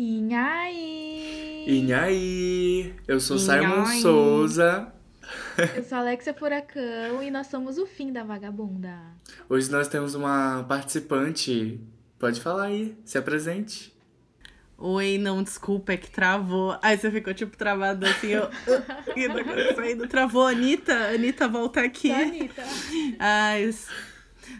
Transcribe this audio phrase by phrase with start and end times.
[0.00, 1.64] Inhaí!
[1.66, 2.94] Inhaí!
[3.08, 4.00] Eu sou Simon Inhaí.
[4.00, 4.92] Souza.
[5.74, 8.96] Eu sou Alexia Furacão e nós somos o fim da vagabunda.
[9.48, 11.80] Hoje nós temos uma participante.
[12.16, 13.92] Pode falar aí, se apresente.
[14.76, 16.78] Oi, não, desculpa, é que travou.
[16.80, 18.44] Aí você ficou tipo travado assim, eu.
[18.44, 20.06] O que acontecendo?
[20.06, 20.94] Travou, Anitta?
[21.08, 22.12] Anitta, volta aqui.
[22.12, 22.62] A Anitta.
[23.18, 23.74] Ai,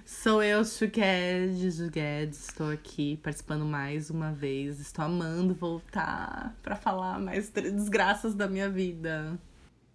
[0.04, 2.48] sou eu, Juguedes, Juguedes.
[2.48, 4.80] Estou aqui participando mais uma vez.
[4.80, 9.38] Estou amando voltar pra falar mais desgraças da minha vida.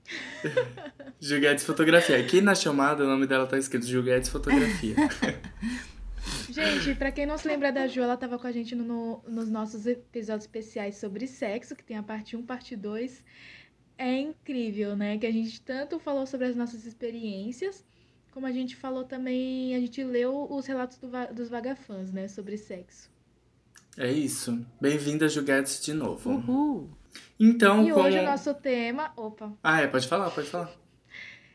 [1.20, 2.18] Juguetes Fotografia.
[2.20, 4.96] Aqui na chamada o nome dela tá escrito Juguetes Fotografia.
[6.50, 9.24] Gente, pra quem não se lembra da Ju, ela tava com a gente no- no-
[9.28, 13.24] nos nossos episódios especiais sobre sexo, que tem a parte 1, parte 2.
[13.98, 15.18] É incrível, né?
[15.18, 17.84] Que a gente tanto falou sobre as nossas experiências,
[18.34, 22.28] como a gente falou também, a gente leu os relatos do dos vagafãs, né?
[22.28, 23.12] Sobre sexo.
[23.96, 24.66] É isso.
[24.82, 26.32] Bem-vinda, Juguetes, de novo.
[26.32, 26.90] Uhul!
[27.40, 28.06] Então, e como...
[28.06, 29.14] hoje o nosso tema.
[29.16, 29.54] Opa!
[29.64, 30.72] Ah, é, pode falar, pode falar.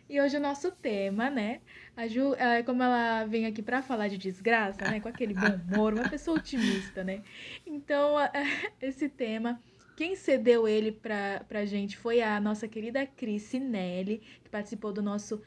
[0.09, 1.61] E hoje o nosso tema, né?
[1.97, 5.01] A Ju, ela- como ela vem aqui pra falar de desgraça, né?
[5.01, 7.23] Com aquele bom humor, uma pessoa otimista, né?
[7.67, 8.15] Então,
[8.81, 9.61] esse tema,
[9.97, 15.03] quem cedeu ele pra, pra gente foi a nossa querida Cris Nelly, que participou do
[15.03, 15.43] nosso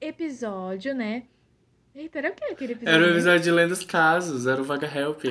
[0.00, 1.24] episódio, né?
[1.94, 2.94] Eita, era o que aquele episódio?
[2.94, 5.24] Era o episódio de Lendo os Casos, era o Vaga Help.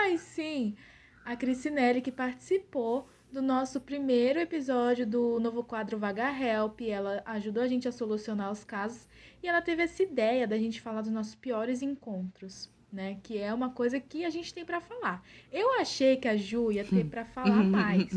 [0.00, 0.76] Ai, sim!
[1.24, 6.80] A Crisinelli que participou do nosso primeiro episódio do novo quadro Vaga Help.
[6.82, 9.06] Ela ajudou a gente a solucionar os casos
[9.42, 13.18] e ela teve essa ideia da gente falar dos nossos piores encontros, né?
[13.22, 15.22] Que é uma coisa que a gente tem pra falar.
[15.52, 18.08] Eu achei que a Ju ia ter pra falar mais,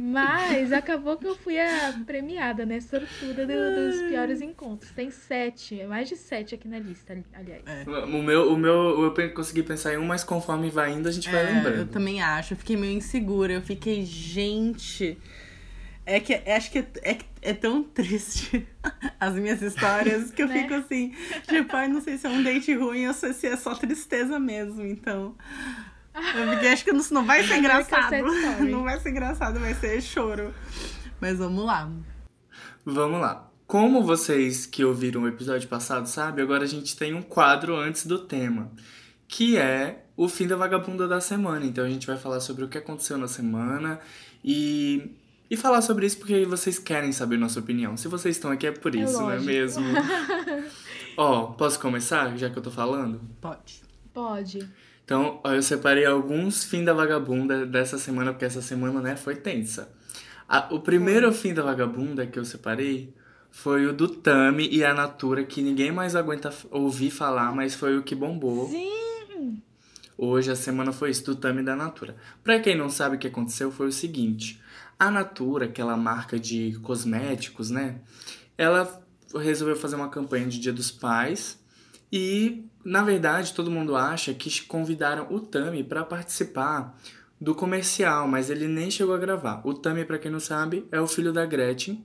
[0.00, 2.80] mas acabou que eu fui a premiada, né?
[2.80, 4.90] Sortuda do- dos piores encontros.
[4.92, 7.62] Tem sete, mais de sete aqui na lista, ali- aliás.
[8.08, 11.30] O meu, o meu, eu consegui pensar em um, mas conforme vai indo, a gente
[11.30, 11.76] vai É, lembrando.
[11.78, 12.54] eu também acho.
[12.54, 13.52] Eu fiquei meio insegura.
[13.52, 15.18] Eu fiquei, gente.
[16.08, 18.64] É que é- acho que é, é, é tão triste
[19.18, 20.62] as minhas histórias que eu Né?
[20.62, 21.12] fico assim,
[21.48, 24.38] tipo, ai, não sei se é um date ruim ou se se é só tristeza
[24.38, 24.84] mesmo.
[24.86, 25.34] Então.
[26.34, 28.16] Eu fiquei, acho que não, não vai ser engraçado.
[28.68, 30.54] Não vai ser engraçado, vai ser choro.
[31.20, 31.90] Mas vamos lá.
[32.84, 33.50] Vamos lá.
[33.66, 38.06] Como vocês que ouviram o episódio passado sabem, agora a gente tem um quadro antes
[38.06, 38.70] do tema,
[39.26, 41.64] que é o fim da vagabunda da semana.
[41.64, 43.98] Então a gente vai falar sobre o que aconteceu na semana
[44.44, 45.10] e,
[45.50, 47.96] e falar sobre isso porque vocês querem saber nossa opinião.
[47.96, 49.84] Se vocês estão aqui é por É isso, não é mesmo?
[51.18, 53.20] Ó, posso começar, já que eu tô falando?
[53.40, 53.82] Pode.
[54.14, 54.68] Pode.
[55.06, 59.36] Então, ó, eu separei alguns fim da vagabunda dessa semana, porque essa semana, né, foi
[59.36, 59.88] tensa.
[60.48, 63.14] A- o primeiro fim da vagabunda que eu separei
[63.48, 67.96] foi o do Tami e a Natura, que ninguém mais aguenta ouvir falar, mas foi
[67.96, 68.68] o que bombou.
[68.68, 69.62] Sim!
[70.18, 72.16] Hoje a semana foi isso, do Tami e da Natura.
[72.42, 74.60] Pra quem não sabe o que aconteceu, foi o seguinte.
[74.98, 78.00] A Natura, aquela marca de cosméticos, né?
[78.58, 79.00] Ela
[79.38, 81.58] resolveu fazer uma campanha de Dia dos Pais
[82.10, 86.96] e, na verdade, todo mundo acha que convidaram o Tami para participar
[87.40, 89.60] do comercial, mas ele nem chegou a gravar.
[89.64, 92.04] O Tami, pra quem não sabe, é o filho da Gretchen,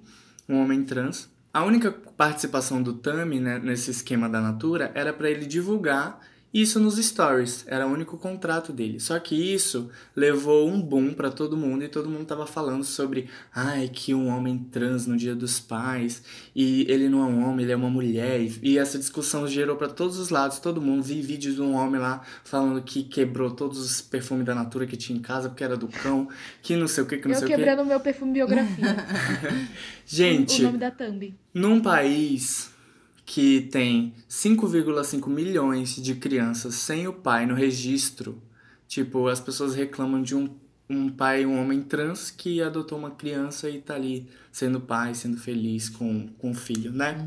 [0.49, 1.29] um homem trans.
[1.53, 6.19] A única participação do Tami né, nesse esquema da Natura era para ele divulgar
[6.53, 8.99] isso nos stories, era o único contrato dele.
[8.99, 13.29] Só que isso levou um boom pra todo mundo e todo mundo tava falando sobre,
[13.53, 16.21] ai, que um homem trans no Dia dos Pais
[16.55, 18.41] e ele não é um homem, ele é uma mulher.
[18.61, 22.01] E, essa discussão gerou pra todos os lados, todo mundo vi vídeos de um homem
[22.01, 25.77] lá falando que quebrou todos os perfumes da Natura que tinha em casa porque era
[25.77, 26.27] do cão,
[26.61, 27.55] que não sei o que, que não Eu sei o que.
[27.55, 28.95] quebrando meu perfume biografia.
[30.05, 31.33] Gente, o nome da thumb.
[31.53, 32.70] num país
[33.33, 38.43] que tem 5,5 milhões de crianças sem o pai no registro,
[38.89, 40.53] tipo, as pessoas reclamam de um,
[40.89, 45.37] um pai, um homem trans que adotou uma criança e tá ali sendo pai, sendo
[45.37, 47.25] feliz com, com o filho, né?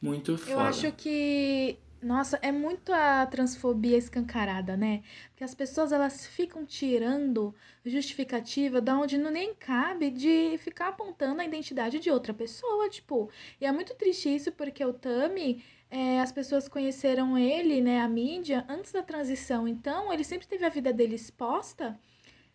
[0.00, 0.52] Muito foda.
[0.52, 5.02] Eu acho que, nossa, é muito a transfobia escancarada, né?
[5.30, 7.54] Porque as pessoas elas ficam tirando
[7.84, 13.30] justificativa da onde não nem cabe de ficar apontando a identidade de outra pessoa, tipo.
[13.60, 18.08] E é muito triste isso porque o Tami, é, as pessoas conheceram ele, né, a
[18.08, 19.66] mídia, antes da transição.
[19.66, 21.98] Então, ele sempre teve a vida dele exposta.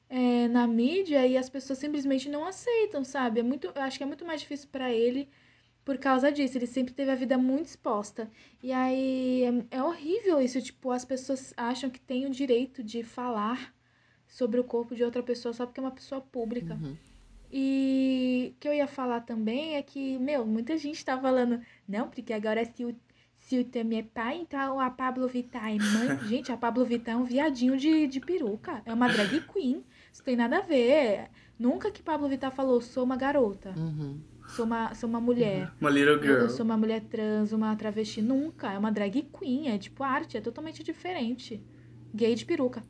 [0.10, 3.40] é, na mídia e as pessoas simplesmente não aceitam, sabe?
[3.40, 5.30] É muito, eu acho que é muito mais difícil para ele
[5.90, 6.56] por causa disso.
[6.56, 8.30] Ele sempre teve a vida muito exposta.
[8.62, 13.02] E aí é, é horrível isso, tipo, as pessoas acham que têm o direito de
[13.02, 13.74] falar
[14.28, 16.76] sobre o corpo de outra pessoa só porque é uma pessoa pública.
[16.76, 16.96] Uhum.
[17.52, 22.08] E o que eu ia falar também é que, meu, muita gente tá falando, não,
[22.08, 22.96] porque agora se o,
[23.40, 26.20] se o Tami é pai, então a Pablo Vittar é mãe.
[26.30, 28.84] Gente, a Pablo Vittar é um viadinho de, de peruca.
[28.86, 29.84] É uma drag queen.
[30.14, 31.32] Isso tem nada a ver.
[31.58, 33.74] Nunca que Pablo Vittar falou, sou uma garota.
[33.76, 34.22] Uhum.
[34.56, 35.72] Sou uma, sou uma mulher.
[35.80, 36.50] Uma little Eu girl.
[36.50, 38.22] sou uma mulher trans, uma travesti.
[38.22, 38.72] Nunca.
[38.72, 39.70] É uma drag queen.
[39.70, 40.38] É tipo arte.
[40.38, 41.62] É totalmente diferente.
[42.14, 42.84] Gay de peruca.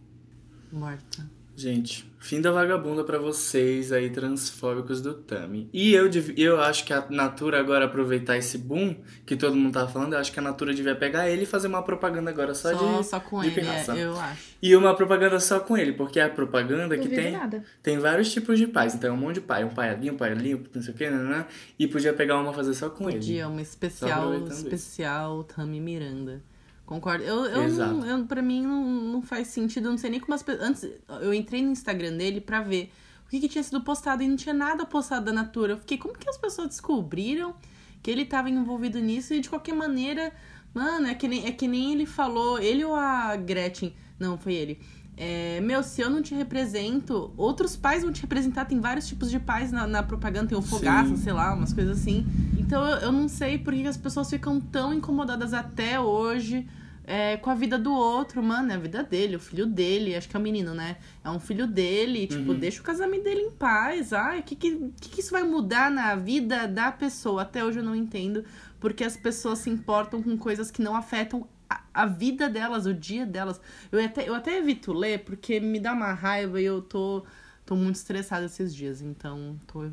[0.71, 1.29] Morta.
[1.59, 5.69] Gente, fim da vagabunda pra vocês aí, transfóbicos do Tami.
[5.73, 8.95] E eu, eu acho que a Natura agora aproveitar esse boom
[9.25, 11.67] que todo mundo tava falando, eu acho que a Natura devia pegar ele e fazer
[11.67, 13.05] uma propaganda agora só, Só, de.
[13.07, 14.41] só com de ele, é, eu acho.
[14.61, 17.31] E uma propaganda só com ele, porque é a propaganda que Duvido tem.
[17.33, 17.61] nada.
[17.83, 19.65] Tem vários tipos de pais, então é um monte de pai.
[19.65, 21.45] Um pai ali, um pai ali, não sei o que, né?
[21.77, 23.51] E podia pegar uma fazer só com Podia, ele.
[23.51, 26.41] uma especial, especial Tami Miranda.
[26.89, 27.23] Concordo.
[27.23, 27.93] Eu, eu Exato.
[27.93, 29.85] não, eu, pra mim não, não faz sentido.
[29.85, 30.67] Eu não sei nem como as pessoas.
[30.67, 30.89] Antes,
[31.21, 32.91] eu entrei no Instagram dele pra ver
[33.27, 35.73] o que, que tinha sido postado e não tinha nada postado da Natura.
[35.73, 37.53] Eu fiquei, como que as pessoas descobriram
[38.01, 40.33] que ele tava envolvido nisso e de qualquer maneira.
[40.73, 43.93] Mano, é que nem, é que nem ele falou, ele ou a Gretchen.
[44.19, 44.79] Não, foi ele.
[45.15, 48.65] É, meu, se eu não te represento, outros pais vão te representar.
[48.65, 50.47] Tem vários tipos de pais na, na propaganda.
[50.47, 51.17] Tem o fogaça, Sim.
[51.17, 52.25] sei lá, umas coisas assim.
[52.57, 56.67] Então eu, eu não sei por que que as pessoas ficam tão incomodadas até hoje
[57.09, 58.41] é, com a vida do outro.
[58.43, 60.15] Mano, é a vida dele, o filho dele.
[60.15, 60.97] Acho que é o menino, né?
[61.23, 62.27] É um filho dele.
[62.27, 64.13] Tipo, deixa o casamento dele em paz.
[64.13, 67.41] Ai, o que, que, que que isso vai mudar na vida da pessoa?
[67.41, 68.45] Até hoje eu não entendo.
[68.79, 72.93] Porque as pessoas se importam com coisas que não afetam a, a vida delas, o
[72.93, 73.59] dia delas.
[73.91, 77.25] Eu até, eu até evito ler porque me dá uma raiva e eu tô,
[77.65, 79.01] tô muito estressada esses dias.
[79.01, 79.89] Então, tô.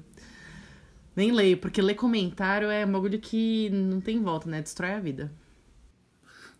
[1.17, 4.61] Nem leio, porque ler comentário é um bagulho que não tem volta, né?
[4.61, 5.33] Destrói a vida.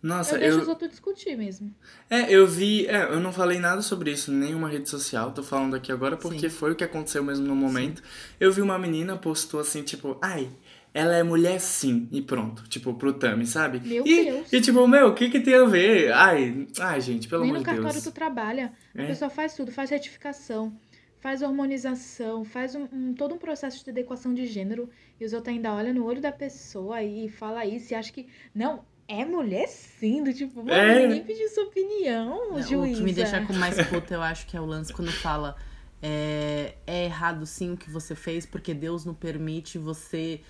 [0.01, 0.61] Nossa, Eu deixo eu.
[0.61, 1.73] os outros discutir mesmo.
[2.09, 2.85] É, eu vi.
[2.87, 5.31] É, eu não falei nada sobre isso em nenhuma rede social.
[5.31, 6.55] Tô falando aqui agora porque Sim.
[6.55, 8.01] foi o que aconteceu mesmo no momento.
[8.39, 10.49] Eu vi uma menina postou assim, tipo, ai,
[10.93, 12.63] ela é mulher sim, e pronto.
[12.69, 13.79] Tipo, pro Tami, sabe?
[13.85, 14.53] Meu e, Deus.
[14.53, 16.11] E tipo, meu, o que que tem a ver?
[16.13, 18.03] Ai, ai, gente, pelo Nem amor no de cartório Deus.
[18.03, 18.73] tu trabalha.
[18.95, 19.07] A É.
[19.07, 20.75] pessoa faz tudo, faz retificação,
[21.19, 24.89] faz hormonização, faz um, um- todo um processo de adequação de gênero.
[25.19, 28.27] E os outros ainda olham no olho da pessoa e fala isso e acha que.
[28.55, 31.07] Não, é mulher sim, do tipo, mano, É.
[31.07, 32.97] ninguém pediu sua opinião, É, o juíza.
[32.97, 35.55] que me deixa com mais puta, eu acho que é o lance quando fala
[36.01, 40.41] é, é errado sim o que você fez, porque Deus não permite você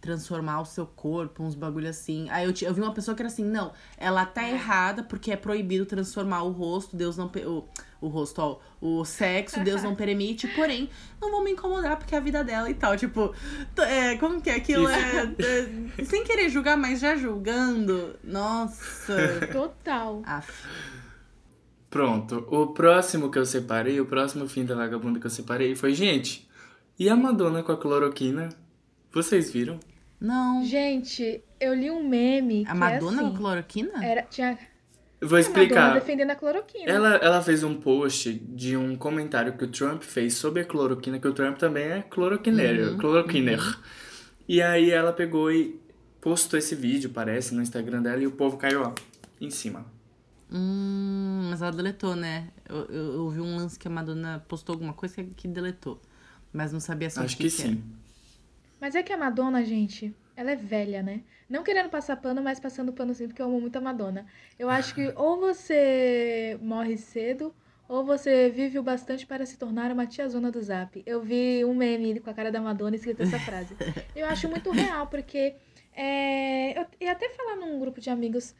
[0.00, 2.28] transformar o seu corpo, uns bagulho assim.
[2.30, 5.36] Aí eu, eu vi uma pessoa que era assim, não, ela tá errada porque é
[5.36, 7.26] proibido transformar o rosto, Deus não...
[7.26, 7.64] O,
[8.00, 10.88] o rosto, ó, o sexo, Deus não permite, porém,
[11.20, 12.96] não vou me incomodar porque é a vida dela e tal.
[12.96, 13.34] Tipo,
[13.78, 14.88] é, como que é aquilo?
[14.88, 15.34] É,
[15.98, 18.16] é, sem querer julgar, mas já julgando.
[18.22, 19.16] Nossa.
[19.52, 20.22] Total.
[20.24, 20.68] Aff.
[21.90, 22.46] Pronto.
[22.50, 26.46] O próximo que eu separei, o próximo fim da vagabunda que eu separei foi, gente,
[26.98, 28.48] e a Madonna com a cloroquina?
[29.12, 29.80] Vocês viram?
[30.20, 30.64] Não.
[30.64, 32.64] Gente, eu li um meme.
[32.66, 34.04] A que Madonna é com assim, cloroquina?
[34.04, 34.58] era, tinha
[35.20, 35.94] Vou Madonna explicar.
[35.94, 36.84] defendendo a cloroquina.
[36.90, 41.18] Ela, ela fez um post de um comentário que o Trump fez sobre a cloroquina,
[41.18, 43.78] que o Trump também é cloroquineiro, Uhum, cloroquiner.
[44.48, 45.80] E aí ela pegou e
[46.20, 48.92] postou esse vídeo, parece, no Instagram dela, e o povo caiu, ó,
[49.40, 49.86] em cima.
[50.52, 52.48] Hum, mas ela deletou, né?
[52.68, 56.00] Eu, eu, eu ouvi um lance que a Madonna postou alguma coisa que, que deletou.
[56.52, 57.70] Mas não sabia sobre Acho o que, que, era.
[57.72, 57.82] sim.
[58.80, 61.22] Mas é que a Madonna, gente, ela é velha, né?
[61.48, 64.26] Não querendo passar pano, mas passando pano sim, porque eu amo muito a Madonna.
[64.58, 67.54] Eu acho que ou você morre cedo,
[67.88, 71.02] ou você vive o bastante para se tornar uma tiazona do Zap.
[71.06, 73.74] Eu vi um meme com a cara da Madonna escrito essa frase.
[74.14, 75.54] Eu acho muito real, porque
[75.94, 78.54] é, eu ia até falar num grupo de amigos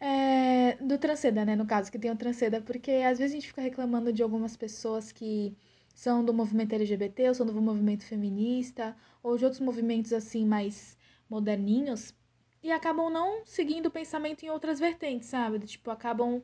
[0.00, 1.54] é, do Transceda, né?
[1.54, 4.56] No caso, que tem o Transceda, porque às vezes a gente fica reclamando de algumas
[4.56, 5.56] pessoas que
[5.94, 10.96] são do movimento LGBT, ou são do movimento feminista, ou de outros movimentos assim mais
[11.32, 12.14] moderninhos,
[12.62, 15.58] e acabam não seguindo o pensamento em outras vertentes, sabe?
[15.60, 16.42] Tipo, acabam.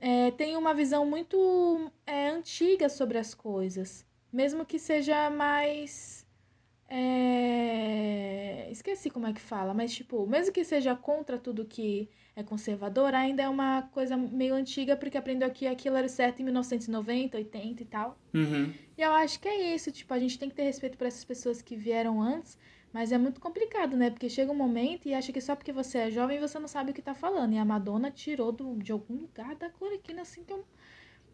[0.00, 4.06] É, tem uma visão muito é, antiga sobre as coisas.
[4.32, 6.26] Mesmo que seja mais.
[6.88, 12.42] é, Esqueci como é que fala, mas tipo, mesmo que seja contra tudo que é
[12.42, 17.36] conservador, ainda é uma coisa meio antiga, porque aprendeu que aquilo era certo em 1990,
[17.38, 18.18] 80 e tal.
[18.34, 18.74] Uhum.
[18.98, 21.24] E eu acho que é isso, tipo, a gente tem que ter respeito por essas
[21.24, 22.58] pessoas que vieram antes,
[22.94, 24.08] mas é muito complicado, né?
[24.08, 26.92] Porque chega um momento e acha que só porque você é jovem você não sabe
[26.92, 27.52] o que tá falando.
[27.52, 30.64] E a Madonna tirou do, de algum lugar da cloroquina, assim, que eu,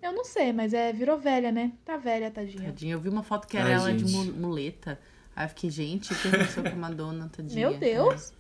[0.03, 1.73] eu não sei, mas é, virou velha, né?
[1.85, 2.65] Tá velha, tadinha.
[2.65, 4.13] Tadinha, eu vi uma foto que era Ai, ela de gente.
[4.33, 4.99] mu- muleta.
[5.37, 7.69] Aí eu fiquei, gente, o que aconteceu com a Madonna, tadinha?
[7.69, 8.33] Meu Deus!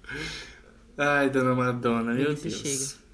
[0.96, 2.54] Ai, dona Madonna, meu Isso, Deus.
[2.54, 3.10] chega.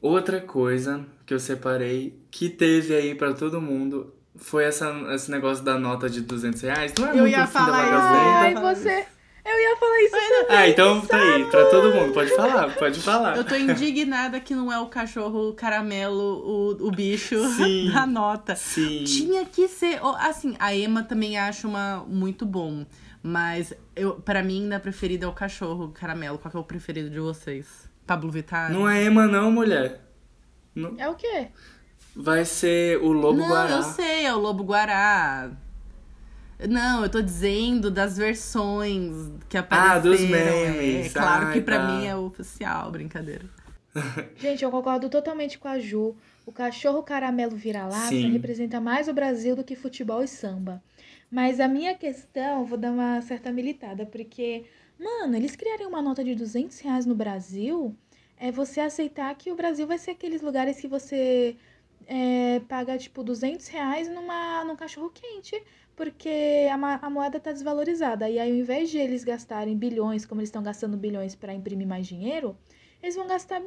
[0.00, 5.62] Outra coisa que eu separei, que teve aí pra todo mundo, foi essa, esse negócio
[5.64, 6.92] da nota de 200 reais.
[6.98, 8.60] Não é Eu muito ia da falar vagabunda.
[8.60, 9.06] Ai, você.
[9.44, 10.56] Eu ia falar isso também.
[10.56, 12.12] Ah, então tá aí, pra todo mundo.
[12.12, 13.36] Pode falar, pode falar.
[13.36, 17.90] Eu tô indignada que não é o cachorro caramelo, o, o bicho Sim.
[17.92, 18.54] da nota.
[18.54, 19.02] Sim.
[19.04, 19.98] Tinha que ser.
[20.20, 22.86] Assim, a Emma também acha uma muito bom.
[23.20, 26.38] Mas eu, pra mim, ainda preferida é o cachorro caramelo.
[26.38, 27.66] Qual que é o preferido de vocês?
[28.06, 28.72] Pablo Vittar?
[28.72, 30.00] Não é Ema, não, mulher.
[30.74, 31.48] Não- É o quê?
[32.14, 33.70] Vai ser o Lobo Não, Guará.
[33.70, 35.50] eu sei, é o Lobo Guará.
[36.68, 39.96] Não, eu tô dizendo das versões que apareceram.
[39.96, 41.12] Ah, dos É, memes.
[41.12, 41.86] claro Ai, que pra tá.
[41.86, 43.44] mim é o oficial, brincadeira.
[44.38, 46.16] Gente, eu concordo totalmente com a Ju.
[46.46, 50.82] O cachorro caramelo vira-lata representa mais o Brasil do que futebol e samba.
[51.30, 54.64] Mas a minha questão, vou dar uma certa militada, porque,
[54.98, 57.94] mano, eles criarem uma nota de 200 reais no Brasil,
[58.36, 61.56] é você aceitar que o Brasil vai ser aqueles lugares que você
[62.06, 65.62] é, paga, tipo, 200 reais numa, num cachorro quente,
[65.96, 68.28] porque a, a moeda tá desvalorizada.
[68.28, 71.86] E aí, ao invés de eles gastarem bilhões, como eles estão gastando bilhões para imprimir
[71.86, 72.56] mais dinheiro,
[73.02, 73.60] eles vão gastar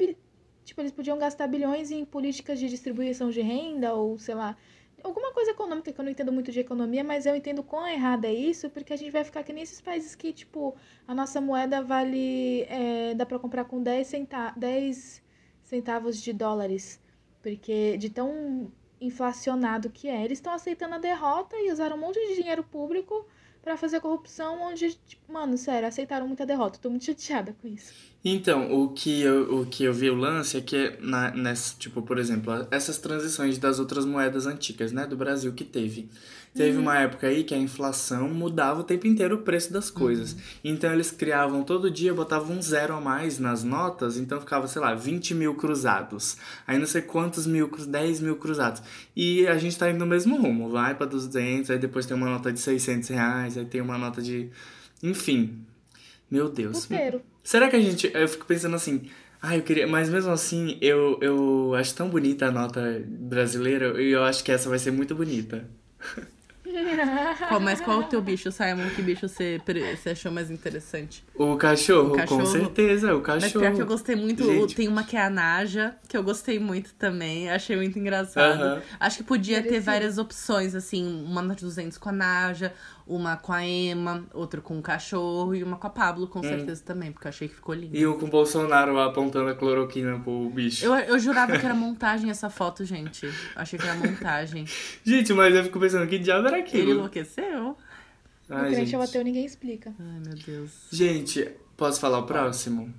[0.63, 4.57] Tipo, eles podiam gastar bilhões em políticas de distribuição de renda ou, sei lá,
[5.03, 8.25] alguma coisa econômica que eu não entendo muito de economia, mas eu entendo quão errado
[8.25, 10.75] é isso, porque a gente vai ficar que nem esses países que, tipo,
[11.07, 12.63] a nossa moeda vale.
[12.63, 15.23] é, dá pra comprar com 10, centa 10
[15.63, 16.99] centavos de dólares.
[17.41, 18.71] Porque de tão
[19.05, 20.23] inflacionado que é.
[20.23, 23.27] Eles estão aceitando a derrota e usaram um monte de dinheiro público
[23.61, 26.79] pra fazer corrupção, onde, tipo, mano, sério, aceitaram muita derrota.
[26.79, 28.14] Tô muito chateada com isso.
[28.27, 32.01] Então, o que eu, o que eu vi o lance é que, na, nessa, tipo,
[32.01, 36.09] por exemplo, essas transições das outras moedas antigas, né, do Brasil que teve.
[36.55, 40.35] Teve uma época aí que a inflação mudava o tempo inteiro o preço das coisas.
[40.63, 44.81] Então eles criavam todo dia, botavam um zero a mais nas notas, então ficava, sei
[44.81, 46.37] lá, 20 mil cruzados.
[46.65, 48.81] Aí não sei quantos mil, cru- 10 mil cruzados.
[49.13, 52.27] E a gente tá indo no mesmo rumo, vai pra 200, aí depois tem uma
[52.29, 54.49] nota de 600 reais, aí tem uma nota de...
[55.03, 55.59] Enfim,
[56.31, 56.85] meu Deus.
[56.85, 57.21] Puteiro.
[57.45, 58.11] Será que a gente.
[58.13, 59.09] Eu fico pensando assim.
[59.41, 59.85] Ah, eu queria.
[59.87, 64.51] Mas mesmo assim, eu, eu acho tão bonita a nota brasileira e eu acho que
[64.51, 65.69] essa vai ser muito bonita.
[67.47, 68.89] Qual, mas qual o teu bicho, Simon?
[68.95, 69.61] Que bicho você,
[69.95, 71.23] você achou mais interessante?
[71.35, 72.39] O cachorro, O cachorro.
[72.41, 73.61] com certeza, o Mas cachorro.
[73.61, 74.75] pior que eu gostei muito, Gente.
[74.75, 78.61] tem uma que é a Naja, que eu gostei muito também, achei muito engraçado.
[78.61, 78.81] Aham.
[78.99, 82.73] Acho que podia ter várias opções, assim, uma nota de 200 com a Naja,
[83.07, 86.83] uma com a Emma, outra com o cachorro e uma com a Pablo, com certeza
[86.83, 87.95] também, porque eu achei que ficou lindo.
[87.95, 90.83] E o com o Bolsonaro apontando a cloroquina pro bicho.
[90.85, 93.29] Eu, eu jurava que era montagem essa foto, gente.
[93.55, 94.65] Achei que era montagem.
[95.03, 96.91] Gente, mas eu fico pensando, que diabo era Ele aquilo?
[96.91, 97.77] enlouqueceu?
[98.49, 98.95] Ai, o crente gente.
[98.95, 99.93] é o ateu, ninguém explica.
[99.99, 100.71] Ai, meu Deus.
[100.91, 101.47] Gente,
[101.77, 102.91] posso falar o próximo?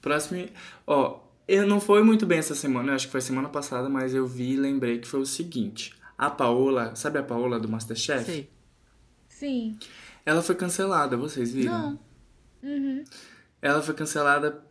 [0.00, 0.46] Próximo.
[0.86, 4.14] Ó, eu não foi muito bem essa semana, eu acho que foi semana passada, mas
[4.14, 5.94] eu vi e lembrei que foi o seguinte.
[6.18, 8.24] A Paola, sabe a Paola do Masterchef?
[8.24, 8.50] Sei.
[9.42, 9.76] Sim.
[10.24, 11.72] Ela foi cancelada, vocês viram?
[11.72, 11.98] Não.
[12.62, 13.02] Uhum.
[13.60, 14.64] Ela foi cancelada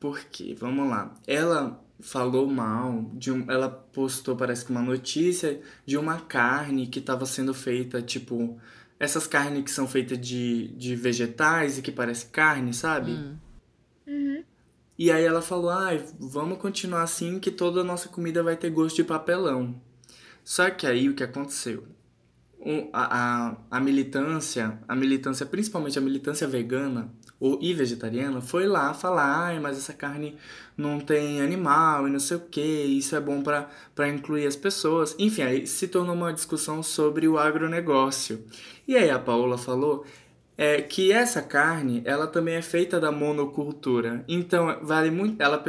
[0.00, 5.98] porque, vamos lá, ela falou mal de um, ela postou parece que uma notícia de
[5.98, 8.58] uma carne que estava sendo feita, tipo,
[8.98, 13.12] essas carnes que são feitas de, de vegetais e que parece carne, sabe?
[13.12, 13.36] Hum.
[14.06, 14.44] Uhum.
[14.98, 18.70] E aí ela falou, ai, vamos continuar assim que toda a nossa comida vai ter
[18.70, 19.78] gosto de papelão.
[20.42, 21.93] Só que aí o que aconteceu?
[22.64, 28.66] Um, a, a, a militância, a militância, principalmente a militância vegana ou, e vegetariana, foi
[28.66, 30.34] lá falar, ai, mas essa carne
[30.76, 35.14] não tem animal e não sei o que, isso é bom pra incluir as pessoas.
[35.18, 38.44] Enfim, aí se tornou uma discussão sobre o agronegócio.
[38.88, 40.06] E aí a Paola falou
[40.56, 44.24] é que essa carne, ela também é feita da monocultura.
[44.28, 45.40] Então, vale muito.
[45.42, 45.62] Ela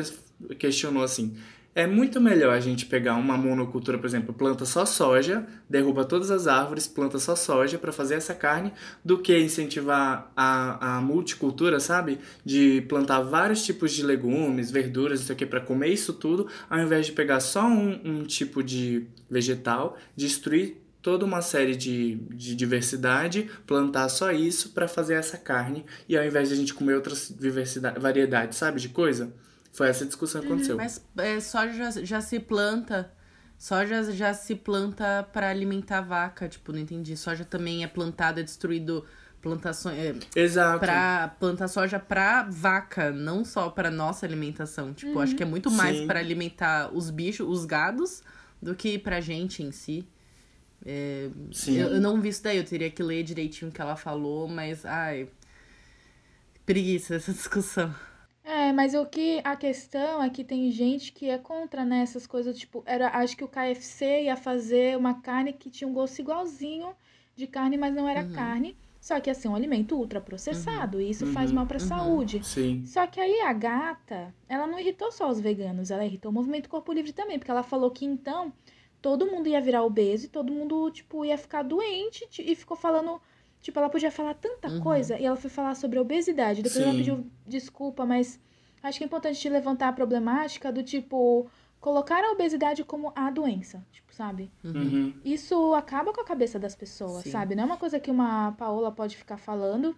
[0.59, 1.35] questionou assim:
[1.75, 6.31] é muito melhor a gente pegar uma monocultura, por exemplo, planta só soja, derruba todas
[6.31, 8.71] as árvores, planta só soja para fazer essa carne,
[9.03, 12.17] do que incentivar a, a multicultura, sabe?
[12.45, 17.07] De plantar vários tipos de legumes, verduras, isso aqui para comer isso tudo, ao invés
[17.07, 23.49] de pegar só um, um tipo de vegetal, destruir toda uma série de, de diversidade,
[23.67, 27.35] plantar só isso para fazer essa carne e ao invés de a gente comer outras
[27.99, 29.31] variedades, sabe, de coisa.
[29.75, 30.77] Foi essa discussão que aconteceu.
[30.77, 33.11] Mas é, soja já, já se planta.
[33.57, 36.47] Soja já se planta para alimentar a vaca.
[36.47, 37.15] Tipo, não entendi.
[37.17, 39.05] Soja também é plantada, é destruído
[39.41, 39.97] plantações.
[39.97, 40.79] É, Exato.
[40.79, 44.93] pra plantar soja pra vaca, não só pra nossa alimentação.
[44.93, 48.23] Tipo, acho que é muito mais pra alimentar os bichos, os gados,
[48.61, 50.07] do que pra gente em si.
[50.85, 51.77] É, Sim.
[51.77, 54.47] eu, eu não vi isso daí, eu teria que ler direitinho o que ela falou,
[54.47, 55.27] mas ai.
[56.65, 57.93] Preguiça essa discussão.
[58.45, 62.23] É, É, mas o que a questão é que tem gente que é contra nessas
[62.23, 65.93] né, coisas, tipo, era, acho que o KFC ia fazer uma carne que tinha um
[65.93, 66.95] gosto igualzinho
[67.35, 68.31] de carne, mas não era Uhum.
[68.33, 68.77] carne.
[68.99, 71.87] Só que assim, um alimento ultraprocessado, e isso faz Uhum, mal pra uhum.
[71.87, 72.43] saúde.
[72.43, 72.83] Sim.
[72.83, 76.69] Só que aí a gata, ela não irritou só os veganos, ela irritou o movimento
[76.69, 78.51] Corpo Livre também, porque ela falou que então
[79.01, 83.21] todo mundo ia virar obeso e todo mundo, tipo, ia ficar doente e ficou falando,
[83.65, 84.79] tipo, ela podia falar tanta Uhum.
[84.79, 86.61] coisa e ela foi falar sobre a obesidade.
[86.61, 86.97] Depois ela Sim.
[86.99, 88.39] pediu desculpa, mas
[88.83, 91.47] acho que é importante te levantar a problemática do tipo
[91.81, 94.51] colocar a obesidade como a doença, tipo, sabe?
[94.63, 95.13] Uhum.
[95.23, 97.31] Isso acaba com a cabeça das pessoas, Sim.
[97.31, 97.55] sabe?
[97.55, 99.95] Não é uma coisa que uma Paola pode ficar falando,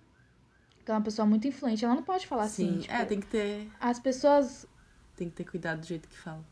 [0.85, 3.19] que é uma pessoa muito influente, ela não pode falar assim, Sim, tipo, é, tem
[3.19, 3.69] que ter.
[3.81, 4.65] as pessoas
[5.17, 6.43] Tem que ter cuidado do jeito que fala.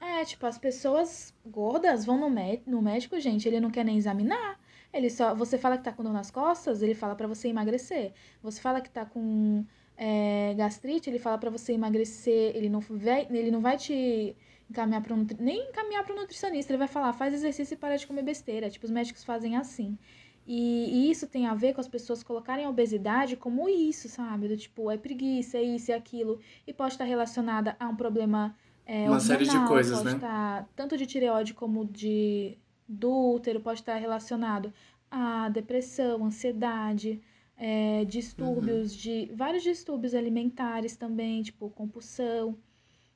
[0.00, 3.96] É, tipo, as pessoas gordas vão no, mé- no médico, gente, ele não quer nem
[3.98, 4.58] examinar.
[4.94, 8.12] Ele só, você fala que tá com dor nas costas, ele fala pra você emagrecer.
[8.42, 9.64] Você fala que tá com
[9.96, 12.56] é, gastrite, ele fala pra você emagrecer.
[12.56, 14.36] Ele não vai, ele não vai te
[14.70, 15.36] encaminhar para nutri...
[15.40, 18.70] nem encaminhar para nutricionista, ele vai falar, faz exercício e para de comer besteira.
[18.70, 19.98] Tipo, os médicos fazem assim.
[20.46, 24.48] E, e isso tem a ver com as pessoas colocarem a obesidade como isso, sabe?
[24.48, 26.38] Do tipo, é preguiça, é isso e aquilo.
[26.66, 28.54] E pode estar relacionada a um problema
[28.86, 30.16] é, Uma série de coisas, pode né?
[30.16, 34.72] estar tanto de tireoide como de do útero, pode estar relacionado
[35.10, 37.20] a depressão, ansiedade,
[37.56, 42.56] é, distúrbios de vários distúrbios alimentares também, tipo compulsão.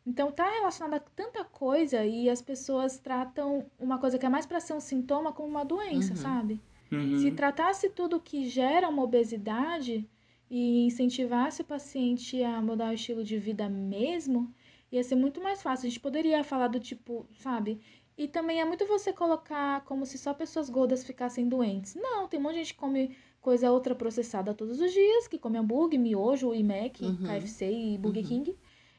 [0.07, 4.47] Então tá relacionado a tanta coisa e as pessoas tratam uma coisa que é mais
[4.47, 6.17] para ser um sintoma como uma doença, Uhum.
[6.17, 6.61] sabe?
[6.91, 7.19] Uhum.
[7.19, 10.09] Se tratasse tudo que gera uma obesidade
[10.51, 14.51] e incentivasse o paciente a mudar o estilo de vida mesmo,
[14.91, 15.87] ia ser muito mais fácil.
[15.87, 17.79] A gente poderia falar do tipo, sabe?
[18.19, 21.95] E também é muito você colocar como se só pessoas gordas ficassem doentes.
[21.95, 25.57] Não, tem um monte de gente que come coisa ultraprocessada todos os dias, que come
[25.57, 27.17] hambúrguer, miojo e Mac, Uhum.
[27.25, 28.29] KFC e Burger Uhum.
[28.29, 28.59] King.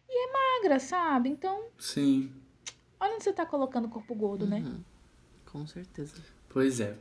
[0.09, 1.27] E é magra, sabe?
[1.29, 2.31] Então, Sim.
[2.99, 4.59] olha onde você tá colocando o corpo gordo, né?
[4.65, 4.79] Uhum.
[5.51, 6.15] Com certeza.
[6.47, 6.95] Pois é.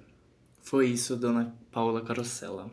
[0.61, 2.69] Foi isso, dona Paula Carosella.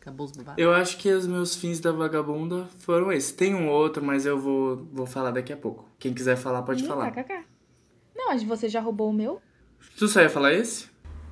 [0.00, 0.60] Acabou os babados.
[0.62, 3.32] Eu acho que os meus fins da vagabunda foram esses.
[3.32, 5.88] Tem um outro, mas eu vou, vou falar daqui a pouco.
[5.98, 7.10] Quem quiser falar, pode Ih, falar.
[7.12, 7.44] kkk.
[8.14, 9.40] Não, mas você já roubou o meu?
[9.96, 10.88] Tu só ia falar esse?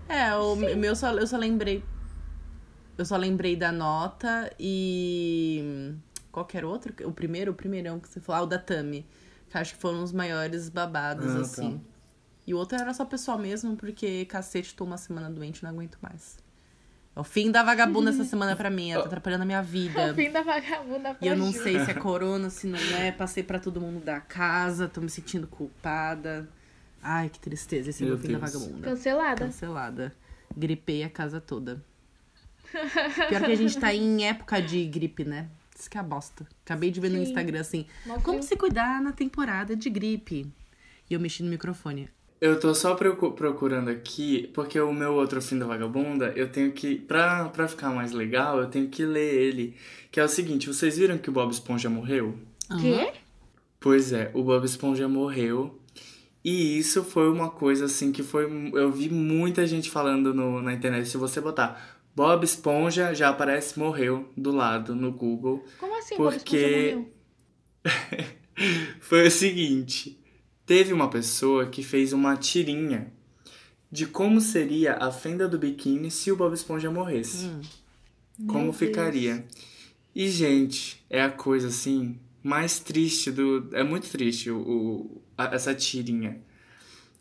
[0.08, 1.82] É, o meu só, eu só lembrei.
[2.98, 5.94] Eu só lembrei da nota e.
[6.30, 6.94] Qualquer outro?
[7.06, 9.06] O primeiro, o primeirão que você falou, ah, o da Tami.
[9.48, 11.40] Que acho que foram os maiores babados, Ah, tá.
[11.40, 11.80] assim.
[12.46, 15.98] E o outro era só pessoal mesmo, porque cacete, tô uma semana doente, não aguento
[16.00, 16.38] mais.
[17.14, 19.64] É o fim da vagabunda essa semana pra mim, tá atrapalhando a minha É o
[19.64, 20.14] vida.
[20.14, 21.62] fim da vagabunda E pra eu não Ju.
[21.62, 23.12] sei se é corona, se não é.
[23.12, 26.48] Passei pra todo mundo da casa, tô me sentindo culpada.
[27.02, 28.88] Ai, que tristeza esse é Meu fim da vagabunda.
[28.88, 29.44] Cancelada.
[29.46, 30.14] Cancelada.
[30.56, 31.82] Gripei a casa toda.
[33.28, 35.48] Pior que a gente tá em época de gripe, né?
[35.78, 36.46] Isso que é a bosta.
[36.64, 37.22] Acabei de ver no Sim.
[37.24, 38.42] Instagram assim, Mó como frio.
[38.42, 40.46] se cuidar na temporada de gripe.
[41.10, 42.08] E eu mexi no microfone.
[42.40, 46.72] Eu tô só procu- procurando aqui, porque o meu outro fim da vagabunda, eu tenho
[46.72, 46.96] que.
[46.96, 49.76] Pra, pra ficar mais legal, eu tenho que ler ele.
[50.10, 52.36] Que é o seguinte: vocês viram que o Bob Esponja morreu?
[52.80, 53.12] Quê?
[53.78, 55.78] Pois é, o Bob Esponja morreu.
[56.44, 58.44] E isso foi uma coisa assim que foi.
[58.74, 61.08] Eu vi muita gente falando no, na internet.
[61.08, 65.64] Se você botar Bob Esponja, já aparece morreu do lado no Google.
[65.78, 67.12] Como assim, Bob Porque- Esponja morreu?
[69.00, 70.18] Foi o seguinte:
[70.66, 73.12] teve uma pessoa que fez uma tirinha
[73.90, 77.46] de como seria a fenda do biquíni se o Bob Esponja morresse.
[77.46, 77.60] Hum.
[78.46, 79.44] Como Meu ficaria?
[80.14, 83.68] E, gente, é a coisa assim mais triste do.
[83.72, 86.40] É muito triste o, essa tirinha.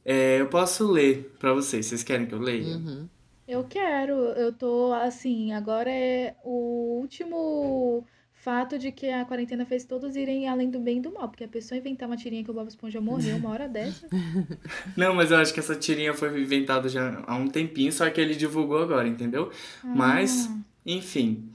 [0.03, 1.85] É, eu posso ler pra vocês.
[1.85, 2.75] Vocês querem que eu leia?
[2.75, 3.07] Uhum.
[3.47, 9.83] Eu quero, eu tô assim, agora é o último fato de que a quarentena fez
[9.83, 12.49] todos irem além do bem e do mal, porque a pessoa inventar uma tirinha que
[12.49, 14.07] o Bob Esponja morreu uma hora dessa.
[14.97, 18.19] Não, mas eu acho que essa tirinha foi inventada já há um tempinho, só que
[18.19, 19.51] ele divulgou agora, entendeu?
[19.83, 21.49] Mas, Ah, enfim.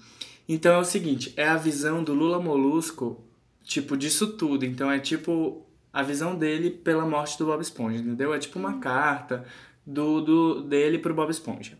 [0.49, 3.25] Então é o seguinte: é a visão do Lula Molusco,
[3.65, 4.65] tipo, disso tudo.
[4.65, 5.66] Então é tipo
[5.97, 8.35] a visão dele pela morte do Bob Esponja, entendeu?
[8.35, 9.47] É tipo uma carta
[9.87, 11.79] do, do dele pro Bob Esponja.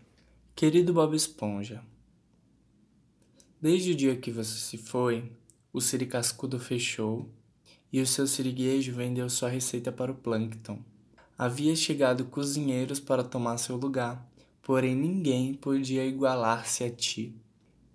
[0.55, 1.83] Querido Bob Esponja,
[3.61, 5.31] desde o dia que você se foi,
[5.71, 7.29] o Siricascudo fechou
[7.93, 10.79] e o seu siriguejo vendeu sua receita para o Plankton.
[11.37, 14.27] Havia chegado cozinheiros para tomar seu lugar,
[14.63, 17.35] porém ninguém podia igualar-se a ti.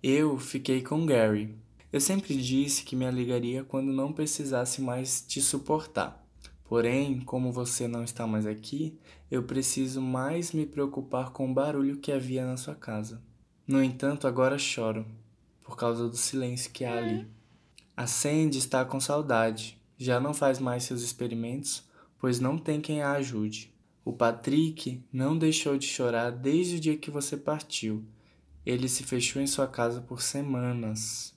[0.01, 1.53] Eu fiquei com Gary.
[1.93, 6.25] Eu sempre disse que me alegaria quando não precisasse mais te suportar.
[6.65, 8.97] Porém, como você não está mais aqui,
[9.29, 13.21] eu preciso mais me preocupar com o barulho que havia na sua casa.
[13.67, 15.05] No entanto, agora choro,
[15.61, 17.27] por causa do silêncio que há ali.
[17.95, 19.79] A Sandy está com saudade.
[19.95, 23.71] Já não faz mais seus experimentos, pois não tem quem a ajude.
[24.03, 28.03] O Patrick não deixou de chorar desde o dia que você partiu.
[28.65, 31.33] Ele se fechou em sua casa por semanas.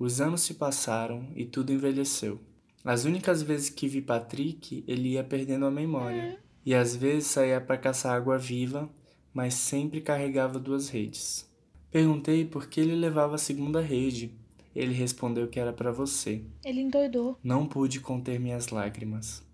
[0.00, 2.40] Os anos se passaram e tudo envelheceu.
[2.82, 6.40] As únicas vezes que vi Patrick, ele ia perdendo a memória.
[6.64, 8.88] E às vezes saía para caçar água viva,
[9.34, 11.46] mas sempre carregava duas redes.
[11.90, 14.34] Perguntei por que ele levava a segunda rede.
[14.74, 16.42] Ele respondeu que era para você.
[16.64, 17.38] Ele endoidou.
[17.44, 19.44] Não pude conter minhas lágrimas.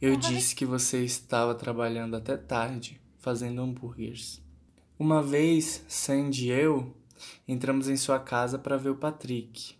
[0.00, 0.18] Eu Ai.
[0.18, 4.40] disse que você estava trabalhando até tarde, fazendo hambúrgueres.
[4.96, 6.94] Uma vez, Sandy e eu
[7.48, 9.75] entramos em sua casa para ver o Patrick.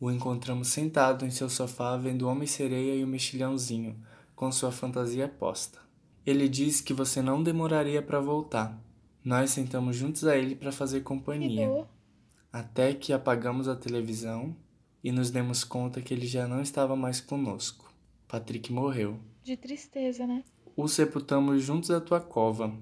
[0.00, 4.00] O encontramos sentado em seu sofá vendo o Homem-Sereia e o Mexilhãozinho,
[4.34, 5.78] com sua fantasia posta.
[6.24, 8.82] Ele disse que você não demoraria para voltar.
[9.22, 11.86] Nós sentamos juntos a ele para fazer companhia,
[12.50, 14.56] até que apagamos a televisão
[15.04, 17.92] e nos demos conta que ele já não estava mais conosco.
[18.26, 19.20] Patrick morreu.
[19.44, 20.42] De tristeza, né?
[20.74, 22.72] O sepultamos juntos à tua cova,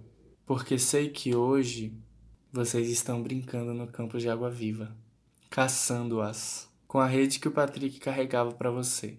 [0.46, 1.92] porque sei que hoje
[2.52, 4.96] vocês estão brincando no campo de água viva,
[5.50, 9.16] caçando-as, com a rede que o Patrick carregava para você.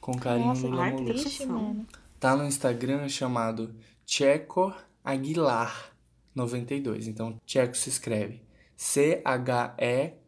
[0.00, 1.20] Com carinho, Nossa, Lula Molusco.
[1.22, 1.62] Triste, Emoção.
[1.62, 1.86] mano.
[2.18, 3.72] Tá no Instagram chamado
[4.04, 5.92] Checo Aguilar
[6.34, 7.06] 92.
[7.06, 8.42] Então, Checo se escreve
[8.76, 10.22] C-H-E-K-O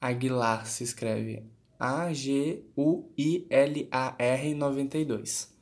[0.00, 1.44] Aguilar se escreve
[1.78, 2.64] A-G-U-I-L-A-R
[4.54, 5.52] 92.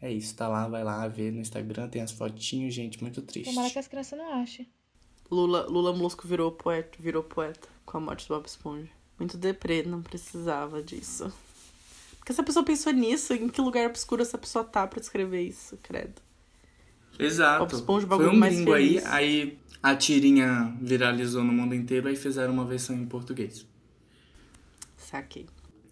[0.00, 3.52] É isso, tá lá, vai lá ver no Instagram, tem as fotinhos, gente, muito triste.
[3.52, 4.68] Tomara que as crianças não achem.
[5.30, 8.97] Lula, Lula Molusco virou poeta, virou poeta com a morte do Bob Esponja.
[9.18, 11.32] Muito deprê, não precisava disso.
[12.18, 15.78] Porque essa pessoa pensou nisso, em que lugar obscuro essa pessoa tá pra escrever isso,
[15.82, 16.20] credo.
[17.18, 17.74] Exato.
[17.74, 19.06] Esponja, o Foi um mais bingo aí, feliz.
[19.06, 23.66] aí a tirinha viralizou no mundo inteiro, aí fizeram uma versão em português.
[24.96, 25.46] Saquei.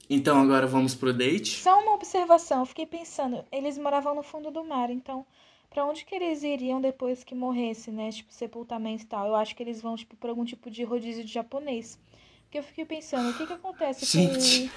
[0.08, 1.62] Então agora vamos pro date?
[1.62, 5.26] Só uma observação, eu fiquei pensando, eles moravam no fundo do mar, então
[5.70, 8.10] pra onde que eles iriam depois que morresse, né?
[8.10, 9.26] Tipo, sepultamento e tal.
[9.26, 11.98] Eu acho que eles vão, tipo, por algum tipo de rodízio de japonês.
[12.56, 14.70] Porque eu fiquei pensando, o que que acontece Gente.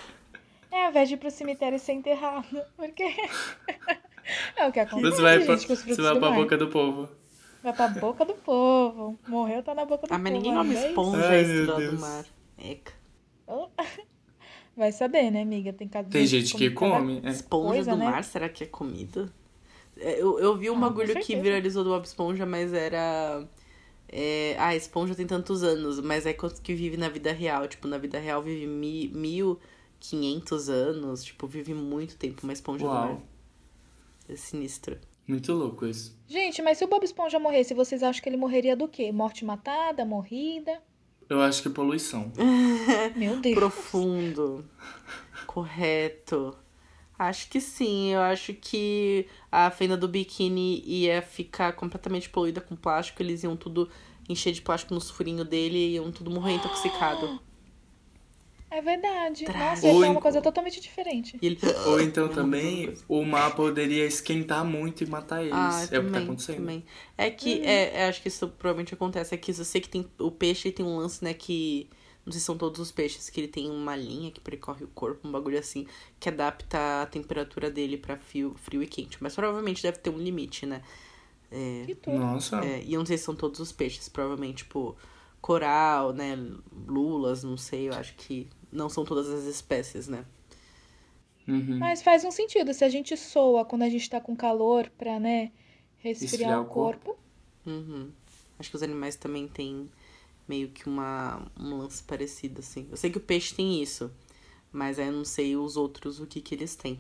[0.71, 0.75] com...
[0.75, 2.45] É, ao invés de ir pro cemitério e ser enterrado.
[2.75, 3.03] Porque...
[4.57, 6.57] é o que acontece, Você vai, pra, gente, com os você vai do pra boca
[6.57, 7.09] do povo.
[7.63, 9.17] Vai pra boca do povo.
[9.27, 10.43] Morreu, tá na boca do Ah, mas povo.
[10.43, 10.87] ninguém come é isso.
[10.89, 12.25] esponja Ai, estrela do mar.
[12.57, 12.93] Eca.
[14.77, 15.73] Vai saber, né, amiga?
[15.73, 17.21] Tem, cada Tem gente que cada- come.
[17.23, 17.29] é.
[17.29, 18.05] Esponja Coisa, do né?
[18.05, 19.31] mar, será que é comida?
[19.97, 23.43] É, Eu, eu vi um Ah, bagulho que viralizou do Bob Esponja, mas era.
[24.11, 27.67] É, ah, a esponja tem tantos anos, mas é quanto que vive na vida real.
[27.67, 31.23] Tipo, na vida real vive mi, 1500 anos.
[31.23, 33.09] Tipo, vive muito tempo uma esponja do mar.
[33.09, 33.21] Uau.
[34.27, 34.97] É sinistro.
[35.27, 36.17] Muito louco isso.
[36.27, 39.11] Gente, mas se o Bob Esponja morresse, vocês acham que ele morreria do quê?
[39.11, 40.81] Morte matada, morrida?
[41.29, 42.31] Eu acho que poluição.
[43.15, 43.53] Meu Deus.
[43.53, 44.65] Profundo.
[45.45, 46.57] Correto.
[47.19, 48.13] Acho que sim.
[48.13, 53.21] Eu acho que a fenda do biquíni ia ficar completamente poluída com plástico.
[53.21, 53.89] Eles iam tudo
[54.29, 57.39] encher de plástico nos furinhos dele e iam tudo morrer intoxicado.
[58.71, 59.45] É verdade.
[59.45, 59.87] Trágico.
[59.87, 61.39] Nossa, ia ser uma coisa totalmente diferente.
[61.41, 61.57] Ele...
[61.87, 65.55] Ou então também o mar poderia esquentar muito e matar eles.
[65.55, 66.55] Ah, é o que também, tá acontecendo.
[66.57, 66.85] também.
[67.17, 69.33] É que, é, é, acho que isso provavelmente acontece.
[69.33, 71.89] É que eu sei que tem o peixe tem um lance, né, que...
[72.29, 74.87] Não sei se são todos os peixes, que ele tem uma linha que percorre o
[74.89, 75.87] corpo, um bagulho assim,
[76.19, 79.17] que adapta a temperatura dele pra frio, frio e quente.
[79.19, 80.83] Mas provavelmente deve ter um limite, né?
[81.49, 82.19] É, Que tudo.
[82.19, 82.63] Nossa.
[82.63, 84.95] é, e eu não sei se são todos os peixes, provavelmente, tipo,
[85.41, 86.37] coral, né,
[86.87, 90.23] lulas, não sei, eu acho que não são todas as espécies, né?
[91.47, 91.79] Uhum.
[91.79, 92.71] Mas faz um sentido.
[92.75, 95.51] Se a gente soa quando a gente tá com calor pra, né,
[95.97, 97.05] resfriar Esfriar o o corpo.
[97.05, 97.19] corpo.
[97.65, 98.11] Uhum.
[98.59, 99.89] Acho que os animais também têm
[100.49, 102.87] meio que uma, um lance parecido, assim.
[102.89, 104.11] Eu sei que o peixe tem isso,
[104.71, 106.99] mas aí eu não sei os outros o que que eles têm.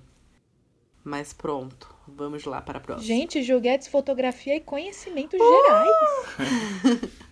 [1.03, 3.07] Mas pronto, vamos lá para a próxima.
[3.07, 5.89] Gente, julguetes, fotografia e conhecimentos gerais.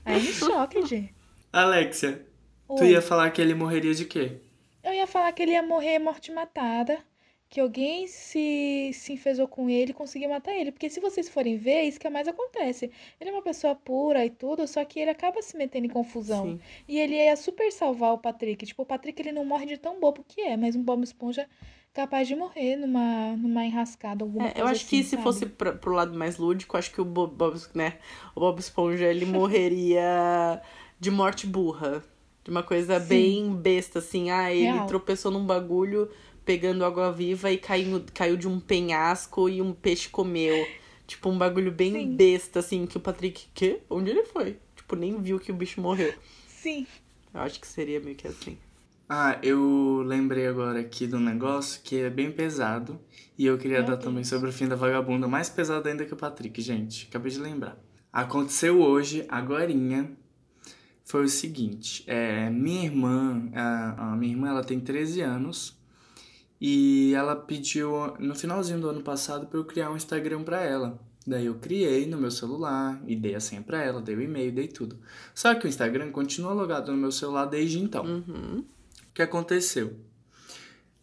[0.03, 1.13] Aí me choca, gente.
[1.53, 2.25] Alexia,
[2.67, 2.91] tu Oi.
[2.91, 4.38] ia falar que ele morreria de quê?
[4.84, 6.97] Eu ia falar que ele ia morrer morte matada.
[7.49, 10.71] Que alguém se, se enfesou com ele e conseguiu matar ele.
[10.71, 12.91] Porque se vocês forem ver, é isso que mais acontece.
[13.19, 16.43] Ele é uma pessoa pura e tudo, só que ele acaba se metendo em confusão.
[16.43, 16.60] Sim.
[16.88, 18.65] E ele ia super salvar o Patrick.
[18.65, 21.43] Tipo, o Patrick ele não morre de tão bobo que é, mas um Bob Esponja
[21.43, 21.47] é
[21.93, 25.23] capaz de morrer numa, numa enrascada, alguma É, coisa eu acho que assim, se sabe?
[25.23, 27.97] fosse pra, pro lado mais lúdico, acho que o Bob, Bob- né,
[28.36, 30.62] o Bob Esponja ele morreria
[30.99, 32.03] de morte burra.
[32.43, 33.07] De uma coisa Sim.
[33.07, 34.29] bem besta, assim.
[34.31, 34.88] Ah, ele Real.
[34.88, 36.10] tropeçou num bagulho
[36.47, 40.65] pegando água viva e caiu, caiu de um penhasco e um peixe comeu.
[41.05, 42.15] Tipo, um bagulho bem Sim.
[42.15, 43.47] besta, assim, que o Patrick.
[43.53, 43.81] Quê?
[43.89, 44.57] Onde ele foi?
[44.73, 46.13] Tipo, nem viu que o bicho morreu.
[46.47, 46.88] Sim.
[47.33, 48.57] Eu acho que seria meio que assim.
[49.10, 52.97] Ah, eu lembrei agora aqui do negócio que é bem pesado.
[53.38, 54.05] E eu queria Meu dar Deus.
[54.05, 57.07] também sobre o fim da vagabunda, mais pesado ainda que o Patrick, gente.
[57.10, 57.77] Acabei de lembrar.
[58.12, 60.12] Aconteceu hoje, agorinha.
[61.05, 65.76] Foi o seguinte, é, minha irmã, a, a minha irmã, ela tem 13 anos.
[66.59, 70.99] E ela pediu, no finalzinho do ano passado, pra eu criar um Instagram pra ela.
[71.25, 74.51] Daí eu criei no meu celular e dei a senha pra ela, dei o e-mail,
[74.51, 74.97] dei tudo.
[75.35, 78.05] Só que o Instagram continua logado no meu celular desde então.
[78.05, 78.59] Uhum.
[78.59, 79.93] O que aconteceu?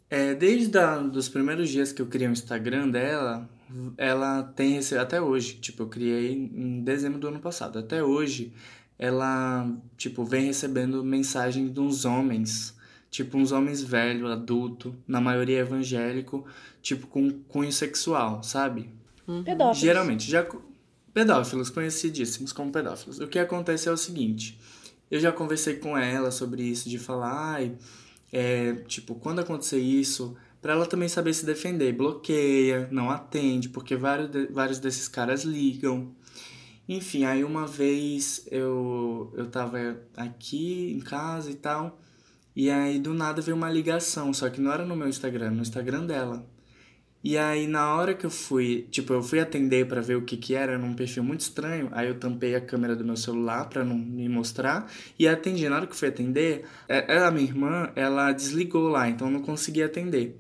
[0.08, 3.48] É, desde a, dos primeiros dias que eu criei o Instagram dela,
[3.98, 8.52] ela tem recebido, até hoje, tipo, eu criei em dezembro do ano passado, até hoje,
[8.98, 12.73] ela, tipo, vem recebendo mensagem de uns homens,
[13.14, 16.44] tipo, uns homens velhos, adulto, na maioria evangélico,
[16.82, 18.90] tipo, com cunho sexual, sabe?
[19.44, 19.78] Pedófilos.
[19.78, 20.44] Geralmente, já
[21.12, 23.20] pedófilos, conhecidíssimos como pedófilos.
[23.20, 24.58] O que acontece é o seguinte,
[25.08, 27.76] eu já conversei com ela sobre isso, de falar, ai,
[28.32, 33.94] é, tipo, quando acontecer isso, pra ela também saber se defender, bloqueia, não atende, porque
[33.94, 36.10] vários, de- vários desses caras ligam.
[36.88, 39.78] Enfim, aí uma vez eu, eu tava
[40.16, 42.00] aqui em casa e tal,
[42.56, 45.62] e aí do nada veio uma ligação, só que não era no meu Instagram, no
[45.62, 46.46] Instagram dela.
[47.26, 50.36] E aí, na hora que eu fui, tipo, eu fui atender pra ver o que
[50.36, 53.82] que era, num perfil muito estranho, aí eu tampei a câmera do meu celular pra
[53.82, 55.66] não me mostrar e atendi.
[55.66, 59.28] Na hora que eu fui atender, é- ela, a minha irmã, ela desligou lá, então
[59.28, 60.38] eu não consegui atender.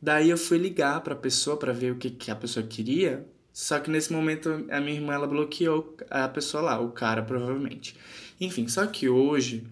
[0.00, 3.80] Daí eu fui ligar pra pessoa pra ver o que que a pessoa queria, só
[3.80, 7.96] que nesse momento a minha irmã, ela bloqueou a pessoa lá, o cara, provavelmente.
[8.40, 9.64] Enfim, só que hoje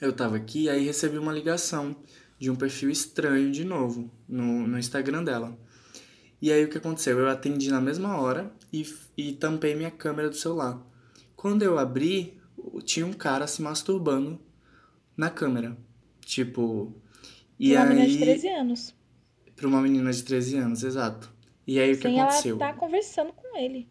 [0.00, 1.96] eu tava aqui, aí recebi uma ligação
[2.38, 5.56] de um perfil estranho de novo no, no Instagram dela.
[6.40, 7.18] E aí o que aconteceu?
[7.18, 10.78] Eu atendi na mesma hora e, e tampei minha câmera do celular.
[11.34, 12.38] Quando eu abri,
[12.84, 14.38] tinha um cara se masturbando
[15.16, 15.76] na câmera.
[16.20, 16.94] Tipo.
[17.58, 17.88] E uma aí.
[17.88, 18.94] menina de 13 anos.
[19.56, 21.32] Pra uma menina de 13 anos, exato.
[21.66, 22.56] E aí o que aconteceu?
[22.56, 23.88] ela estar conversando com ele.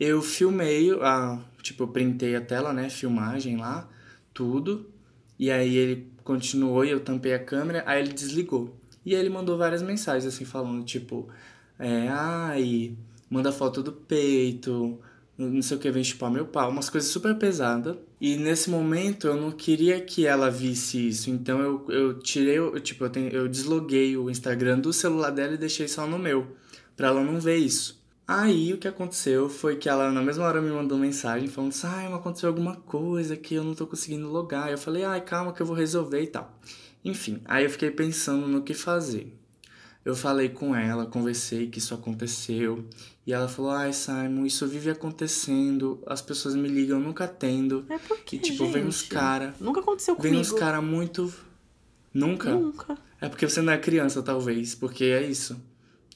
[0.00, 2.90] Eu filmei, a, tipo, eu printei a tela, né?
[2.90, 3.88] Filmagem lá,
[4.32, 4.92] tudo.
[5.38, 8.76] E aí ele continuou e eu tampei a câmera, aí ele desligou.
[9.04, 11.28] E aí ele mandou várias mensagens, assim, falando, tipo,
[11.78, 12.96] é, ai,
[13.28, 14.98] manda foto do peito,
[15.36, 17.96] não sei o que, vem chupar meu pau, umas coisas super pesadas.
[18.20, 22.80] E nesse momento eu não queria que ela visse isso, então eu, eu tirei, eu,
[22.80, 26.56] tipo, eu, tenho, eu desloguei o Instagram do celular dela e deixei só no meu,
[26.96, 28.02] pra ela não ver isso.
[28.26, 31.86] Aí o que aconteceu foi que ela na mesma hora me mandou mensagem falando assim,
[31.86, 34.70] ai, mas aconteceu alguma coisa que eu não tô conseguindo logar.
[34.70, 36.58] Eu falei, ai, calma que eu vou resolver e tal.
[37.04, 39.38] Enfim, aí eu fiquei pensando no que fazer.
[40.02, 42.86] Eu falei com ela, conversei que isso aconteceu.
[43.26, 47.84] E ela falou, ai, Simon, isso vive acontecendo, as pessoas me ligam, eu nunca atendo.
[47.90, 50.40] É porque, E tipo, vem uns gente, cara, Nunca aconteceu vem comigo.
[50.40, 51.32] uns cara muito...
[52.12, 52.54] Nunca?
[52.54, 52.96] Nunca.
[53.20, 55.60] É porque você não é criança, talvez, porque é isso.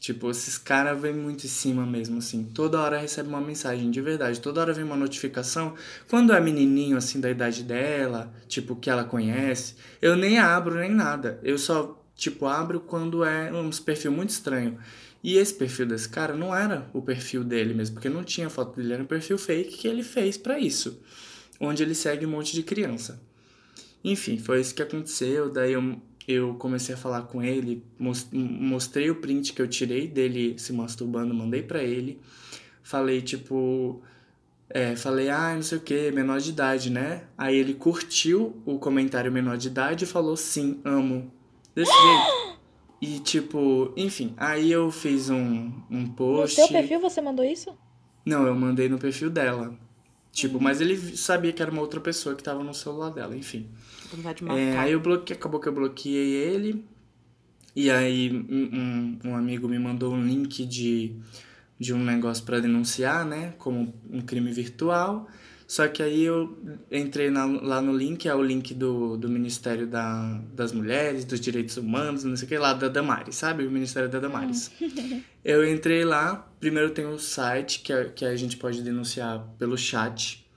[0.01, 2.45] Tipo, esses caras vêm muito em cima mesmo, assim.
[2.45, 4.41] Toda hora recebe uma mensagem, de verdade.
[4.41, 5.75] Toda hora vem uma notificação.
[6.09, 10.91] Quando é menininho, assim, da idade dela, tipo, que ela conhece, eu nem abro nem
[10.91, 11.41] nada.
[11.43, 14.79] Eu só, tipo, abro quando é uns perfil muito estranho.
[15.23, 18.77] E esse perfil desse cara não era o perfil dele mesmo, porque não tinha foto
[18.77, 21.03] dele, era um perfil fake que ele fez pra isso.
[21.61, 23.21] Onde ele segue um monte de criança.
[24.05, 25.51] Enfim, foi isso que aconteceu.
[25.51, 30.07] Daí eu, eu comecei a falar com ele, mos- mostrei o print que eu tirei
[30.07, 32.21] dele se masturbando, mandei pra ele.
[32.83, 34.01] Falei, tipo.
[34.71, 37.25] É, falei, ah, não sei o que, menor de idade, né?
[37.39, 41.33] Aí ele curtiu o comentário menor de idade e falou sim, amo.
[41.75, 42.59] Desse jeito.
[43.01, 46.57] E tipo, enfim, aí eu fiz um, um No post.
[46.57, 47.73] seu perfil você mandou isso?
[48.27, 49.75] Não, eu mandei no perfil dela.
[50.33, 53.71] Tipo, mas ele sabia que era uma outra pessoa que tava no celular dela, enfim.
[54.11, 56.85] Vontade de É, aí eu bloqueei, acabou que eu bloqueei ele.
[57.77, 61.13] E aí um, um- um amigo me mandou um link de,
[61.79, 63.55] de um negócio pra denunciar, né?
[63.59, 65.29] Como um crime virtual.
[65.67, 66.57] Só que aí eu
[66.91, 71.39] entrei na- lá no link, é o link do, do Ministério da, das Mulheres, dos
[71.39, 73.67] Direitos Humanos, não sei o que lá, da Damares, sabe?
[73.67, 74.71] O Ministério da Damares.
[75.45, 79.77] Eu entrei lá, primeiro tem o site que a, que a gente pode denunciar pelo
[79.77, 80.48] chat.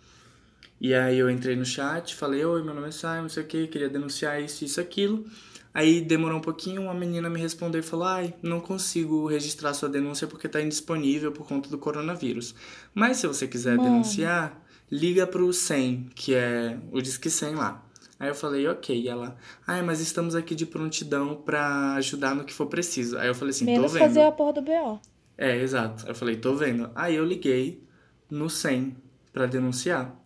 [0.84, 3.46] E aí eu entrei no chat, falei, oi, meu nome é Simon, não sei o
[3.46, 5.24] que, queria denunciar isso, isso, aquilo.
[5.72, 9.88] Aí demorou um pouquinho, uma menina me respondeu e falou, ai, não consigo registrar sua
[9.88, 12.56] denúncia porque tá indisponível por conta do coronavírus.
[12.96, 14.60] Mas se você quiser denunciar,
[14.92, 17.86] liga pro 100, que é o Disque 100 lá.
[18.20, 19.00] Aí eu falei, ok.
[19.00, 23.20] E ela, ai, mas estamos aqui de prontidão pra ajudar no que for preciso.
[23.20, 24.02] Aí eu falei assim, tô Menos vendo.
[24.02, 25.00] fazer a porra do BO.
[25.38, 26.08] É, exato.
[26.08, 26.90] Eu falei, tô vendo.
[26.96, 27.84] Aí eu liguei
[28.32, 28.98] no 100
[29.32, 30.21] pra denunciar.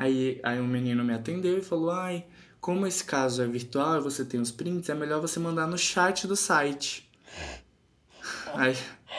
[0.00, 2.24] Aí, aí um menino me atendeu e falou, ai,
[2.58, 5.76] como esse caso é virtual e você tem os prints, é melhor você mandar no
[5.76, 7.06] chat do site.
[8.54, 8.76] Aí,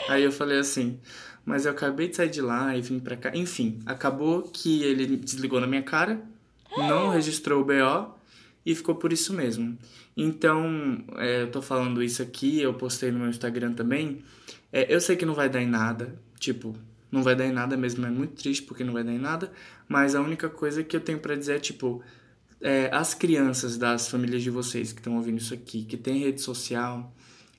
[0.10, 1.00] aí eu falei assim,
[1.46, 3.32] mas eu acabei de sair de lá e vim pra cá.
[3.34, 6.22] Enfim, acabou que ele desligou na minha cara,
[6.76, 8.14] não registrou o BO
[8.66, 9.78] e ficou por isso mesmo.
[10.18, 14.22] Então, é, eu tô falando isso aqui, eu postei no meu Instagram também.
[14.74, 16.76] É, eu sei que não vai dar em nada, tipo,
[17.12, 19.52] não vai dar em nada mesmo, é muito triste porque não vai dar em nada,
[19.88, 22.02] mas a única coisa que eu tenho para dizer é, tipo,
[22.62, 26.42] é, as crianças das famílias de vocês que estão ouvindo isso aqui, que tem rede
[26.42, 27.14] social,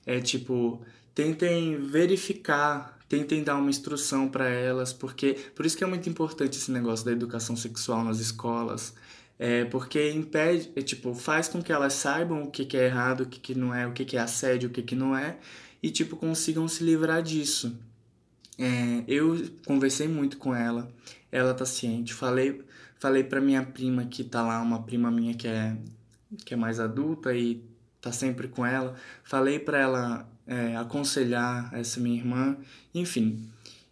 [0.05, 0.81] é tipo,
[1.13, 6.57] tentem verificar, tentem dar uma instrução para elas, porque por isso que é muito importante
[6.57, 8.93] esse negócio da educação sexual nas escolas,
[9.37, 13.21] é, porque impede, é, tipo, faz com que elas saibam o que, que é errado,
[13.21, 15.37] o que, que não é, o que, que é assédio, o que, que não é,
[15.81, 17.77] e tipo, consigam se livrar disso.
[18.57, 20.91] É, eu conversei muito com ela,
[21.31, 22.61] ela tá ciente, falei,
[22.99, 25.75] falei pra minha prima que tá lá, uma prima minha que é,
[26.45, 27.63] que é mais adulta e
[27.99, 32.57] tá sempre com ela, falei pra ela é, aconselhar essa minha irmã,
[32.93, 33.49] enfim.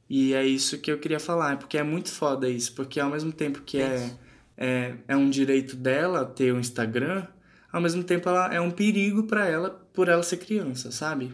[0.09, 3.31] E é isso que eu queria falar, porque é muito foda isso, porque ao mesmo
[3.31, 4.11] tempo que é,
[4.57, 7.25] é, é um direito dela ter um Instagram,
[7.71, 11.33] ao mesmo tempo ela é um perigo para ela por ela ser criança, sabe?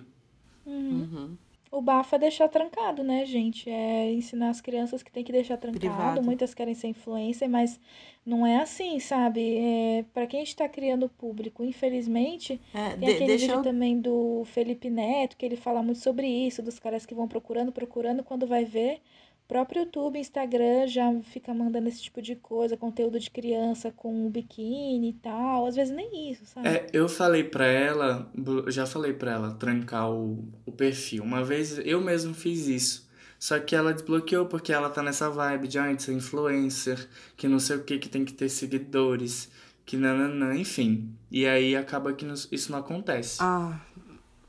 [0.66, 1.36] Uhum.
[1.78, 3.70] O bafo é deixar trancado, né, gente?
[3.70, 5.80] É ensinar as crianças que tem que deixar trancado.
[5.80, 6.24] Privado.
[6.24, 7.80] Muitas querem ser influencer, mas
[8.26, 9.58] não é assim, sabe?
[9.58, 14.44] É, para quem está criando público, infelizmente, É, tem de- aquele vídeo eu também do
[14.46, 18.48] Felipe Neto, que ele fala muito sobre isso, dos caras que vão procurando, procurando, quando
[18.48, 19.00] vai ver,
[19.48, 25.10] próprio YouTube, Instagram já fica mandando esse tipo de coisa, conteúdo de criança com biquíni
[25.10, 25.66] e tal.
[25.66, 26.68] Às vezes nem isso, sabe?
[26.68, 28.30] É, eu falei pra ela,
[28.68, 31.24] já falei pra ela trancar o, o perfil.
[31.24, 33.08] Uma vez eu mesmo fiz isso.
[33.40, 37.08] Só que ela desbloqueou porque ela tá nessa vibe de, ah, de ser influencer,
[37.38, 39.50] que não sei o que, que tem que ter seguidores,
[39.86, 41.14] que nananã, enfim.
[41.32, 43.38] E aí acaba que nos- isso não acontece.
[43.40, 43.80] Ah,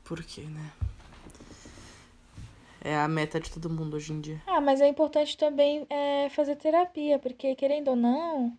[0.03, 0.71] por quê, né?
[2.89, 4.41] É a meta de todo mundo hoje em dia.
[4.47, 8.57] Ah, mas é importante também é, fazer terapia, porque querendo ou não,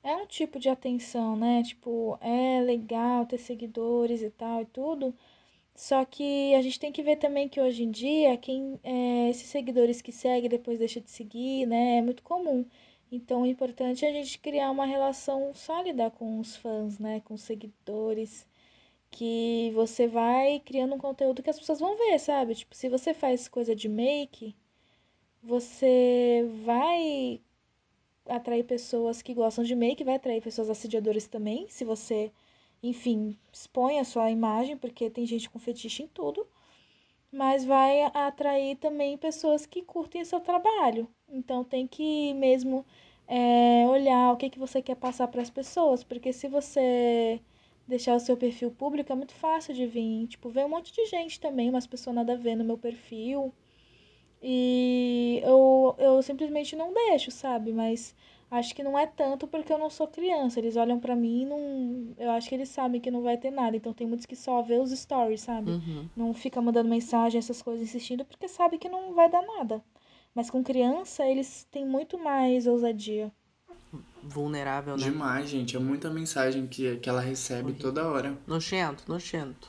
[0.00, 1.60] é um tipo de atenção, né?
[1.64, 5.12] Tipo, é legal ter seguidores e tal e tudo.
[5.74, 9.48] Só que a gente tem que ver também que hoje em dia, quem é, esses
[9.48, 11.98] seguidores que seguem depois deixa de seguir, né?
[11.98, 12.64] É muito comum.
[13.10, 17.20] Então, o importante é a gente criar uma relação sólida com os fãs, né?
[17.24, 18.46] Com os seguidores
[19.14, 22.54] que você vai criando um conteúdo que as pessoas vão ver, sabe?
[22.56, 24.56] Tipo, se você faz coisa de make,
[25.40, 27.40] você vai
[28.26, 32.32] atrair pessoas que gostam de make, vai atrair pessoas assediadoras também, se você,
[32.82, 36.44] enfim, expõe a sua imagem, porque tem gente com fetiche em tudo,
[37.30, 41.08] mas vai atrair também pessoas que curtem o seu trabalho.
[41.28, 42.84] Então tem que mesmo
[43.28, 47.40] é, olhar o que, que você quer passar para as pessoas, porque se você
[47.86, 50.26] deixar o seu perfil público é muito fácil de vir.
[50.28, 53.52] Tipo, vem um monte de gente também, umas pessoas nada a ver no meu perfil.
[54.42, 57.72] E eu, eu simplesmente não deixo, sabe?
[57.72, 58.14] Mas
[58.50, 60.58] acho que não é tanto porque eu não sou criança.
[60.58, 62.14] Eles olham pra mim e não.
[62.18, 63.76] Eu acho que eles sabem que não vai ter nada.
[63.76, 65.70] Então tem muitos que só vê os stories, sabe?
[65.70, 66.08] Uhum.
[66.14, 69.82] Não fica mandando mensagem, essas coisas, insistindo, porque sabe que não vai dar nada.
[70.34, 73.32] Mas com criança, eles têm muito mais ousadia.
[74.26, 75.02] Vulnerável, né?
[75.04, 75.76] Demais, gente.
[75.76, 78.36] É muita mensagem que, que ela recebe toda hora.
[78.46, 79.68] Nojento, nojento.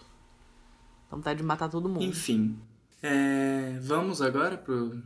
[1.10, 2.04] Dá vontade de matar todo mundo.
[2.04, 2.58] Enfim.
[3.04, 4.98] É, vamos agora pro,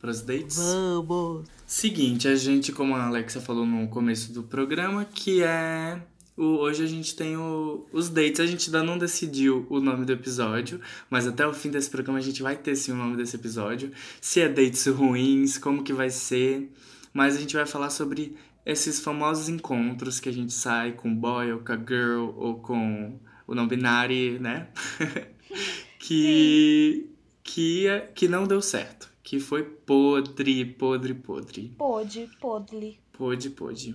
[0.00, 0.56] pros dates?
[0.56, 1.46] Vamos!
[1.66, 6.00] Seguinte, a gente, como a Alexa falou no começo do programa, que é.
[6.36, 8.40] O, hoje a gente tem o- os dates.
[8.40, 12.18] A gente ainda não decidiu o nome do episódio, mas até o fim desse programa
[12.18, 13.92] a gente vai ter sim o nome desse episódio.
[14.20, 16.68] Se é dates ruins, como que vai ser.
[17.12, 21.52] Mas a gente vai falar sobre esses famosos encontros que a gente sai com boy
[21.52, 24.68] ou com a girl ou com o não binário, né?
[25.98, 27.10] que,
[27.42, 29.12] que, que não deu certo.
[29.22, 31.74] Que foi podre, podre, podre.
[31.78, 32.98] Pode, podre.
[33.12, 33.94] Pode, pode.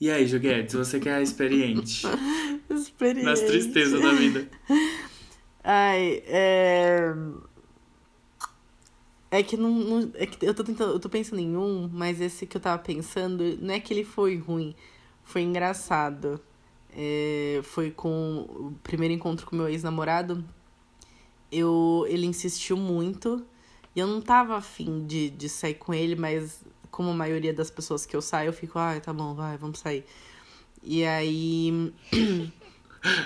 [0.00, 2.06] E aí, Juguetes, você que é experiente
[2.70, 3.30] Experiência.
[3.30, 4.48] nas tristezas da vida.
[5.62, 7.14] Ai, é.
[9.30, 12.20] É que não, não- é que eu tô tentando, eu tô pensando em um, mas
[12.20, 14.74] esse que eu tava pensando, não é que ele foi ruim,
[15.24, 16.40] foi engraçado.
[16.92, 20.44] É, foi com o primeiro encontro com meu ex-namorado.
[21.50, 23.44] Eu, ele insistiu muito
[23.94, 27.70] e eu não tava afim de, de sair com ele, mas como a maioria das
[27.70, 30.04] pessoas que eu saio, eu fico, ai, tá bom, vai, vamos sair.
[30.82, 31.92] E aí.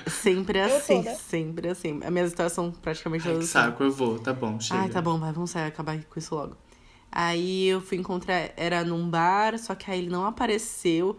[0.08, 1.14] sempre Eu tô, assim, né?
[1.14, 2.00] sempre assim.
[2.04, 3.52] A minha situação praticamente Ai, que todas assim.
[3.52, 4.80] saco, eu vou, tá bom, chega.
[4.80, 6.56] Ai, tá bom, vai, vamos sair, acabar com isso logo.
[7.10, 11.18] Aí eu fui encontrar, era num bar, só que aí ele não apareceu.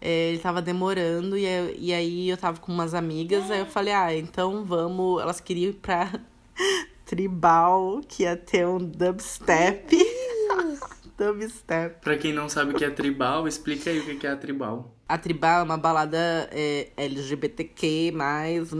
[0.00, 3.66] é, ele tava demorando e, eu- e aí eu tava com umas amigas, aí eu
[3.66, 5.22] falei, ah, então vamos.
[5.22, 6.10] Elas queriam ir pra
[7.06, 9.96] Tribal, que ia ter um dubstep.
[11.16, 12.00] Dubstep.
[12.00, 14.94] Pra quem não sabe o que é tribal, explica aí o que é a tribal.
[15.06, 18.72] A Tribal é uma balada é, LGBTQ, mas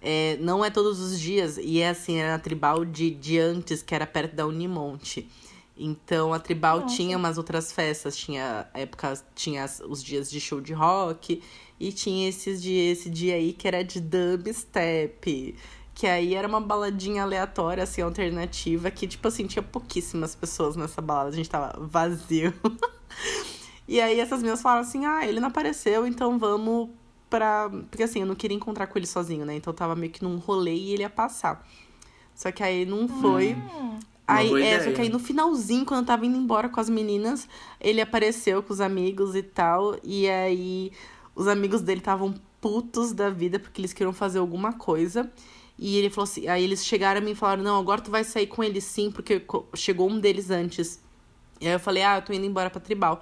[0.00, 1.58] é, não é todos os dias.
[1.58, 5.28] E é assim, era na Tribal de, de antes, que era perto da Unimonte.
[5.76, 6.94] Então a Tribal Nossa.
[6.94, 11.42] tinha umas outras festas, tinha época, tinha os dias de show de rock,
[11.80, 15.56] e tinha esses dias, esse dia aí que era de dubstep.
[15.98, 21.02] Que aí era uma baladinha aleatória, assim, alternativa, que, tipo assim, tinha pouquíssimas pessoas nessa
[21.02, 22.54] balada, a gente tava vazio.
[23.90, 26.90] E aí essas meninas falaram assim, ah, ele não apareceu, então vamos
[27.30, 27.70] pra...
[27.90, 29.56] Porque assim, eu não queria encontrar com ele sozinho, né?
[29.56, 31.66] Então eu tava meio que num rolê e ele ia passar.
[32.34, 33.54] Só que aí não foi.
[33.54, 34.84] Hum, Aí, é, ideia.
[34.84, 37.48] só que aí no finalzinho, quando eu tava indo embora com as meninas,
[37.80, 39.98] ele apareceu com os amigos e tal.
[40.04, 40.92] E aí
[41.34, 45.32] os amigos dele estavam putos da vida porque eles queriam fazer alguma coisa.
[45.78, 48.24] E ele falou assim, aí eles chegaram a mim e falaram, não, agora tu vai
[48.24, 49.40] sair com ele sim, porque
[49.74, 51.00] chegou um deles antes.
[51.60, 53.20] E aí eu falei, ah, eu tô indo embora pra tribal.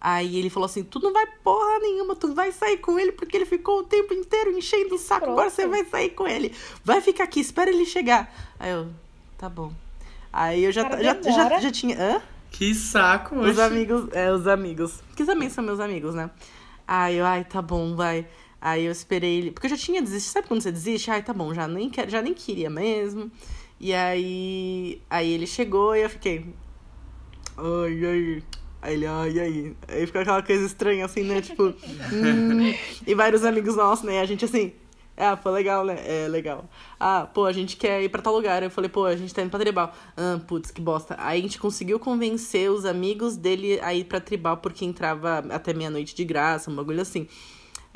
[0.00, 3.36] Aí ele falou assim, tu não vai porra nenhuma, tu vai sair com ele porque
[3.36, 6.54] ele ficou o tempo inteiro enchendo o saco, agora você vai sair com ele.
[6.84, 8.32] Vai ficar aqui, espera ele chegar.
[8.58, 8.88] Aí eu,
[9.36, 9.72] tá bom.
[10.32, 11.60] Aí eu já, Cara, já, já, demora.
[11.60, 12.00] já tinha.
[12.00, 12.22] Hã?
[12.50, 14.08] Que saco, Os amigos.
[14.12, 15.00] É, os amigos.
[15.16, 16.30] Que também são meus amigos, né?
[16.86, 18.26] Aí eu, ai, tá bom, vai.
[18.60, 19.50] Aí eu esperei ele.
[19.50, 20.32] Porque eu já tinha desistido.
[20.32, 21.10] Sabe quando você desiste?
[21.10, 23.30] Ai, tá bom, já nem, quero, já nem queria mesmo.
[23.80, 25.00] E aí.
[25.08, 26.46] Aí ele chegou e eu fiquei.
[27.56, 28.42] Ai, ai.
[28.80, 29.76] Aí ele, ai, ai.
[29.88, 31.40] Aí fica aquela coisa estranha, assim, né?
[31.40, 31.64] Tipo.
[32.12, 32.74] hum.
[33.06, 34.20] E vários amigos nossos, né?
[34.20, 34.72] A gente assim.
[35.20, 35.96] Ah, pô, legal, né?
[36.06, 36.70] É, legal.
[36.98, 38.62] Ah, pô, a gente quer ir pra tal lugar.
[38.62, 39.92] Eu falei, pô, a gente tá indo pra Tribal.
[40.16, 41.16] Ah, putz, que bosta.
[41.18, 45.74] Aí a gente conseguiu convencer os amigos dele a ir pra Tribal porque entrava até
[45.74, 47.26] meia-noite de graça, um bagulho assim.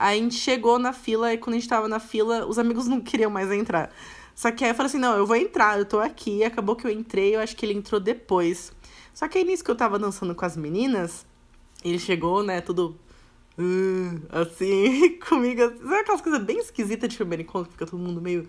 [0.02, 2.88] Aí a gente chegou na fila e quando a gente tava na fila, os amigos
[2.88, 3.90] não queriam mais entrar.
[4.34, 6.42] Só que aí eu falei assim, não, eu vou entrar, eu tô aqui.
[6.42, 8.72] Acabou que eu entrei, eu acho que ele entrou depois.
[9.14, 11.24] Só que aí nisso que eu tava dançando com as meninas,
[11.84, 12.96] ele chegou, né, tudo
[14.30, 15.62] "Ah", assim, comigo.
[15.62, 15.78] assim.
[15.78, 17.66] Sabe aquelas coisas bem esquisitas de primeiro encontro?
[17.68, 18.48] que Fica todo mundo meio.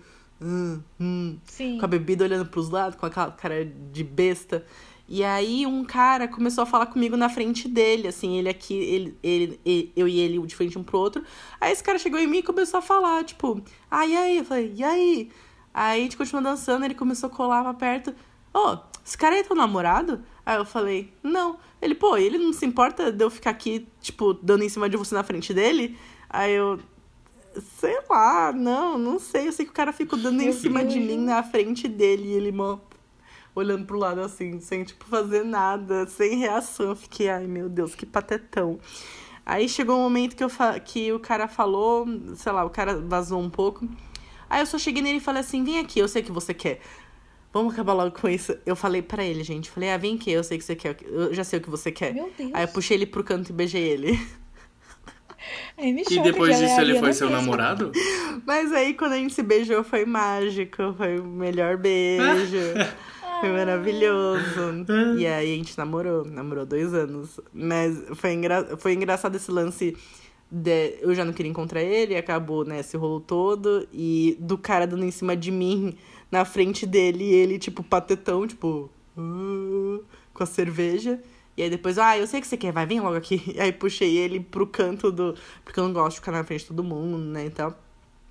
[1.46, 1.78] Sim.
[1.78, 4.64] com a bebida olhando pros lados, com aquela cara de besta.
[5.06, 9.18] E aí um cara começou a falar comigo na frente dele, assim, ele aqui, ele,
[9.22, 11.22] ele, ele- eu e ele de frente um pro outro.
[11.60, 14.38] Aí esse cara chegou em mim e começou a falar, tipo, ah, e aí?
[14.38, 15.30] Eu falei, e aí?
[15.74, 18.14] Aí a gente continuou dançando, ele começou a colar pra perto.
[18.54, 20.22] Ô, esse cara aí é teu namorado?
[20.46, 21.58] Aí eu falei, não.
[21.82, 24.96] Ele, pô, ele não se importa de eu ficar aqui, tipo, dando em cima de
[24.96, 25.98] você na frente dele?
[26.30, 26.78] Aí eu,
[27.78, 29.48] sei lá, não, não sei.
[29.48, 32.32] Eu sei que o cara ficou dando em cima de mim na frente dele e
[32.32, 32.78] ele, mó,
[33.54, 36.90] olhando pro lado assim, sem, tipo, fazer nada, sem reação.
[36.90, 38.78] Eu fiquei, ai meu Deus, que patetão.
[39.46, 42.98] Aí chegou um momento que, eu fa- que o cara falou, sei lá, o cara
[42.98, 43.86] vazou um pouco.
[44.48, 46.54] Aí eu só cheguei nele e falei assim: vem aqui, eu sei o que você
[46.54, 46.80] quer.
[47.52, 48.56] Vamos acabar logo com isso.
[48.66, 49.70] Eu falei pra ele, gente.
[49.70, 50.96] Falei, ah, vem aqui, eu sei o que você quer.
[51.04, 52.12] Eu já sei o que você quer.
[52.12, 52.50] Meu Deus.
[52.52, 54.18] Aí eu puxei ele pro canto e beijei ele.
[55.76, 57.92] Aí me E depois disso ele foi seu namorado?
[58.46, 62.56] Mas aí quando a gente se beijou foi mágico, foi o melhor beijo.
[63.40, 64.84] Foi maravilhoso.
[65.18, 67.40] E aí a gente namorou, namorou dois anos.
[67.52, 68.76] Mas foi, engra...
[68.76, 69.96] foi engraçado esse lance.
[70.50, 70.98] De...
[71.00, 73.86] Eu já não queria encontrar ele, acabou, né, esse rolo todo.
[73.92, 75.96] E do cara dando em cima de mim,
[76.30, 78.90] na frente dele, e ele, tipo, patetão, tipo.
[79.16, 80.00] "Ah",
[80.32, 81.20] com a cerveja.
[81.56, 83.40] E aí depois, ah, eu sei que você quer, vai, vem logo aqui.
[83.54, 85.34] E aí puxei ele pro canto do.
[85.64, 87.78] Porque eu não gosto de ficar na frente de todo mundo, né, e tal.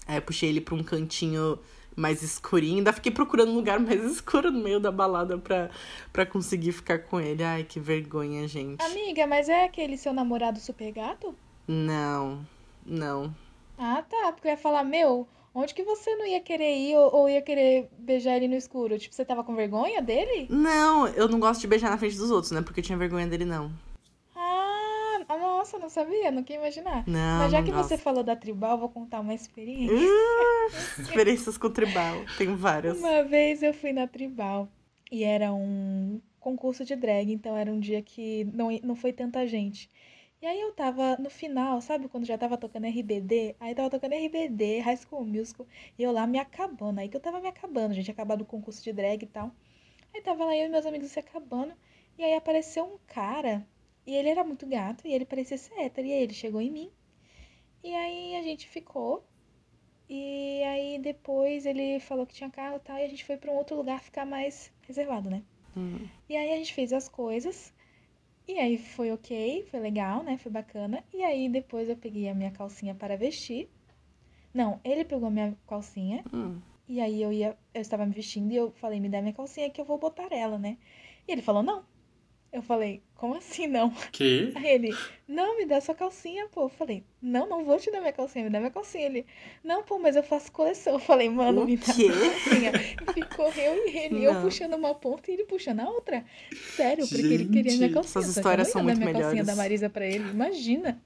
[0.08, 1.58] Aí puxei ele pra um cantinho
[1.96, 2.78] mais escurinho.
[2.78, 5.70] Ainda fiquei procurando um lugar mais escuro no meio da balada pra,
[6.12, 7.44] pra conseguir ficar com ele.
[7.44, 8.84] Ai, que vergonha, gente.
[8.84, 11.36] Amiga, mas é aquele seu namorado super gato?
[11.68, 12.46] Não,
[12.86, 13.34] não.
[13.78, 14.32] Ah, tá.
[14.32, 17.42] Porque eu ia falar, meu, onde que você não ia querer ir ou, ou ia
[17.42, 18.98] querer beijar ele no escuro?
[18.98, 20.48] Tipo, você tava com vergonha dele?
[20.50, 22.62] Não, eu não gosto de beijar na frente dos outros, né?
[22.62, 23.72] Porque eu tinha vergonha dele, não.
[25.34, 27.04] Ah, nossa, não sabia, não queria imaginar.
[27.08, 29.96] Não, Mas já que você falou da tribal, vou contar uma experiência.
[29.96, 30.68] Uh,
[31.02, 32.24] experiências com tribal.
[32.38, 33.00] Tem várias.
[33.00, 34.70] Uma vez eu fui na Tribal
[35.12, 39.48] e era um concurso de drag, então era um dia que não, não foi tanta
[39.48, 39.90] gente.
[40.40, 43.56] E aí eu tava no final, sabe quando já tava tocando RBD?
[43.60, 45.66] Aí tava tocando RBD, High School Musical,
[45.98, 47.00] e eu lá me acabando.
[47.00, 49.52] Aí que eu tava me acabando, gente, acabado o concurso de drag e tal.
[50.14, 51.74] Aí tava lá eu e meus amigos se acabando,
[52.18, 53.66] e aí apareceu um cara,
[54.06, 56.72] e ele era muito gato, e ele parecia ser hétero, e aí ele chegou em
[56.72, 56.92] mim.
[57.84, 59.26] E aí a gente ficou,
[60.10, 63.52] e aí depois ele falou que tinha carro e tal, e a gente foi pra
[63.52, 65.44] um outro lugar ficar mais reservado, né?
[65.76, 66.08] Hum.
[66.30, 67.74] E aí a gente fez as coisas.
[68.48, 70.38] E aí foi ok, foi legal, né?
[70.38, 71.04] Foi bacana.
[71.14, 73.70] E aí depois eu peguei a minha calcinha para vestir.
[74.54, 76.24] Não, ele pegou a minha calcinha.
[76.32, 76.60] Hum.
[76.88, 79.70] E aí eu ia, eu estava me vestindo e eu falei, me dá minha calcinha
[79.70, 80.78] que eu vou botar ela, né?
[81.28, 81.86] E ele falou, não.
[82.54, 83.90] Eu falei, como assim não?
[84.12, 84.52] Que?
[84.56, 84.96] Aí ele,
[85.28, 86.66] não, me dá sua calcinha, pô.
[86.66, 89.06] Eu falei, não, não vou te dar minha calcinha, me dá minha calcinha.
[89.08, 89.26] Ele,
[89.64, 90.94] não, pô, mas eu faço coleção.
[90.94, 92.10] Eu falei, mano, O me dá quê?
[92.10, 92.72] minha calcinha.
[93.10, 94.42] E ficou eu e ele, eu Não.
[94.44, 96.24] puxando uma ponta e ele puxando a outra.
[96.76, 98.22] Sério, porque ele queria minha calcinha.
[98.22, 99.48] essas eu não histórias ia são dar muito minha calcinha melhores.
[99.48, 101.02] da Marisa pra ele, imagina.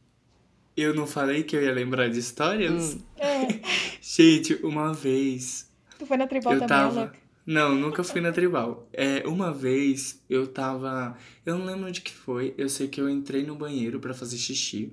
[0.76, 2.96] Eu não falei que eu ia lembrar de histórias?
[2.96, 3.02] Hum.
[3.18, 3.48] É,
[4.02, 7.00] Gente, uma vez tu foi na tribal eu também, tava.
[7.02, 7.27] louca?
[7.48, 8.90] Não, nunca fui na tribal.
[8.92, 11.18] É, uma vez eu tava.
[11.46, 12.54] Eu não lembro de que foi.
[12.58, 14.92] Eu sei que eu entrei no banheiro pra fazer xixi.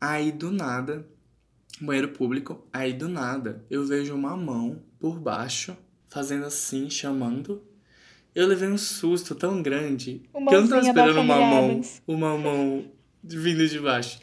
[0.00, 1.04] Aí do nada.
[1.80, 2.64] Banheiro público.
[2.72, 5.76] Aí do nada eu vejo uma mão por baixo,
[6.08, 7.60] fazendo assim, chamando.
[8.32, 12.38] Eu levei um susto tão grande Uma que eu não tava esperando uma mão, uma
[12.38, 12.84] mão
[13.24, 14.20] vindo de baixo.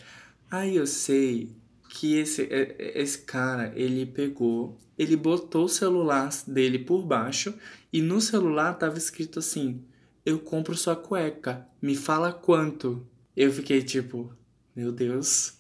[0.50, 1.52] Aí eu sei
[1.90, 7.54] que esse, é- é- esse cara, ele pegou, ele botou o celular dele por baixo
[7.92, 9.82] e no celular tava escrito assim:
[10.26, 13.08] Eu compro sua cueca, me fala quanto.
[13.36, 14.32] Eu fiquei tipo,
[14.76, 15.58] meu Deus.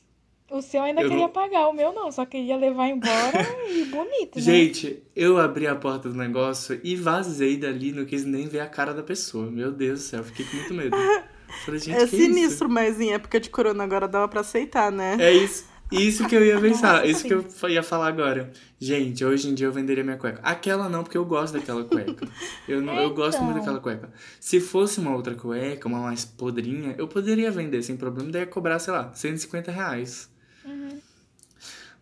[0.51, 3.31] O seu ainda Eu queria não- pagar, o meu não, só queria levar embora
[3.69, 4.41] e bonito, né?
[4.41, 8.67] Gente, eu abri a porta do negócio e vazei dali, não quis nem ver a
[8.67, 9.49] cara da pessoa.
[9.51, 10.97] Meu Deus do céu, fiquei com muito medo.
[11.65, 15.17] Falei, gente, É que sinistro, mas em época de corona agora dava pra aceitar, né?
[15.19, 15.68] É isso.
[15.91, 18.51] Isso que eu ia pensar, isso que eu ia falar agora.
[18.79, 20.39] Gente, hoje em dia eu venderia minha cueca.
[20.43, 22.27] Aquela não, porque eu gosto daquela cueca.
[22.67, 23.73] Eu, não, eu gosto muito Então.
[23.73, 24.13] daquela cueca.
[24.39, 28.47] Se fosse uma outra cueca, uma mais podrinha, eu poderia vender sem problema, daí ia
[28.47, 30.29] cobrar, sei lá, 150 reais.
[30.63, 30.99] Uhum.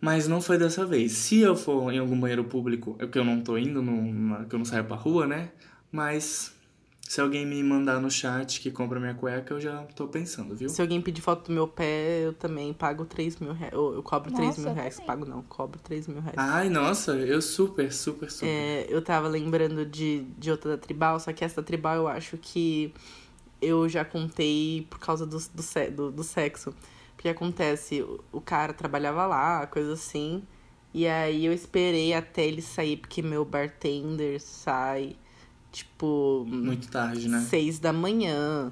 [0.02, 1.14] Mas não foi dessa vez.
[1.14, 4.46] Se eu for em algum banheiro público, é que eu não tô indo, no, na-
[4.46, 5.50] que eu não saio pra rua, né?
[5.92, 6.52] Mas
[7.08, 10.68] se alguém me mandar no chat que compra minha cueca, eu já tô pensando, viu?
[10.68, 13.74] Se alguém pedir foto do meu pé, eu também pago 3 mil reais.
[13.74, 14.96] Eu, eu cobro 3 Nossa, mil eu reais.
[14.96, 15.08] também.
[15.08, 16.36] Pago não, cobro 3 mil reais.
[16.38, 18.48] Ai, nossa, eu super, super, super.
[18.48, 22.08] É, eu tava lembrando de, de outra da tribal, só que essa da tribal eu
[22.10, 22.94] acho que
[23.62, 26.74] eu já contei por causa do, do, do, do sexo.
[27.16, 30.44] Porque acontece, o, o cara trabalhava lá, coisa assim.
[30.94, 35.16] E aí eu esperei até ele sair, porque meu bartender sai,
[35.72, 37.46] tipo, Muito tarde, né?
[37.50, 38.72] seis da manhã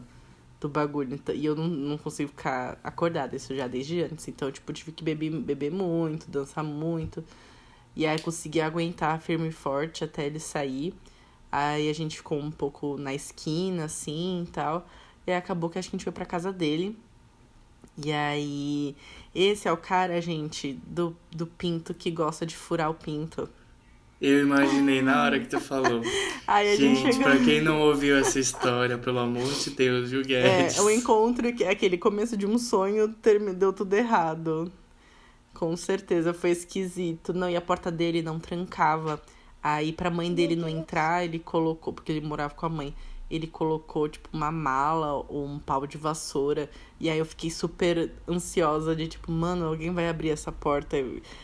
[0.59, 1.13] do bagulho.
[1.15, 4.27] Então, e eu não, não consigo ficar acordada, isso já desde antes.
[4.27, 7.23] Então, tipo, tive que beber, beber muito, dançar muito.
[7.95, 10.93] E aí consegui aguentar firme e forte até ele sair.
[11.51, 14.87] Aí a gente ficou um pouco na esquina, assim e tal.
[15.25, 16.97] E aí acabou que a gente foi pra casa dele.
[18.03, 18.95] E aí,
[19.33, 23.49] esse é o cara, gente, do, do pinto que gosta de furar o pinto.
[24.21, 26.01] Eu imaginei na hora que tu falou.
[26.47, 27.23] Aí a gente, Gente, chegou.
[27.31, 30.77] pra quem não ouviu essa história, pelo amor de Deus, viu, É, Guedes?
[30.77, 33.13] é um encontro que é aquele começo de um sonho,
[33.57, 34.71] deu tudo errado.
[35.53, 37.33] Com certeza, foi esquisito.
[37.33, 39.21] Não, e a porta dele não trancava.
[39.61, 42.93] Aí, pra mãe dele não entrar, ele colocou, porque ele morava com a mãe,
[43.29, 46.69] ele colocou, tipo, uma mala ou um pau de vassoura.
[46.99, 50.97] E aí eu fiquei super ansiosa de, tipo, mano, alguém vai abrir essa porta.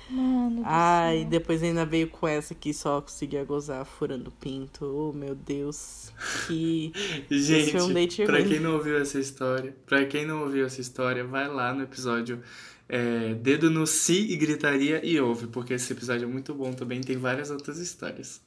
[0.09, 4.85] Mano Ai, depois ainda veio com essa que só conseguia gozar furando pinto.
[4.85, 6.11] Oh, meu Deus.
[6.47, 6.93] Que.
[7.29, 8.47] Gente, um date pra ruim.
[8.47, 12.41] quem não ouviu essa história, pra quem não ouviu essa história, vai lá no episódio
[12.87, 16.99] é, Dedo no Si e Gritaria e ouve, porque esse episódio é muito bom também,
[16.99, 18.41] tem várias outras histórias.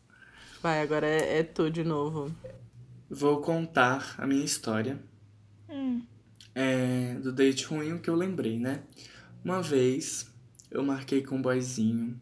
[0.62, 2.30] Vai, agora é, é tu de novo.
[3.08, 4.98] Vou contar a minha história
[5.68, 6.02] Hum,
[6.54, 8.82] é, do date ruim, o que eu lembrei, né?
[9.44, 10.30] Uma vez
[10.70, 12.18] eu marquei com um boyzinho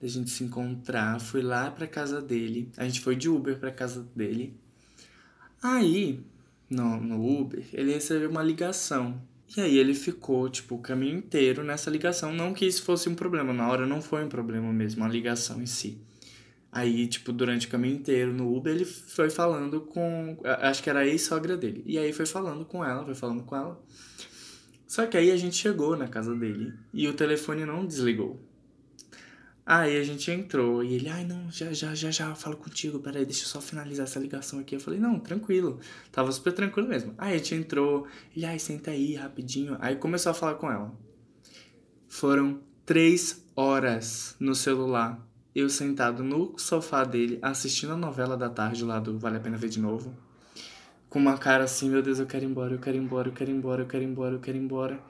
[0.00, 3.70] da gente se encontrar, fui lá pra casa dele, a gente foi de Uber pra
[3.70, 4.54] casa dele.
[5.62, 6.20] Aí,
[6.68, 9.20] no, no Uber, ele recebeu uma ligação.
[9.56, 12.32] E aí ele ficou, tipo, o caminho inteiro nessa ligação.
[12.32, 15.62] Não que isso fosse um problema, na hora não foi um problema mesmo, a ligação
[15.62, 15.98] em si.
[16.76, 20.36] Aí, tipo, durante o caminho inteiro no Uber, ele foi falando com.
[20.44, 21.82] Acho que era a ex-sogra dele.
[21.86, 23.82] E aí foi falando com ela, foi falando com ela.
[24.86, 28.38] Só que aí a gente chegou na casa dele e o telefone não desligou.
[29.64, 33.24] Aí a gente entrou e ele, ai não, já, já, já, já falo contigo, peraí,
[33.24, 34.76] deixa eu só finalizar essa ligação aqui.
[34.76, 35.80] Eu falei, não, tranquilo.
[36.12, 37.14] Tava super tranquilo mesmo.
[37.16, 38.06] Aí a gente entrou,
[38.36, 39.78] ele, ai, senta aí rapidinho.
[39.80, 40.94] Aí começou a falar com ela.
[42.06, 45.25] Foram três horas no celular.
[45.56, 49.56] Eu sentado no sofá dele, assistindo a novela da tarde lá do Vale a Pena
[49.56, 50.14] Ver de Novo.
[51.08, 53.32] Com uma cara assim, meu Deus, eu quero ir embora, eu quero ir embora, eu
[53.32, 55.00] quero ir embora, eu quero ir embora, eu quero ir embora.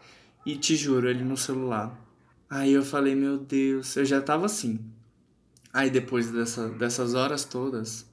[0.46, 2.00] E te juro, ele no celular.
[2.48, 4.78] Aí eu falei, meu Deus, eu já tava assim.
[5.72, 8.06] Aí depois dessa, dessas horas todas,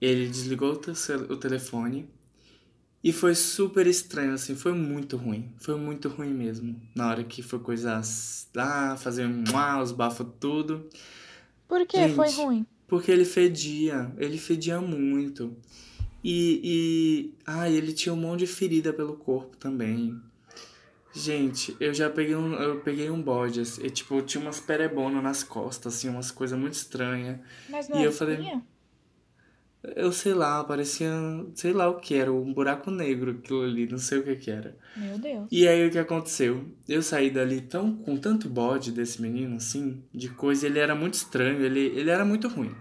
[0.00, 2.08] ele desligou o, o telefone
[3.04, 5.52] E foi super estranho, assim, foi muito ruim.
[5.58, 6.80] Foi muito ruim mesmo.
[6.94, 9.44] Na hora que foi coisas lá, fazer um
[9.82, 10.88] os bafos tudo.
[11.68, 12.66] Por que Gente, foi ruim?
[12.86, 15.56] Porque ele fedia, ele fedia muito.
[16.22, 17.34] E, e.
[17.46, 20.20] Ai, ele tinha um monte de ferida pelo corpo também.
[21.14, 25.22] Gente, eu já peguei um, eu peguei um bode, assim, e, tipo, tinha umas perebonas
[25.22, 27.38] nas costas, assim, umas coisas muito estranhas.
[27.68, 28.64] Mas não E é eu falei- espinha?
[29.96, 31.10] Eu sei lá, parecia,
[31.54, 34.50] sei lá o que era, um buraco negro aquilo ali, não sei o que que
[34.50, 34.76] era.
[34.96, 35.48] Meu Deus.
[35.50, 36.64] E aí o que aconteceu?
[36.88, 41.14] Eu saí dali tão com tanto bode desse menino, assim, de coisa, ele era muito
[41.14, 42.72] estranho, ele, ele era muito ruim.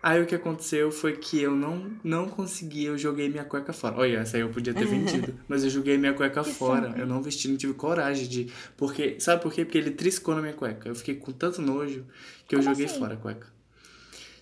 [0.00, 3.96] Aí o que aconteceu foi que eu não, não consegui, eu joguei minha cueca fora.
[3.98, 6.88] Olha, essa aí eu podia ter vendido, mas eu joguei minha cueca Que fora.
[6.90, 7.00] saco.
[7.00, 8.52] Eu não vesti, não tive coragem de.
[8.76, 9.64] Porque, sabe por quê?
[9.64, 10.88] Porque ele triscou na minha cueca.
[10.88, 12.04] Eu fiquei com tanto nojo
[12.46, 13.00] que eu Como joguei assim?
[13.00, 13.55] fora a cueca.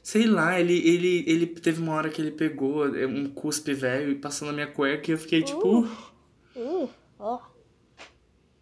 [0.05, 4.14] Sei lá, ele, ele, ele teve uma hora que ele pegou um cuspe velho e
[4.14, 5.80] passou na minha cueca e eu fiquei tipo.
[5.80, 5.88] Uh.
[6.55, 7.40] Uh, ó.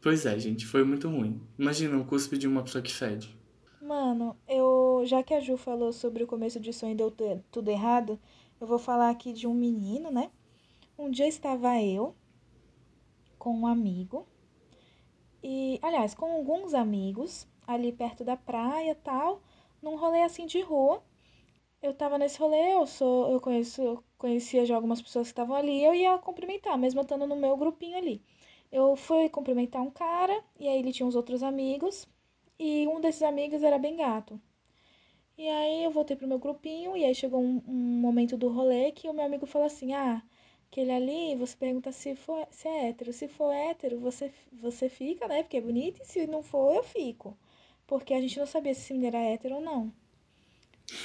[0.00, 1.40] Pois é, gente, foi muito ruim.
[1.58, 3.36] Imagina um cuspe de uma pessoa que fede.
[3.80, 5.02] Mano, eu.
[5.04, 8.20] Já que a Ju falou sobre o começo de sonho e deu tu- tudo errado,
[8.60, 10.30] eu vou falar aqui de um menino, né?
[10.96, 12.14] Um dia estava eu
[13.36, 14.28] com um amigo.
[15.42, 19.42] E, aliás, com alguns amigos, ali perto da praia tal,
[19.82, 21.02] num rolê assim de rua.
[21.82, 25.84] Eu tava nesse rolê, eu sou, eu conheço, conhecia já algumas pessoas que estavam ali,
[25.84, 28.22] eu ia cumprimentar, mesmo estando no meu grupinho ali.
[28.70, 32.08] Eu fui cumprimentar um cara, e aí ele tinha uns outros amigos,
[32.58, 34.40] e um desses amigos era bem gato.
[35.36, 38.92] E aí eu voltei pro meu grupinho, e aí chegou um, um momento do rolê
[38.92, 40.22] que o meu amigo falou assim: Ah,
[40.70, 43.12] aquele ali, você pergunta se, for, se é hétero.
[43.12, 45.42] Se for hétero, você, você fica, né?
[45.42, 47.36] Porque é bonito, e se não for, eu fico.
[47.86, 49.92] Porque a gente não sabia se esse menino era hétero ou não.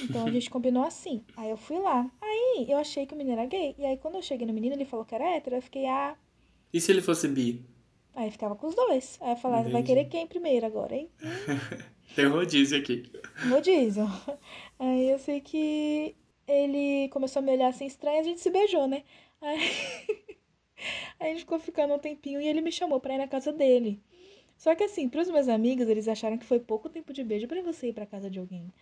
[0.02, 1.24] Então a gente combinou assim.
[1.36, 2.10] Aí eu fui lá.
[2.20, 3.74] Aí eu achei que o menino era gay.
[3.78, 5.56] E aí quando eu cheguei no menino, ele falou que era hétero.
[5.56, 6.16] Eu fiquei, ah.
[6.72, 7.64] E se ele fosse bi?
[8.14, 9.18] Aí ficava com os dois.
[9.20, 11.08] Aí eu falava, vai querer quem primeiro agora, hein?
[12.16, 13.10] Tem rodízio aqui.
[13.48, 14.06] Rodízio.
[14.78, 16.16] Aí eu sei que
[16.46, 19.04] ele começou a me olhar assim estranho e a gente se beijou, né?
[19.40, 19.58] Aí...
[21.18, 23.52] Aí a gente ficou ficando um tempinho e ele me chamou pra ir na casa
[23.52, 24.00] dele.
[24.58, 27.62] Só que assim, pros meus amigos, eles acharam que foi pouco tempo de beijo pra
[27.62, 28.72] você ir pra casa de alguém.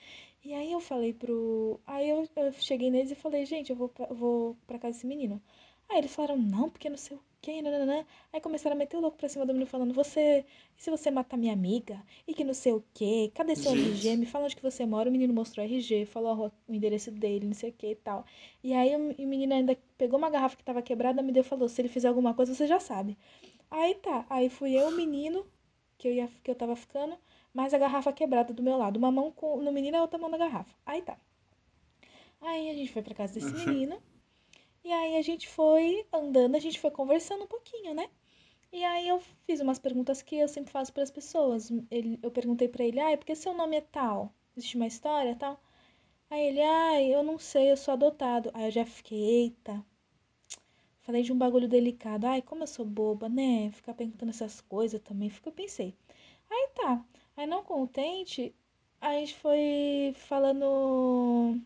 [0.42, 1.78] E aí eu falei pro.
[1.86, 5.06] Aí eu, eu cheguei neles e falei, gente, eu vou pra, vou pra casa desse
[5.06, 5.40] menino.
[5.88, 8.04] Aí eles falaram, não, porque não sei o quê, nananã.
[8.32, 10.46] Aí começaram a meter o louco pra cima do menino, falando, você.
[10.78, 12.02] E se você matar minha amiga?
[12.26, 13.30] E que não sei o quê?
[13.34, 14.06] Cadê seu Gente.
[14.06, 14.16] RG?
[14.16, 15.10] Me fala onde que você mora.
[15.10, 18.24] O menino mostrou o RG, falou o endereço dele, não sei o que e tal.
[18.64, 21.44] E aí o, o menino ainda pegou uma garrafa que tava quebrada, me deu e
[21.44, 23.16] falou, se ele fizer alguma coisa, você já sabe.
[23.70, 24.24] Aí tá.
[24.30, 25.46] Aí fui eu, o menino,
[25.98, 27.16] que eu, ia, que eu tava ficando,
[27.52, 28.96] mais a garrafa quebrada do meu lado.
[28.96, 30.74] Uma mão com, no menino e a outra mão na garrafa.
[30.84, 31.18] Aí tá.
[32.40, 34.00] Aí a gente foi pra casa desse menino.
[34.84, 38.08] E aí a gente foi andando, a gente foi conversando um pouquinho, né?
[38.72, 41.70] E aí eu fiz umas perguntas que eu sempre faço para as pessoas.
[41.90, 44.32] Ele, eu perguntei pra ele, ai, por que seu nome é tal?
[44.56, 45.60] Existe uma história tal?
[46.30, 48.50] Aí ele, ai, eu não sei, eu sou adotado.
[48.54, 49.84] Aí eu já fiquei, eita.
[51.06, 52.26] Falei de um bagulho delicado.
[52.26, 53.70] Ai, como eu sou boba, né?
[53.70, 55.30] Ficar perguntando essas coisas também.
[55.30, 55.94] Fica, eu pensei.
[56.50, 57.04] Aí tá.
[57.36, 58.54] Aí não contente,
[59.00, 61.60] a gente foi falando.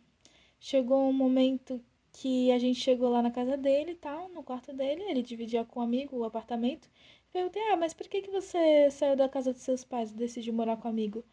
[0.60, 1.82] Chegou um momento
[2.12, 5.02] que a gente chegou lá na casa dele e tal, no quarto dele.
[5.04, 6.88] Ele dividia com um amigo o apartamento.
[7.32, 10.52] Perguntei, ah, mas por que, que você saiu da casa dos seus pais e decidiu
[10.52, 11.24] morar com um amigo?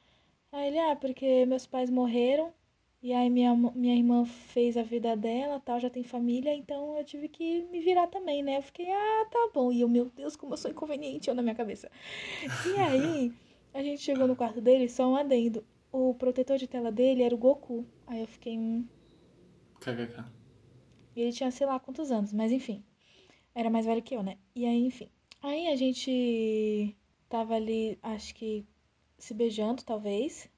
[0.52, 2.54] Aí ele, ah, porque meus pais morreram.
[3.02, 7.04] E aí minha, minha irmã fez a vida dela, tal, já tem família, então eu
[7.06, 8.58] tive que me virar também, né?
[8.58, 9.72] Eu fiquei, ah, tá bom.
[9.72, 11.90] E eu, meu Deus, como eu sou inconveniente, eu na minha cabeça.
[12.66, 13.34] E aí,
[13.74, 15.66] a gente chegou no quarto dele, só um adendo.
[15.92, 17.86] O protetor de tela dele era o Goku.
[18.08, 18.88] Aí eu fiquei, hum,
[19.80, 20.26] KKK.
[21.16, 22.84] e ele tinha sei lá quantos anos, mas enfim.
[23.56, 24.38] Era mais velho que eu, né?
[24.56, 25.10] E aí, enfim.
[25.42, 26.96] Aí a gente
[27.30, 28.66] tava ali, acho que
[29.18, 30.50] se beijando, talvez.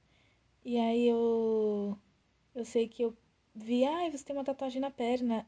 [0.65, 1.97] E aí eu.
[2.55, 3.15] Eu sei que eu
[3.53, 5.45] vi, ai, você tem uma tatuagem na perna.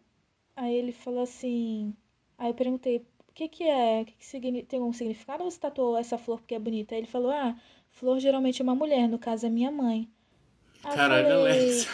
[0.56, 1.96] Aí ele falou assim.
[2.38, 4.02] Aí eu perguntei, o que que é?
[4.02, 6.94] O que que tem um significado ou você tatuou essa flor porque é bonita?
[6.96, 7.56] Aí ele falou, ah,
[7.90, 10.10] flor geralmente é uma mulher, no caso é minha mãe.
[10.84, 11.88] Aí Caralho, falei- Alex.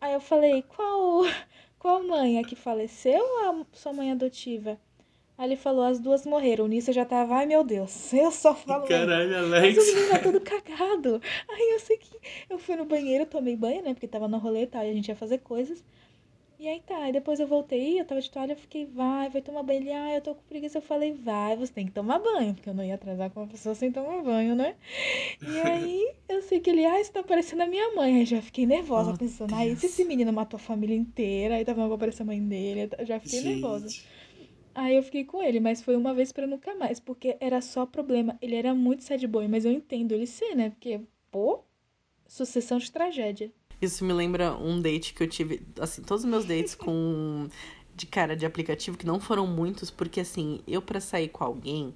[0.00, 1.22] Aí eu falei, qual,
[1.78, 2.38] qual mãe?
[2.38, 4.78] A que faleceu ou a sua mãe adotiva?
[5.36, 6.66] Aí ele falou, as duas morreram.
[6.68, 8.86] Nisso eu já tava, ai meu Deus, eu só falo.
[8.86, 9.30] Caralho,
[9.60, 9.78] Mas Alex.
[9.78, 11.20] o menino tá todo cagado.
[11.48, 12.10] Aí eu sei que
[12.48, 13.94] eu fui no banheiro, tomei banho, né?
[13.94, 15.84] Porque tava no rolê e tal, e a gente ia fazer coisas.
[16.58, 19.42] E aí tá, aí depois eu voltei, eu tava de toalha, eu fiquei, vai, vai
[19.42, 19.80] tomar banho.
[19.80, 20.78] Ele, ah, eu tô com preguiça.
[20.78, 23.48] Eu falei, vai, você tem que tomar banho, porque eu não ia atrasar com uma
[23.48, 24.76] pessoa sem tomar banho, né?
[25.42, 28.16] E aí eu sei que ele, ah, isso tá parecendo a minha mãe.
[28.18, 31.64] Aí já fiquei nervosa, Oh, pensando, ai, se esse menino matou a família inteira, aí
[31.64, 33.94] tava aparecer a mãe dele, eu já fiquei nervosa.
[34.74, 37.86] Aí eu fiquei com ele, mas foi uma vez pra nunca mais, porque era só
[37.86, 38.36] problema.
[38.42, 40.70] Ele era muito sad boy, mas eu entendo ele ser, né?
[40.70, 41.00] Porque,
[41.30, 41.60] pô,
[42.26, 43.52] sucessão de tragédia.
[43.80, 47.48] Isso me lembra um date que eu tive, assim, todos os meus dates com
[47.94, 51.94] de cara de aplicativo que não foram muitos, porque assim, eu para sair com alguém,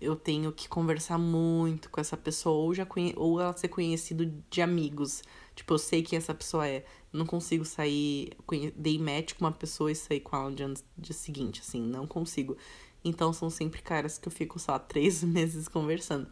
[0.00, 3.12] eu tenho que conversar muito com essa pessoa ou já conhe...
[3.16, 5.22] ou ela ser conhecido de amigos.
[5.54, 6.84] Tipo, eu sei quem essa pessoa é.
[7.12, 8.32] Não consigo sair,
[8.74, 12.06] dei match com uma pessoa e sair com ela no dia, dia seguinte, assim, não
[12.06, 12.56] consigo.
[13.04, 16.26] Então são sempre caras que eu fico, só três meses conversando.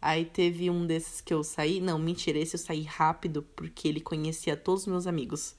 [0.00, 4.00] Aí teve um desses que eu saí, não, mentira, esse eu saí rápido porque ele
[4.00, 5.54] conhecia todos os meus amigos.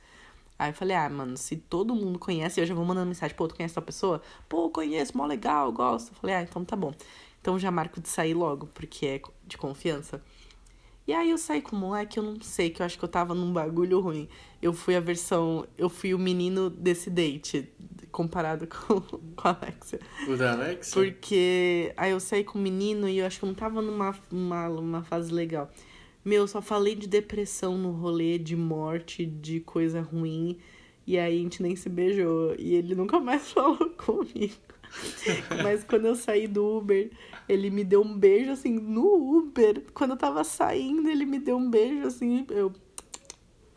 [0.59, 3.47] Aí eu falei, ah, mano, se todo mundo conhece, eu já vou mandando mensagem, pô,
[3.47, 4.21] tu conhece tal pessoa?
[4.47, 6.11] Pô, conheço, mó legal, gosto.
[6.11, 6.93] Eu falei, ah, então tá bom.
[7.41, 10.21] Então já marco de sair logo, porque é de confiança.
[11.05, 13.09] E aí eu saí com o moleque, eu não sei, que eu acho que eu
[13.09, 14.29] tava num bagulho ruim.
[14.61, 15.67] Eu fui a versão.
[15.77, 17.69] Eu fui o menino desse date,
[18.09, 19.99] comparado com, com a Alexia.
[20.27, 20.93] O da Alexia?
[20.93, 24.15] Porque aí eu saí com o menino e eu acho que eu não tava numa
[24.31, 25.69] uma, uma fase legal.
[26.23, 30.57] Meu, só falei de depressão no rolê, de morte, de coisa ruim.
[31.05, 32.55] E aí a gente nem se beijou.
[32.57, 34.72] E ele nunca mais falou comigo.
[35.63, 37.11] Mas quando eu saí do Uber,
[37.47, 39.83] ele me deu um beijo assim no Uber.
[39.93, 42.45] Quando eu tava saindo, ele me deu um beijo assim.
[42.49, 42.71] Eu.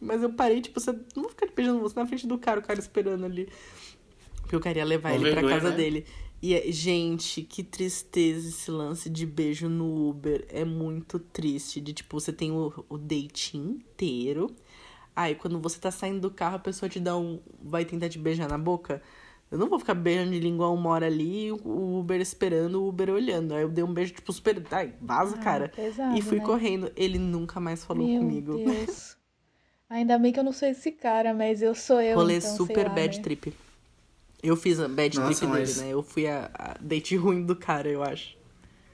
[0.00, 2.62] Mas eu parei, tipo, você não vou ficar beijando você na frente do cara, o
[2.62, 3.48] cara esperando ali.
[4.42, 5.76] Porque eu queria levar ele vergonha, pra casa né?
[5.76, 6.06] dele.
[6.42, 10.44] E, gente, que tristeza esse lance de beijo no Uber.
[10.48, 11.80] É muito triste.
[11.80, 14.54] De tipo, você tem o, o date inteiro.
[15.14, 17.40] Aí, quando você tá saindo do carro, a pessoa te dá um.
[17.62, 19.02] Vai tentar te beijar na boca.
[19.50, 23.10] Eu não vou ficar beijando de língua uma hora ali, o Uber esperando, o Uber
[23.10, 23.54] olhando.
[23.54, 24.60] Aí eu dei um beijo, tipo, super.
[24.72, 25.68] Ai, vaza, ah, cara.
[25.68, 26.44] Pesado, e fui né?
[26.44, 26.92] correndo.
[26.96, 28.56] Ele nunca mais falou Meu comigo.
[28.56, 29.16] Deus.
[29.88, 32.16] Ainda bem que eu não sou esse cara, mas eu sou eu.
[32.16, 33.22] Rolê então, super lá, bad né?
[33.22, 33.54] trip.
[34.42, 35.76] Eu fiz a bad Nossa, trip mas...
[35.76, 35.94] dele, né?
[35.94, 38.36] Eu fui a, a date ruim do cara, eu acho.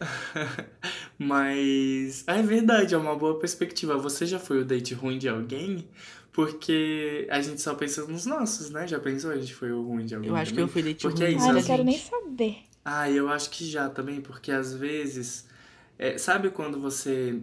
[1.18, 2.24] mas.
[2.26, 3.96] Ah, é verdade, é uma boa perspectiva.
[3.96, 5.88] Você já foi o date ruim de alguém?
[6.32, 8.88] Porque a gente só pensa nos nossos, né?
[8.88, 9.30] Já pensou?
[9.30, 10.30] A gente foi o ruim de alguém.
[10.30, 10.64] Eu acho também?
[10.64, 11.32] que eu fui date porque ruim.
[11.32, 11.66] É isso, ah, eu não gente...
[11.70, 12.56] quero nem saber.
[12.84, 15.46] Ah, eu acho que já também, porque às vezes.
[15.98, 17.38] É, sabe quando você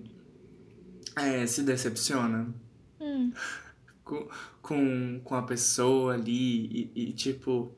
[1.16, 2.54] é, se decepciona
[3.00, 3.32] hum.
[4.04, 4.28] com,
[4.62, 7.76] com, com a pessoa ali e, e tipo.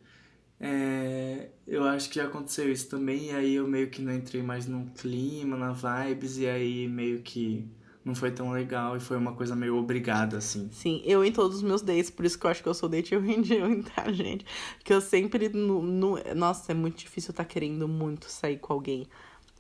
[0.64, 4.44] É, eu acho que já aconteceu isso também, e aí eu meio que não entrei
[4.44, 7.68] mais no clima, na vibes, e aí meio que
[8.04, 10.70] não foi tão legal e foi uma coisa meio obrigada, assim.
[10.72, 12.90] Sim, eu em todos os meus dates, por isso que eu acho que eu sou
[12.90, 13.44] date ruim
[13.96, 14.46] tá, gente?
[14.78, 15.50] Porque eu sempre.
[15.50, 19.06] No, no, nossa, é muito difícil estar tá querendo muito sair com alguém.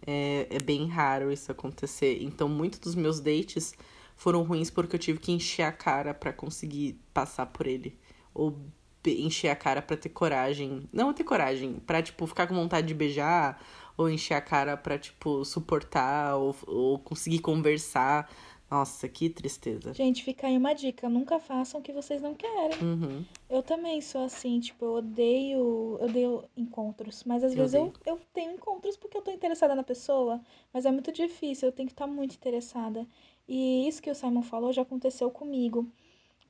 [0.06, 2.24] É, é bem raro isso acontecer.
[2.24, 3.74] Então, muitos dos meus dates
[4.16, 7.98] foram ruins porque eu tive que encher a cara para conseguir passar por ele.
[8.34, 8.58] Ou
[9.06, 10.90] encher a cara para ter coragem.
[10.92, 13.62] Não ter coragem, pra, tipo, ficar com vontade de beijar
[13.98, 18.30] ou encher a cara pra, tipo, suportar ou, ou conseguir conversar.
[18.72, 19.94] Nossa, que tristeza.
[19.94, 22.82] Gente, fica aí uma dica: nunca façam o que vocês não querem.
[22.82, 23.26] Uhum.
[23.50, 27.92] Eu também sou assim, tipo, eu odeio, eu odeio encontros, mas às eu vezes eu,
[28.06, 30.40] eu tenho encontros porque eu tô interessada na pessoa,
[30.74, 33.06] mas é muito difícil, eu tenho que estar tá muito interessada.
[33.46, 35.86] E isso que o Simon falou já aconteceu comigo,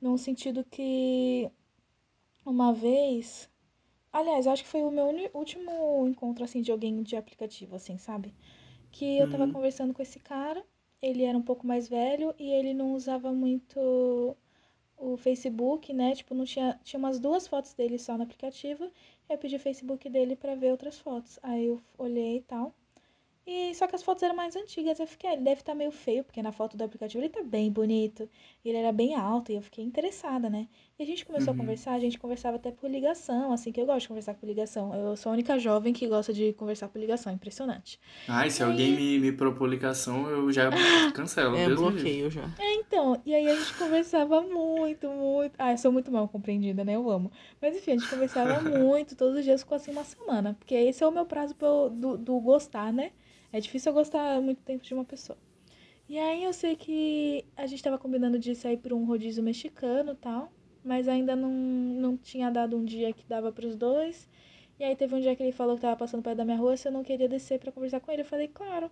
[0.00, 1.50] no sentido que
[2.46, 3.50] uma vez
[4.12, 8.34] Aliás, acho que foi o meu último encontro, assim, de alguém de aplicativo, assim, sabe?
[8.92, 9.48] Que eu tava Uhum.
[9.48, 10.64] conversando com esse cara,
[11.02, 14.36] ele era um pouco mais velho e ele não usava muito
[14.96, 16.14] o Facebook, né?
[16.14, 18.90] Tipo, não tinha, tinha umas duas fotos dele só no aplicativo.
[19.28, 21.38] Eu pedi o Facebook dele pra ver outras fotos.
[21.42, 22.74] Aí eu olhei e tal.
[23.46, 24.98] E só que as fotos eram mais antigas.
[25.00, 27.30] Eu fiquei, ah, ele deve estar tá meio feio, porque na foto do aplicativo ele
[27.32, 28.28] tá bem bonito.
[28.64, 30.68] Ele era bem alto e eu fiquei interessada, né?
[30.98, 31.58] E a gente começou Uhum.
[31.58, 34.46] a conversar, a gente conversava até por ligação, assim, que eu gosto de conversar por
[34.46, 34.94] ligação.
[34.94, 37.98] Eu sou a única jovem que gosta de conversar por ligação, impressionante.
[38.28, 40.70] Ai, se E alguém aí- me, me propor ligação, eu já
[41.16, 41.56] cancelo.
[41.56, 42.42] É Deus bloqueio já.
[42.58, 45.54] É, então, e aí a gente conversava muito, muito.
[45.58, 46.94] Ah, eu sou muito mal compreendida, né?
[46.94, 47.32] Eu amo.
[47.60, 50.54] Mas enfim, a gente conversava muito, todos os dias ficou assim uma semana.
[50.58, 53.12] Porque esse é o meu prazo pra eu- do, do gostar, né?
[53.52, 55.38] É difícil eu gostar muito tempo de uma pessoa.
[56.08, 60.12] E aí eu sei que a gente tava combinando de sair pra um rodízio mexicano
[60.12, 60.52] e tal.
[60.84, 64.28] Mas ainda não, não tinha dado um dia que dava pros dois.
[64.78, 66.76] E aí teve um dia que ele falou que tava passando perto da minha rua,
[66.76, 68.22] se eu não queria descer pra conversar com ele.
[68.22, 68.90] Eu falei, claro.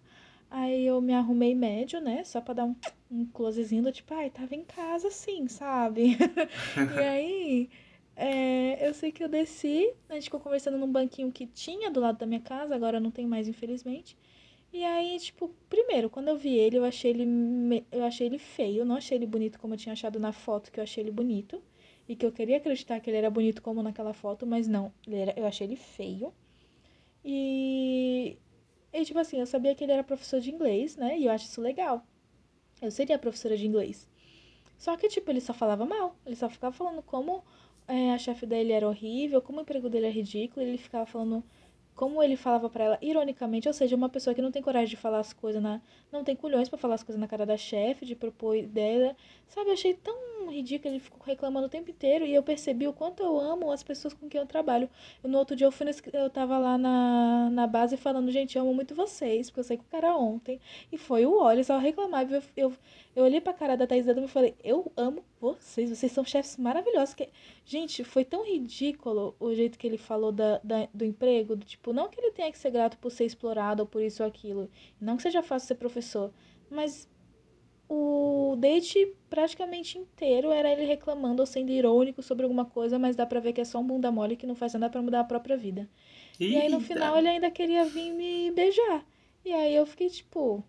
[0.50, 2.22] Aí eu me arrumei médio, né?
[2.24, 2.74] Só pra dar um,
[3.10, 6.16] um closezinho do tipo, ai, tava em casa sim, sabe?
[6.98, 7.70] e aí,
[8.16, 12.00] é, eu sei que eu desci, a gente ficou conversando num banquinho que tinha do
[12.00, 14.16] lado da minha casa, agora não tem mais, infelizmente.
[14.72, 18.38] E aí, tipo, primeiro, quando eu vi ele, eu achei ele, me- eu achei ele
[18.38, 21.10] feio, não achei ele bonito como eu tinha achado na foto, que eu achei ele
[21.10, 21.60] bonito.
[22.08, 25.32] E que eu queria acreditar que ele era bonito como naquela foto, mas não, era,
[25.38, 26.32] eu achei ele feio.
[27.24, 28.36] E,
[28.92, 31.18] e, tipo assim, eu sabia que ele era professor de inglês, né?
[31.18, 32.04] E eu acho isso legal.
[32.80, 34.08] Eu seria professora de inglês.
[34.78, 36.16] Só que, tipo, ele só falava mal.
[36.26, 37.44] Ele só ficava falando como
[37.86, 40.64] é, a chefe dele era horrível, como o emprego dele é ridículo.
[40.64, 41.44] Ele ficava falando
[42.00, 44.96] como ele falava para ela ironicamente, ou seja, uma pessoa que não tem coragem de
[44.96, 48.06] falar as coisas na, não tem culhões para falar as coisas na cara da chefe,
[48.06, 49.14] de propor ideia,
[49.46, 49.68] sabe?
[49.68, 53.22] Eu achei tão ridículo, ele ficou reclamando o tempo inteiro e eu percebi o quanto
[53.22, 54.88] eu amo as pessoas com quem eu trabalho.
[55.22, 58.62] No outro dia eu fui nesse, eu tava lá na, na base falando, gente, eu
[58.62, 60.58] amo muito vocês, porque eu sei que o cara ontem
[60.90, 62.72] e foi o olho, só reclamava, eu, eu,
[63.14, 66.56] eu olhei pra cara da Thaís Adamo e falei, eu amo vocês, vocês são chefes
[66.56, 67.14] maravilhosos.
[67.14, 67.28] Que...
[67.64, 71.92] Gente, foi tão ridículo o jeito que ele falou da, da, do emprego, do tipo,
[71.92, 74.70] não que ele tenha que ser grato por ser explorado ou por isso ou aquilo,
[75.00, 76.32] não que seja fácil ser professor,
[76.70, 77.08] mas
[77.88, 83.26] o date praticamente inteiro era ele reclamando ou sendo irônico sobre alguma coisa, mas dá
[83.26, 85.24] pra ver que é só um bunda mole que não faz nada para mudar a
[85.24, 85.90] própria vida.
[86.38, 86.54] Eita.
[86.54, 89.04] E aí no final ele ainda queria vir me beijar.
[89.44, 90.62] E aí eu fiquei tipo,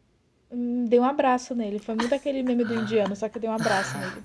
[0.87, 1.79] dei um abraço nele.
[1.79, 4.23] Foi muito aquele meme do indiano, só que eu dei um abraço nele.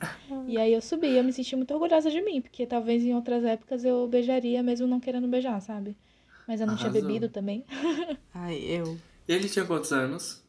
[0.48, 3.44] E aí eu subi eu me senti muito orgulhosa de mim, porque talvez em outras
[3.44, 5.96] épocas eu beijaria mesmo não querendo beijar, sabe?
[6.46, 6.90] Mas eu não Arrasou.
[6.92, 7.64] tinha bebido também.
[8.34, 8.96] Ai, eu.
[9.26, 10.42] Ele tinha quantos anos?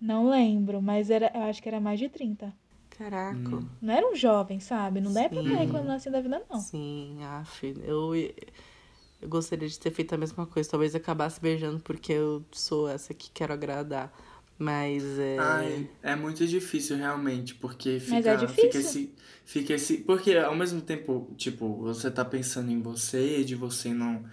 [0.00, 2.52] Não lembro, mas era, eu acho que era mais de 30.
[2.90, 3.36] Caraca.
[3.36, 3.66] Hum.
[3.80, 5.00] Não era um jovem, sabe?
[5.00, 6.60] Não dá pra reclamar assim da vida, não.
[6.60, 10.70] Sim, af, eu, eu gostaria de ter feito a mesma coisa.
[10.70, 14.12] Talvez acabasse beijando porque eu sou essa que quero agradar.
[14.58, 15.38] Mas é.
[15.38, 18.64] Ai, é muito difícil realmente, porque fica, Mas é difícil.
[18.64, 19.14] fica esse.
[19.44, 19.98] Fica esse.
[19.98, 24.24] Porque ao mesmo tempo, tipo, você tá pensando em você, de você não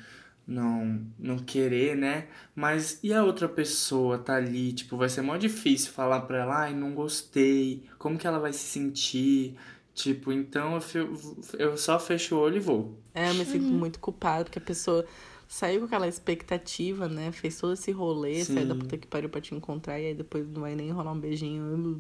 [0.45, 2.27] não não querer, né?
[2.55, 6.63] Mas e a outra pessoa tá ali, tipo, vai ser mó difícil falar pra ela,
[6.63, 9.55] ai, não gostei, como que ela vai se sentir?
[9.93, 11.13] Tipo, então eu,
[11.57, 12.97] eu só fecho o olho e vou.
[13.13, 13.77] É, eu me sinto uhum.
[13.77, 15.05] muito culpada, porque a pessoa
[15.49, 17.31] saiu com aquela expectativa, né?
[17.31, 18.53] Fez todo esse rolê, Sim.
[18.53, 21.11] saiu da puta que pariu pra te encontrar, e aí depois não vai nem rolar
[21.11, 21.99] um beijinho.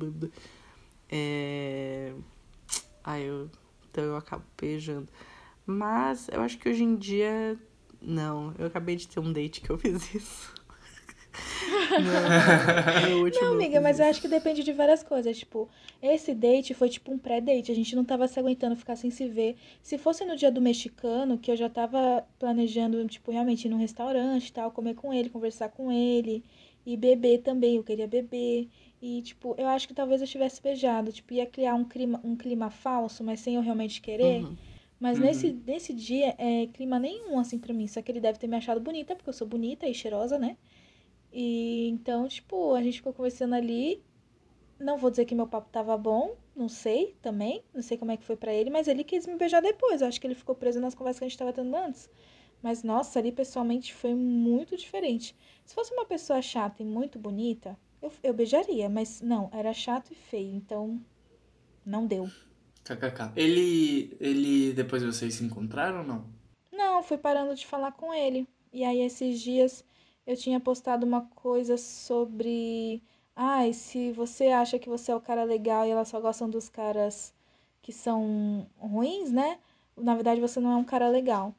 [1.09, 2.13] É.
[3.03, 3.49] Aí eu.
[3.89, 5.09] Então eu acabo beijando.
[5.65, 7.57] Mas eu acho que hoje em dia.
[7.99, 10.53] Não, eu acabei de ter um date que eu fiz isso.
[11.99, 15.37] Não, não, amiga, mas eu acho que depende de várias coisas.
[15.37, 15.69] Tipo,
[16.01, 17.71] esse date foi tipo um pré-date.
[17.71, 19.55] A gente não tava se aguentando ficar sem se ver.
[19.81, 23.77] Se fosse no dia do mexicano, que eu já tava planejando, tipo, realmente ir num
[23.77, 26.43] restaurante tal, comer com ele, conversar com ele.
[26.85, 28.67] E beber também, eu queria beber.
[29.01, 31.11] E, tipo, eu acho que talvez eu tivesse beijado.
[31.11, 34.43] Tipo, ia criar um clima, um clima falso, mas sem eu realmente querer.
[34.43, 34.55] Uhum.
[34.99, 35.25] Mas uhum.
[35.25, 37.87] nesse, nesse dia, é clima nenhum, assim, pra mim.
[37.87, 40.57] Só que ele deve ter me achado bonita, porque eu sou bonita e cheirosa, né?
[41.31, 44.03] E então, tipo, a gente ficou conversando ali.
[44.79, 48.17] Não vou dizer que meu papo tava bom, não sei também, não sei como é
[48.17, 50.01] que foi para ele, mas ele quis me beijar depois.
[50.01, 52.09] Eu acho que ele ficou preso nas conversas que a gente tava tendo antes.
[52.61, 55.35] Mas nossa, ali pessoalmente foi muito diferente.
[55.65, 60.11] Se fosse uma pessoa chata e muito bonita, eu, eu beijaria, mas não, era chato
[60.11, 60.99] e feio, então
[61.85, 62.29] não deu.
[62.83, 63.33] KKK.
[63.35, 66.25] Ele, ele, depois vocês se encontraram ou não?
[66.71, 68.47] Não, fui parando de falar com ele.
[68.71, 69.83] E aí esses dias
[70.29, 73.01] eu tinha postado uma coisa sobre.
[73.35, 76.69] Ai, se você acha que você é o cara legal e elas só gostam dos
[76.69, 77.33] caras
[77.81, 79.57] que são ruins, né?
[79.97, 81.55] Na verdade, você não é um cara legal.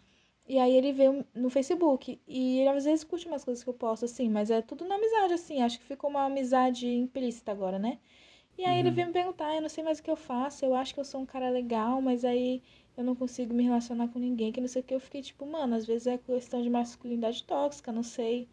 [0.49, 2.21] E aí ele veio no Facebook.
[2.29, 4.95] E ele às vezes curte umas coisas que eu posto, assim, mas é tudo na
[4.95, 5.63] amizade, assim.
[5.63, 7.99] Acho que ficou uma amizade implícita agora, né?
[8.57, 8.79] E aí uhum.
[8.81, 11.01] ele veio me perguntar, eu não sei mais o que eu faço, eu acho que
[11.01, 12.63] eu sou um cara legal, mas aí
[12.97, 14.95] eu não consigo me relacionar com ninguém, que não sei o que.
[14.95, 18.49] Eu fiquei tipo, mano, às vezes é questão de masculinidade tóxica, não sei.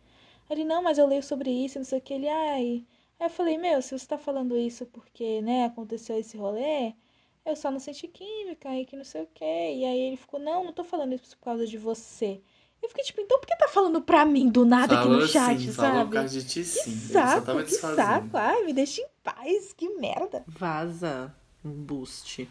[0.50, 2.14] Ele, não, mas eu leio sobre isso, não sei o que.
[2.14, 2.84] Ele, ai.
[3.20, 6.94] Aí eu falei, meu, se você tá falando isso porque, né, aconteceu esse rolê,
[7.46, 9.44] eu só não senti química e que não sei o que.
[9.44, 12.40] E aí ele ficou, não, não tô falando isso por causa de você.
[12.82, 15.28] Eu fiquei tipo, então por que tá falando pra mim do nada falou aqui no
[15.28, 15.88] chat, sim, sabe?
[15.88, 16.92] Falou por causa de ti, sim.
[16.92, 18.38] Que saco, que saco.
[18.38, 20.44] Ai, me deixa em paz, que merda.
[20.48, 21.34] Vaza
[21.66, 22.48] um boost.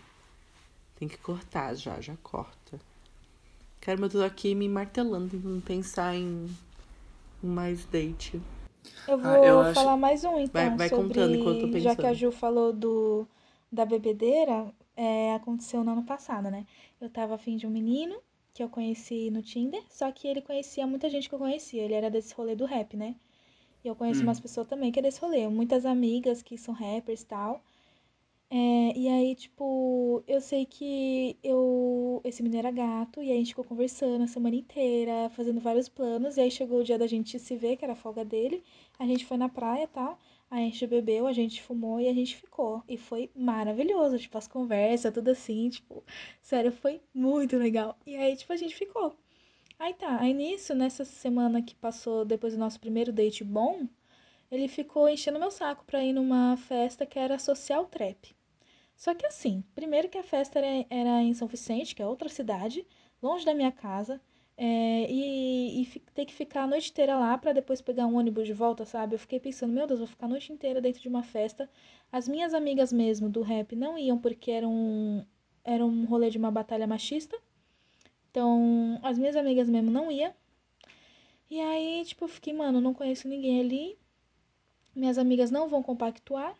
[0.99, 2.81] Tem que cortar já, já corta.
[3.81, 6.49] Cara, mas eu tô aqui me martelando, tentando pensar em
[7.43, 8.41] mais date.
[9.07, 10.01] Eu ah, vou ah, eu falar acho...
[10.01, 10.69] mais um, então.
[10.69, 11.09] Vai, vai sobre...
[11.09, 13.27] contando enquanto eu tô Já que a Ju falou do,
[13.71, 16.67] da bebedeira, é, aconteceu no ano passado, né?
[17.01, 18.17] Eu tava afim de um menino
[18.55, 21.83] que eu conheci no Tinder, só que ele conhecia muita gente que eu conhecia.
[21.83, 23.15] Ele era desse rolê do rap, né?
[23.85, 24.25] E eu conheço hum.
[24.25, 25.47] umas pessoas também que é desse rolê.
[25.49, 27.63] Muitas amigas que são rappers e tal.
[28.49, 32.21] É, e aí, tipo, eu sei que eu.
[32.25, 35.89] Esse menino era gato, e aí a gente ficou conversando a semana inteira, fazendo vários
[35.89, 36.37] planos.
[36.37, 38.63] E aí chegou o dia da gente se ver, que era a folga dele.
[38.99, 40.19] A gente foi na praia tal.
[40.51, 42.83] A gente bebeu, a gente fumou e a gente ficou.
[42.89, 46.05] E foi maravilhoso, tipo, as conversas, tudo assim, tipo,
[46.41, 47.99] sério, foi muito legal.
[48.07, 49.17] E aí, tipo, a gente ficou.
[49.79, 53.89] Aí tá, aí nisso, nessa semana que passou depois do nosso primeiro date bom,
[54.51, 58.36] ele ficou enchendo meu saco pra ir numa festa que era Social Trap.
[58.97, 62.29] Só que assim, primeiro que a festa era, era em São Vicente, que é outra
[62.29, 62.87] cidade,
[63.23, 64.21] longe da minha casa,
[64.57, 68.47] é, e, e ter que ficar a noite inteira lá para depois pegar um ônibus
[68.47, 69.15] de volta, sabe?
[69.15, 71.69] Eu fiquei pensando, meu Deus, vou ficar a noite inteira dentro de uma festa.
[72.11, 75.25] As minhas amigas mesmo do rap não iam porque era um,
[75.63, 77.37] era um rolê de uma batalha machista.
[78.31, 80.33] Então, as minhas amigas mesmo não iam.
[81.51, 83.99] E aí, tipo, eu fiquei, mano, não conheço ninguém ali.
[84.95, 86.57] Minhas amigas não vão compactuar.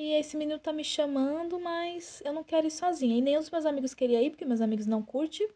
[0.00, 3.18] E esse menino tá me chamando, mas eu não quero ir sozinha.
[3.18, 5.46] E nem os meus amigos queriam ir, porque meus amigos não curtem.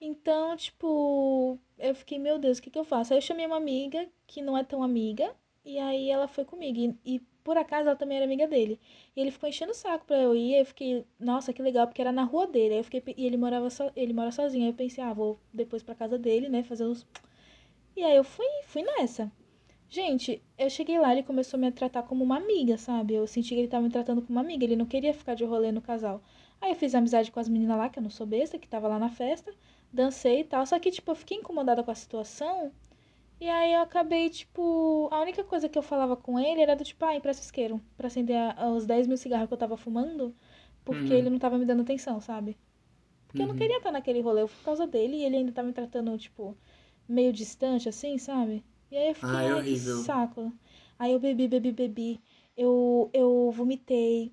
[0.00, 3.12] Então, tipo, eu fiquei, meu Deus, o que, que eu faço?
[3.12, 5.32] Aí eu chamei uma amiga que não é tão amiga.
[5.64, 6.76] E aí ela foi comigo.
[7.04, 8.80] E, e por acaso ela também era amiga dele.
[9.14, 10.56] E ele ficou enchendo o saco pra eu ir.
[10.56, 12.74] Eu fiquei, nossa, que legal, porque era na rua dele.
[12.74, 14.64] Aí eu fiquei, e ele morava so, ele mora sozinho.
[14.64, 17.06] Aí eu pensei, ah, vou depois pra casa dele, né, fazer os.
[17.96, 19.30] E aí eu fui, fui nessa.
[19.94, 23.14] Gente, eu cheguei lá, ele começou a me tratar como uma amiga, sabe?
[23.14, 25.44] Eu senti que ele tava me tratando como uma amiga, ele não queria ficar de
[25.44, 26.20] rolê no casal.
[26.60, 28.88] Aí eu fiz amizade com as meninas lá, que eu não sou besta, que tava
[28.88, 29.54] lá na festa,
[29.92, 30.66] dancei e tal.
[30.66, 32.72] Só que, tipo, eu fiquei incomodada com a situação
[33.40, 36.82] e aí eu acabei, tipo, a única coisa que eu falava com ele era do
[36.82, 40.34] tipo, ah, empresta isqueiro pra acender a, os 10 mil cigarros que eu tava fumando,
[40.84, 41.18] porque uhum.
[41.18, 42.58] ele não tava me dando atenção, sabe?
[43.28, 43.44] Porque uhum.
[43.44, 43.60] eu não uhum.
[43.60, 46.56] queria estar naquele rolê por causa dele e ele ainda tava me tratando, tipo,
[47.08, 48.64] meio distante, assim, sabe?
[48.94, 50.52] E aí eu fiquei, Ai, que saco.
[50.96, 52.20] Aí eu bebi, bebi, bebi.
[52.56, 54.32] Eu, eu vomitei.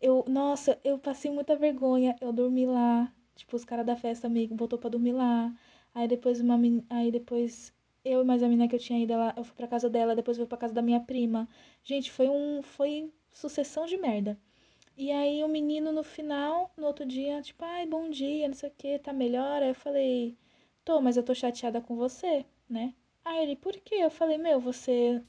[0.00, 2.16] Eu, nossa, eu passei muita vergonha.
[2.22, 3.12] Eu dormi lá.
[3.34, 5.54] Tipo, os caras da festa me botou pra dormir lá.
[5.94, 6.58] Aí depois uma
[6.88, 7.70] aí depois
[8.02, 10.16] eu e mais a menina que eu tinha ido, ela, eu fui pra casa dela,
[10.16, 11.46] depois eu fui pra casa da minha prima.
[11.84, 12.62] Gente, foi um.
[12.62, 14.38] Foi sucessão de merda.
[14.96, 18.70] E aí o menino no final, no outro dia, tipo, ai, bom dia, não sei
[18.70, 19.62] o que, tá melhor?
[19.62, 20.34] Aí eu falei,
[20.84, 22.94] tô, mas eu tô chateada com você, né?
[23.26, 23.96] Aí ele, por quê?
[23.96, 25.20] Eu falei, meu, você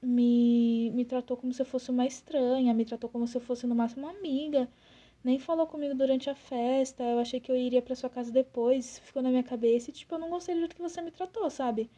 [0.00, 3.66] me, me tratou como se eu fosse uma estranha, me tratou como se eu fosse
[3.66, 4.66] no máximo uma amiga.
[5.22, 9.00] Nem falou comigo durante a festa, eu achei que eu iria pra sua casa depois,
[9.00, 11.50] ficou na minha cabeça e, tipo, eu não gostei do jeito que você me tratou,
[11.50, 11.90] sabe?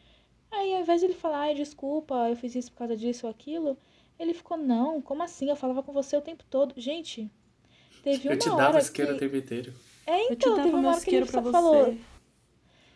[0.51, 3.31] Aí, ao invés de ele falar, ai, desculpa, eu fiz isso por causa disso ou
[3.31, 3.77] aquilo,
[4.19, 5.49] ele ficou, não, como assim?
[5.49, 6.73] Eu falava com você o tempo todo.
[6.75, 7.31] Gente,
[8.03, 8.35] teve uma hora.
[8.35, 9.15] Eu te dava isqueiro que...
[9.15, 9.73] o tempo inteiro.
[10.05, 11.95] É, então, teve uma hora que ele falou.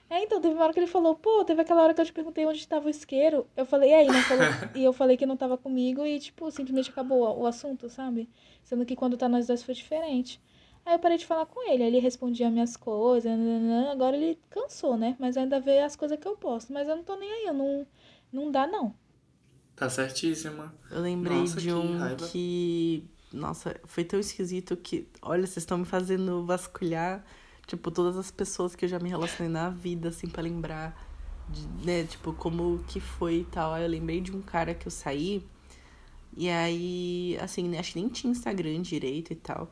[0.10, 2.14] É, então, teve uma hora que ele falou, pô, teve aquela hora que eu te
[2.14, 3.48] perguntei onde estava o isqueiro.
[3.56, 4.44] Eu falei, e aí, não falou?
[4.76, 8.30] e eu falei que não tava comigo e, tipo, simplesmente acabou o assunto, sabe?
[8.64, 10.40] Sendo que quando tá nós dois foi diferente.
[10.86, 13.32] Aí eu parei de falar com ele, aí ele respondia minhas coisas,
[13.90, 15.16] agora ele cansou, né?
[15.18, 16.74] Mas ainda vê as coisas que eu posto.
[16.74, 17.88] Mas eu não tô nem aí, eu não,
[18.32, 18.94] não dá, não.
[19.76, 20.74] Tá certíssima.
[20.92, 22.28] Eu lembrei Nossa, de um raiva.
[22.28, 23.10] que.
[23.32, 25.08] Nossa, foi tão esquisito que.
[25.22, 27.26] Olha, vocês estão me fazendo vasculhar,
[27.66, 30.96] tipo, todas as pessoas que eu já me relacionei na vida, assim, pra lembrar,
[31.50, 33.74] de, né, tipo, como que foi e tal.
[33.74, 35.46] Aí eu lembrei de um cara que eu saí.
[36.36, 39.72] E aí, assim, acho que nem tinha Instagram direito e tal.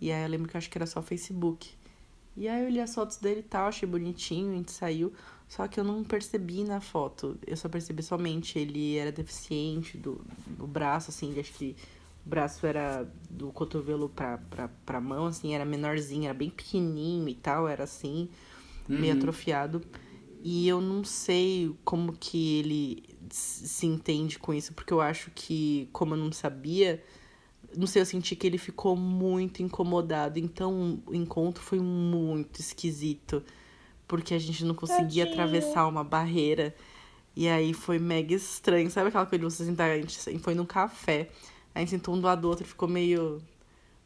[0.00, 1.70] E aí eu lembro que eu acho que era só Facebook.
[2.36, 5.12] E aí eu li as fotos dele e tal, achei bonitinho, a gente saiu.
[5.48, 7.38] Só que eu não percebi na foto.
[7.46, 11.76] Eu só percebi somente ele era deficiente do, do braço, assim, acho que
[12.24, 17.28] o braço era do cotovelo pra, pra, pra mão, assim, era menorzinho, era bem pequenininho
[17.28, 18.28] e tal, era assim,
[18.88, 18.98] uhum.
[18.98, 19.82] meio atrofiado.
[20.42, 25.88] E eu não sei como que ele se entende com isso, porque eu acho que,
[25.92, 27.02] como eu não sabia,
[27.76, 30.38] não sei, eu senti que ele ficou muito incomodado.
[30.38, 33.42] Então o encontro foi muito esquisito.
[34.06, 35.44] Porque a gente não conseguia Tadinho.
[35.44, 36.74] atravessar uma barreira.
[37.34, 38.90] E aí foi mega estranho.
[38.90, 39.90] Sabe aquela coisa de você sentar?
[39.90, 41.30] A gente foi num café.
[41.74, 43.42] Aí a gente sentou um do lado do outro e ficou meio.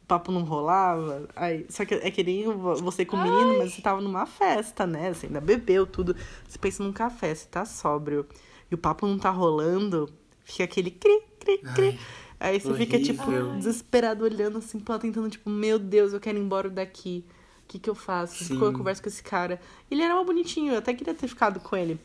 [0.03, 1.27] O papo não rolava.
[1.35, 2.43] Aí, só que é que nem
[2.81, 3.57] você com o menino, Ai.
[3.59, 5.13] mas você tava numa festa, né?
[5.13, 6.15] Você ainda bebeu tudo.
[6.47, 8.25] Você pensa num café, você tá sóbrio.
[8.71, 10.11] E o papo não tá rolando.
[10.43, 11.87] Fica aquele cri, cri, cri.
[11.89, 11.99] Ai.
[12.39, 12.99] Aí você Horrível.
[12.99, 17.25] fica, tipo, desesperado olhando assim, pô, tentando, tipo, meu Deus, eu quero ir embora daqui.
[17.63, 18.45] O que que eu faço?
[18.45, 18.59] Sim.
[18.59, 19.59] eu converso com esse cara.
[19.91, 21.99] Ele era uma bonitinho, eu até queria ter ficado com ele.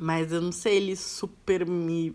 [0.00, 2.14] Mas eu não sei, ele super me,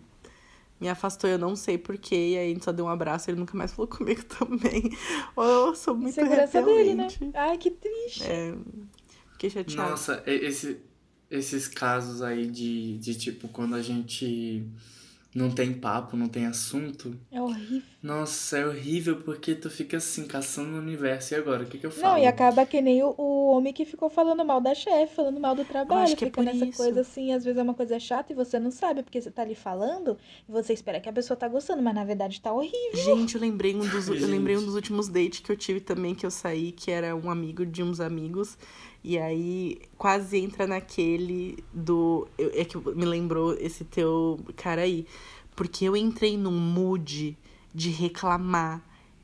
[0.82, 2.16] me afastou, eu não sei porquê.
[2.16, 4.92] E aí a gente só deu um abraço ele nunca mais falou comigo também.
[5.38, 7.08] eu sou muito Segurança dele, né?
[7.36, 8.24] Ai, que triste.
[8.24, 8.56] É,
[9.34, 9.92] fiquei chateada.
[9.92, 10.82] Nossa, esse,
[11.30, 14.66] esses casos aí de, de tipo, quando a gente
[15.34, 17.18] não tem papo, não tem assunto.
[17.32, 17.82] É horrível.
[18.04, 21.34] Nossa, é horrível porque tu fica assim, caçando no universo.
[21.34, 22.16] E agora, o que, que eu falo?
[22.16, 25.40] Não, e acaba que nem o, o homem que ficou falando mal da chefe, falando
[25.40, 26.04] mal do trabalho.
[26.04, 26.78] acho que é fica é nessa isso.
[26.78, 29.44] coisa assim, às vezes é uma coisa chata e você não sabe, porque você tá
[29.44, 30.18] ali falando
[30.50, 32.96] e você espera que a pessoa tá gostando, mas na verdade tá horrível.
[32.96, 36.14] Gente, eu lembrei um dos, eu lembrei um dos últimos dates que eu tive também,
[36.14, 38.58] que eu saí, que era um amigo de uns amigos.
[39.04, 42.28] E aí quase entra naquele do.
[42.38, 45.06] eu- É que me lembrou esse teu cara aí.
[45.56, 47.38] Porque eu entrei num mood
[47.74, 48.82] de reclamar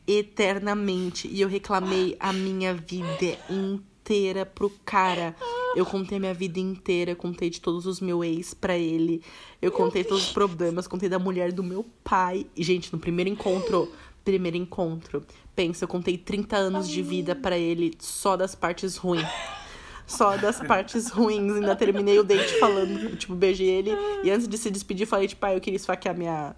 [0.07, 1.27] eternamente.
[1.27, 5.35] E eu reclamei a minha vida inteira pro cara.
[5.75, 9.21] Eu contei minha vida inteira, contei de todos os meus ex pra ele.
[9.61, 12.47] Eu contei todos os problemas, contei da mulher do meu pai.
[12.55, 13.91] E, gente, no primeiro encontro,
[14.23, 15.23] primeiro encontro,
[15.55, 19.27] pensa, eu contei 30 anos de vida pra ele só das partes ruins.
[20.07, 21.53] Só das partes ruins.
[21.53, 23.91] Ainda terminei o date falando, tipo, beijei ele.
[24.23, 26.55] E antes de se despedir, falei, tipo, ah, eu queria esfaquear a minha.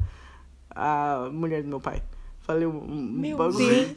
[0.70, 2.02] a mulher do meu pai.
[2.42, 2.78] Falei um.
[2.78, 3.96] um Meu bagulho.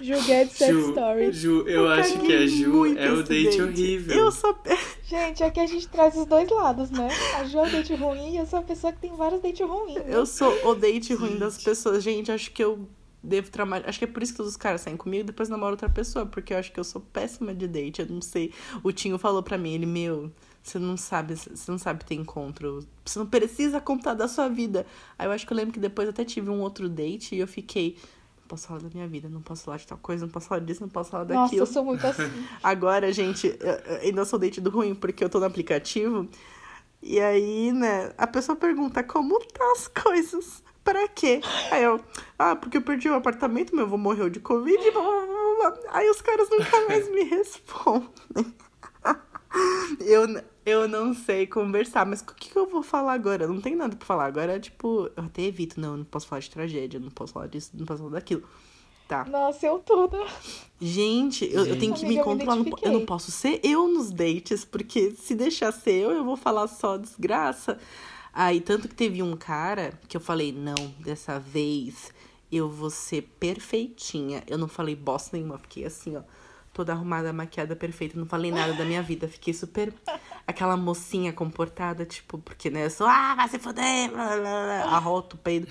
[0.00, 1.32] Ju Guedes Sex Ju, Story.
[1.32, 4.16] Ju, eu Eu acho que a Ju muito é o esse date, horrível.
[4.16, 4.56] Eu sou.
[5.04, 7.08] Gente, aqui a gente traz os dois lados, né?
[7.36, 9.66] A Ju é o date ruim e eu sou a pessoa que tem vários dates
[9.66, 9.96] ruins.
[9.96, 10.04] né?
[10.06, 12.02] Eu sou o date ruim das pessoas.
[12.04, 12.88] Gente, acho que eu
[13.22, 13.88] devo trabalhar.
[13.88, 15.88] Acho que é por isso que todos os caras saem comigo e depois namoram outra
[15.88, 16.26] pessoa.
[16.26, 18.00] Porque eu acho que eu sou péssima de date.
[18.00, 18.52] Eu não sei.
[18.82, 20.30] O Tinho falou pra mim, ele, meu,
[20.62, 22.86] você não sabe, você não sabe ter encontro.
[23.04, 24.86] Você não precisa contar da sua vida.
[25.18, 27.48] Aí eu acho que eu lembro que depois até tive um outro date e eu
[27.48, 27.96] fiquei.
[28.40, 30.60] Não posso falar da minha vida, não posso falar de tal coisa, não posso falar
[30.60, 31.62] disso, não posso falar Nossa, daquilo.
[31.62, 32.22] eu sou muito assim.
[32.62, 33.58] Agora, gente,
[34.02, 36.28] ainda sou date do ruim, porque eu tô no aplicativo.
[37.02, 40.62] E aí, né, a pessoa pergunta como tá as coisas.
[40.88, 41.42] Pra quê?
[41.70, 42.00] Aí eu,
[42.38, 44.90] ah, porque eu perdi o apartamento, meu avô morreu de Covid.
[44.90, 45.80] blá, blá, blá.
[45.90, 48.54] Aí os caras nunca mais me respondem.
[50.00, 50.26] Eu,
[50.66, 53.46] eu não sei conversar, mas o que, que eu vou falar agora?
[53.48, 54.26] Não tem nada pra falar.
[54.26, 57.32] Agora, tipo, eu até evito, não, eu não posso falar de tragédia, eu não posso
[57.32, 58.42] falar disso, não posso falar daquilo.
[59.08, 59.24] Tá.
[59.24, 60.18] Nossa, eu toda.
[60.78, 62.64] Gente, eu, eu tenho que me Amiga, eu me controlar.
[62.70, 66.36] po- Eu não posso ser eu nos dates, porque se deixar ser eu, eu vou
[66.36, 67.78] falar só desgraça.
[68.40, 72.14] Aí, tanto que teve um cara que eu falei, não, dessa vez
[72.52, 74.44] eu vou ser perfeitinha.
[74.46, 76.22] Eu não falei bosta nenhuma, fiquei assim, ó,
[76.72, 78.16] toda arrumada, maquiada, perfeita.
[78.16, 79.92] Não falei nada da minha vida, fiquei super.
[80.46, 84.12] Aquela mocinha comportada, tipo, porque, né, eu sou, ah, vai se foder,
[84.84, 85.66] arroto o peido.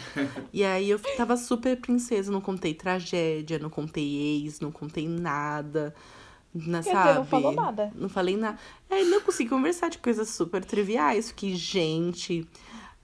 [0.51, 5.95] E aí eu tava super princesa, não contei tragédia, não contei ex, não contei nada.
[6.53, 7.07] Na, Quer sabe?
[7.07, 7.91] dizer, não falou nada.
[7.95, 8.57] Não falei nada.
[8.89, 11.31] É, não consegui conversar de coisas super triviais.
[11.31, 12.47] Que, gente,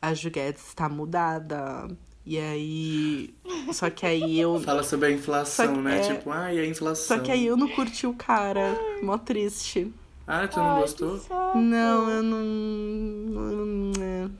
[0.01, 1.87] a Juguetes está mudada.
[2.25, 3.33] E aí.
[3.73, 4.59] Só que aí eu.
[4.63, 5.99] Fala sobre a inflação, Só que- né?
[5.99, 6.13] é.
[6.15, 7.17] Tipo, ai, a inflação.
[7.17, 8.77] Só que aí eu não curti o cara.
[9.03, 9.93] Mó triste.
[10.25, 11.19] Ah, tu não Ai, gostou?
[11.55, 12.43] Não, eu não.
[13.91, 14.31] não-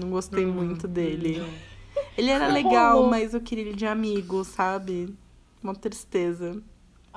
[0.00, 1.40] Não gostei muito dele.
[2.18, 5.14] Ele era legal, mas eu queria ele de amigo, sabe?
[5.62, 6.60] Uma tristeza.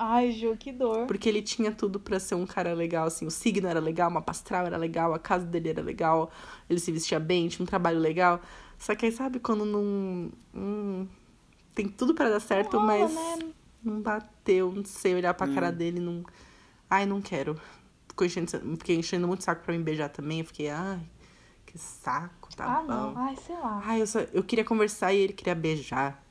[0.02, 1.06] Ai, Ju, que dor.
[1.06, 3.26] Porque ele tinha tudo pra ser um cara legal, assim.
[3.26, 6.30] O signo era legal, uma pastral era legal, a casa dele era legal,
[6.70, 8.40] ele se vestia bem, tinha um trabalho legal.
[8.78, 10.32] Só que aí, sabe, quando não.
[10.54, 11.06] hum,
[11.74, 13.52] tem tudo pra dar certo, Não rola, mas né?
[13.84, 15.74] não bateu, não sei, olhar pra cara Hum.
[15.74, 16.24] dele, não.
[16.88, 17.60] Ai, não quero.
[18.08, 20.40] Ficou enchendo, fiquei enchendo muito saco pra me beijar também.
[20.40, 21.00] Eu fiquei, ai,
[21.66, 22.86] que saco, tá ah, bom.
[22.88, 23.18] não.
[23.18, 23.82] Ai, sei lá.
[23.84, 26.22] Ai, eu, só, eu queria conversar e ele queria beijar.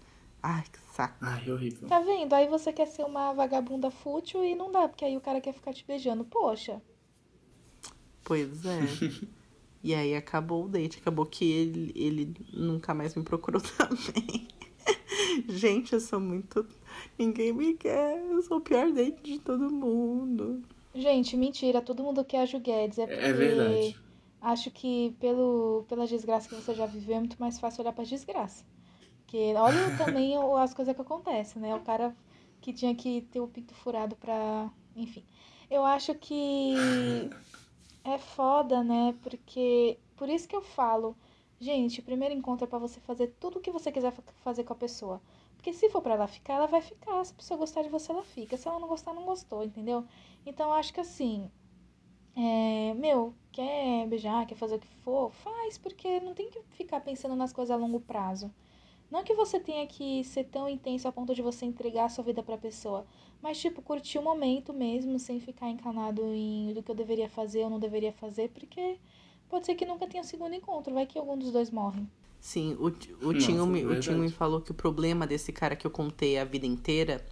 [0.41, 1.17] Ai, que saco.
[1.21, 1.87] Ai, horrível.
[1.87, 2.33] Tá vendo?
[2.33, 5.53] Aí você quer ser uma vagabunda fútil e não dá, porque aí o cara quer
[5.53, 6.25] ficar te beijando.
[6.25, 6.81] Poxa.
[8.23, 8.79] Pois é.
[9.83, 10.99] e aí acabou o date.
[10.99, 14.47] Acabou que ele, ele nunca mais me procurou também.
[15.47, 16.65] Gente, eu sou muito.
[17.17, 18.19] Ninguém me quer.
[18.29, 20.61] Eu sou o pior date de todo mundo.
[20.93, 21.81] Gente, mentira.
[21.81, 22.99] Todo mundo quer a Ju Guedes.
[22.99, 23.99] É, porque É verdade.
[24.41, 28.09] acho que pelo, pelas desgraças que você já viveu, é muito mais fácil olhar pras
[28.09, 28.65] desgraças.
[29.29, 31.75] Porque olha também as coisas que acontecem, né?
[31.75, 32.15] O cara
[32.59, 34.71] que tinha que ter o pinto furado pra.
[34.95, 35.23] Enfim.
[35.69, 36.73] Eu acho que
[38.03, 39.15] é foda, né?
[39.21, 39.99] Porque.
[40.17, 41.15] Por isso que eu falo.
[41.59, 44.63] Gente, o primeiro encontro é pra você fazer tudo o que você quiser fa- fazer
[44.63, 45.21] com a pessoa.
[45.55, 47.23] Porque se for pra ela ficar, ela vai ficar.
[47.23, 48.57] Se a pessoa gostar de você, ela fica.
[48.57, 50.05] Se ela não gostar, não gostou, entendeu?
[50.43, 51.51] Então eu acho que assim.
[52.35, 57.01] É, meu, quer beijar, quer fazer o que for, faz, porque não tem que ficar
[57.01, 58.51] pensando nas coisas a longo prazo.
[59.11, 62.23] Não que você tenha que ser tão intenso a ponto de você entregar a sua
[62.23, 63.05] vida pra pessoa,
[63.41, 67.63] mas tipo, curtir o momento mesmo, sem ficar encanado em do que eu deveria fazer
[67.63, 68.99] ou não deveria fazer, porque
[69.49, 72.03] pode ser que nunca tenha um segundo encontro, vai que algum dos dois morre.
[72.39, 73.99] Sim, o, o, Nossa, Tinho, me, o.
[73.99, 77.25] Tinho me falou que o problema desse cara que eu contei a vida inteira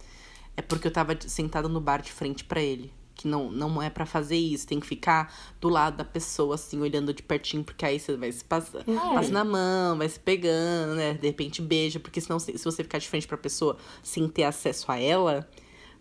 [0.56, 2.92] é porque eu tava sentada no bar de frente pra ele.
[3.18, 6.80] Que não, não é pra fazer isso, tem que ficar do lado da pessoa, assim,
[6.80, 9.14] olhando de pertinho, porque aí você vai se passar, Ah, é.
[9.14, 11.14] passa na mão, vai se pegando, né?
[11.14, 14.44] De repente beija, porque senão, se, se você ficar de frente pra pessoa sem ter
[14.44, 15.48] acesso a ela,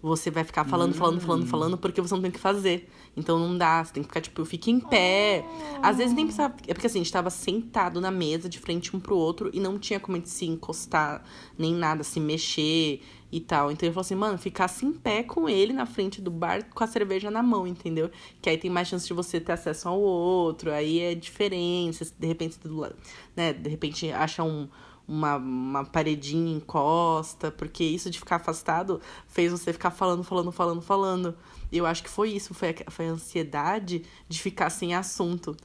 [0.01, 1.47] você vai ficar falando, falando, falando, Hum.
[1.47, 2.89] falando, porque você não tem o que fazer.
[3.15, 5.43] Então não dá, você tem que ficar, tipo, fica em pé.
[5.81, 6.55] Às vezes nem precisava.
[6.67, 9.59] É porque assim, a gente tava sentado na mesa, de frente um pro outro, e
[9.59, 11.23] não tinha como a gente se encostar,
[11.57, 13.01] nem nada, se mexer
[13.31, 13.71] e tal.
[13.71, 16.83] Então ele falou assim, mano, ficasse em pé com ele na frente do bar com
[16.83, 18.11] a cerveja na mão, entendeu?
[18.39, 22.13] Que aí tem mais chance de você ter acesso ao outro, aí é diferente, você,
[22.17, 22.95] de repente, do lado,
[23.35, 23.51] né?
[23.51, 24.69] De repente acha um,
[25.07, 30.81] uma, uma paredinha encosta, porque isso de ficar afastado fez você ficar falando, falando, falando,
[30.81, 31.35] falando.
[31.71, 35.55] Eu acho que foi isso, foi a, foi a ansiedade de ficar sem assunto.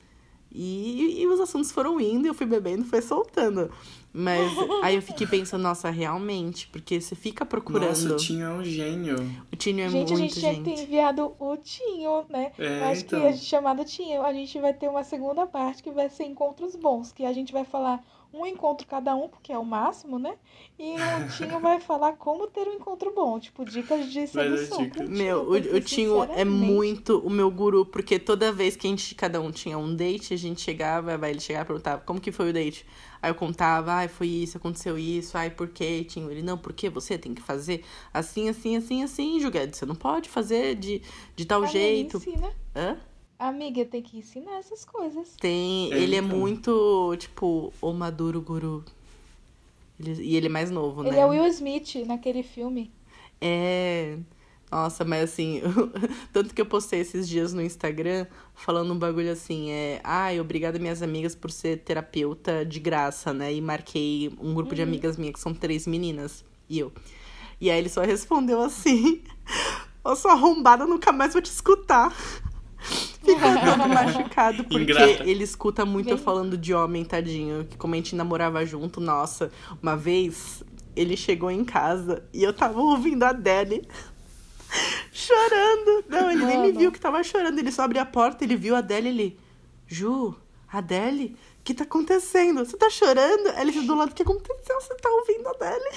[0.54, 3.70] E, e os assuntos foram indo, eu fui bebendo, foi soltando.
[4.12, 4.52] Mas
[4.84, 7.88] aí eu fiquei pensando, nossa, realmente, porque você fica procurando.
[7.88, 9.16] Nossa, o Tinho é um gênio.
[9.50, 10.82] O Tinho é gente, a muito gente tinha que ter gente.
[10.82, 12.52] enviado o Tinho, né?
[12.58, 13.20] É, Eu acho então.
[13.20, 16.24] que a gente chamado Tinho, a gente vai ter uma segunda parte que vai ser
[16.24, 20.18] encontros bons, que a gente vai falar um encontro cada um, porque é o máximo,
[20.18, 20.34] né?
[20.78, 24.78] E o Tinho vai falar como ter um encontro bom, tipo, dicas de sedução.
[24.78, 25.06] dicas.
[25.06, 28.90] pro Meu, o, o Tinho é muito o meu guru, porque toda vez que a
[28.90, 32.20] gente, cada um tinha um date, a gente chegava, vai, ele chegava e perguntava, como
[32.20, 32.86] que foi o date?
[33.20, 36.30] Aí eu contava, ai, foi isso, aconteceu isso, ai, por quê, Tinho?
[36.30, 40.28] Ele, não, porque você tem que fazer assim, assim, assim, assim, Juguete, você não pode
[40.28, 41.02] fazer de,
[41.36, 42.16] de tal amiga, jeito.
[42.16, 42.50] Ensina.
[42.74, 42.98] Hã?
[43.48, 45.34] Amiga, tem que ensinar essas coisas.
[45.40, 46.38] Tem, É, ele é então.
[46.38, 48.84] muito, tipo, o maduro guru.
[49.98, 51.08] Ele- e ele é mais novo, né?
[51.10, 52.92] Ele é o Will Smith naquele filme.
[53.40, 54.16] É.
[54.70, 55.60] Nossa, mas assim,
[56.32, 60.78] tanto que eu postei esses dias no Instagram falando um bagulho assim, é, ai, obrigada
[60.78, 63.52] minhas amigas por ser terapeuta de graça, né?
[63.52, 66.90] E marquei um grupo de amigas minhas que são três meninas e eu.
[67.60, 69.22] E aí ele só respondeu assim:
[70.02, 72.16] Ô, sua arrombada, nunca mais vou te escutar.
[73.22, 75.24] Ficou todo machucado, porque Ingrata.
[75.24, 77.64] ele escuta muito eu falando de homem, tadinho.
[77.64, 79.50] Que como a gente namorava junto, nossa,
[79.82, 80.62] uma vez
[80.94, 83.86] ele chegou em casa e eu tava ouvindo a Adele
[85.12, 86.04] chorando.
[86.08, 87.58] Não, ele nem me viu que tava chorando.
[87.58, 89.40] Ele só abriu a porta, ele viu a Adele ele.
[89.86, 90.34] Ju,
[90.70, 92.64] Adele, o que tá acontecendo?
[92.64, 93.48] Você tá chorando?
[93.48, 94.80] Ela disse do lado, o que aconteceu?
[94.80, 95.90] Você tá ouvindo a Adele?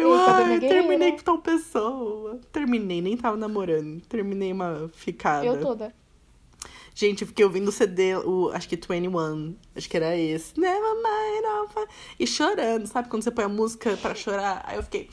[0.00, 2.40] Eu, ai, terminei com tal pessoa.
[2.52, 4.00] Terminei, nem tava namorando.
[4.02, 5.44] Terminei uma ficada.
[5.44, 5.94] Eu toda.
[6.94, 10.58] Gente, eu fiquei ouvindo o CD, o, acho que 21, acho que era esse.
[10.58, 13.08] Never mind, find- E chorando, sabe?
[13.08, 14.62] Quando você põe a música pra chorar.
[14.66, 15.08] Aí eu fiquei,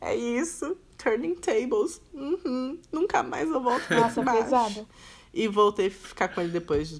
[0.00, 2.00] é isso, Turning Tables.
[2.14, 4.88] Uhum, nunca mais eu volto pra Nossa, esse pesado.
[5.32, 6.98] E voltei a ficar com ele depois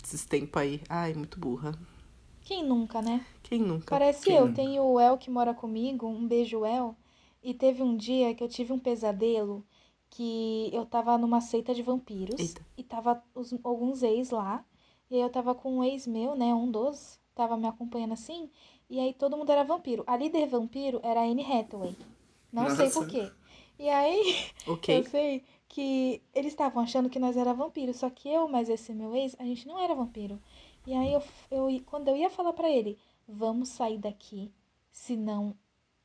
[0.00, 0.80] desses tempos aí.
[0.88, 1.72] Ai, muito burra.
[2.44, 3.24] Quem nunca, né?
[3.52, 3.86] Quem nunca?
[3.98, 4.46] Parece Quem eu.
[4.46, 4.56] nunca?
[4.56, 6.94] Tem o El que mora comigo, um beijo, El.
[7.42, 9.64] E teve um dia que eu tive um pesadelo
[10.08, 12.38] que eu tava numa seita de vampiros.
[12.40, 12.64] Eita.
[12.76, 14.64] E tava os- alguns ex lá.
[15.10, 16.54] E aí eu tava com um ex meu, né?
[16.54, 17.20] Um dos.
[17.34, 18.50] Tava me acompanhando assim.
[18.88, 20.04] E aí todo mundo era vampiro.
[20.06, 21.96] A líder vampiro era a Anne Hathaway.
[22.52, 23.00] Não sei Nossa.
[23.00, 23.30] por quê.
[23.78, 24.22] E aí
[24.68, 24.98] Ok.
[24.98, 28.92] eu sei que eles estavam achando que nós era vampiro, só que eu, mas esse
[28.92, 30.38] meu ex, a gente não era vampiro.
[30.86, 32.98] E aí eu, eu quando eu ia falar pra ele,
[33.32, 34.52] vamos sair daqui,
[34.90, 35.56] senão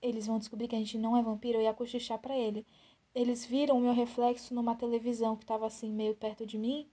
[0.02, 2.66] eles vão descobrir que a gente não é vampiro, eu ia cochichar pra ele.
[3.14, 6.88] Eles viram o meu reflexo numa televisão que tava assim meio perto de mim,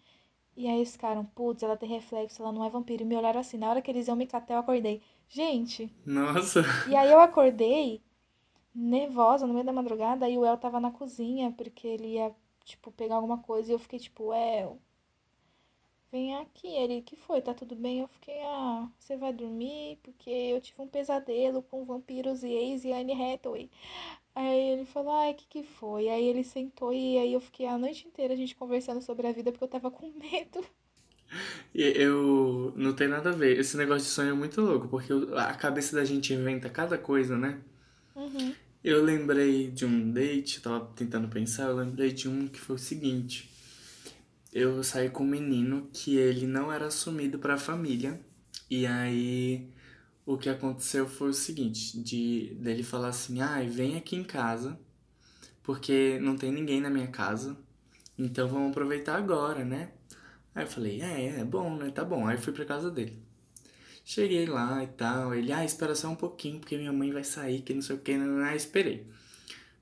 [0.56, 3.02] e aí eles ficaram, putz, ela tem reflexo, ela não é vampiro.
[3.02, 5.02] E me olharam assim, na hora que eles iam me catar, eu acordei.
[5.28, 6.62] Gente, Nossa.
[6.89, 8.02] e aí eu acordei
[8.74, 12.35] nervosa no meio da madrugada e o El tava na cozinha porque ele ia,
[12.65, 14.78] tipo, pegar alguma coisa e eu fiquei tipo, El,
[16.14, 16.68] vem aqui.
[16.68, 17.42] Ele, que foi?
[17.42, 17.98] Tá tudo bem?
[17.98, 19.98] Eu fiquei, ah, você vai dormir?
[20.00, 23.68] Porque eu tive um pesadelo com vampiros e ex e Anne Hathaway.
[24.32, 26.08] Aí ele falou, ai, que que foi?
[26.08, 29.32] Aí ele sentou e aí eu fiquei a noite inteira a gente conversando sobre a
[29.32, 30.64] vida porque eu tava com medo.
[31.74, 33.58] Eu não tem nada a ver.
[33.58, 37.36] Esse negócio de sonho é muito louco, porque a cabeça da gente inventa cada coisa,
[37.36, 37.60] né?
[38.14, 38.54] Uhum.
[38.84, 42.78] Eu lembrei de um date, tava tentando pensar, eu lembrei de um que foi o
[42.78, 43.53] seguinte.
[44.55, 48.20] Eu saí com um menino que ele não era assumido pra família.
[48.70, 49.68] E aí
[50.24, 54.78] o que aconteceu foi o seguinte, de dele falar assim: "Ai, vem aqui em casa,
[55.62, 57.56] porque não tem ninguém na minha casa.
[58.18, 59.93] Então vamos aproveitar agora, né?"
[60.55, 61.90] Aí eu falei: "É, é bom, né?
[61.90, 63.20] Tá bom." Aí fui pra casa dele.
[64.05, 65.35] Cheguei lá e tal.
[65.35, 68.01] Ele, ah, espera só um pouquinho, porque minha mãe vai sair, que não sei o
[68.01, 68.12] que.
[68.12, 69.06] Ah, esperei.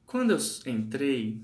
[0.06, 1.42] Quando eu entrei,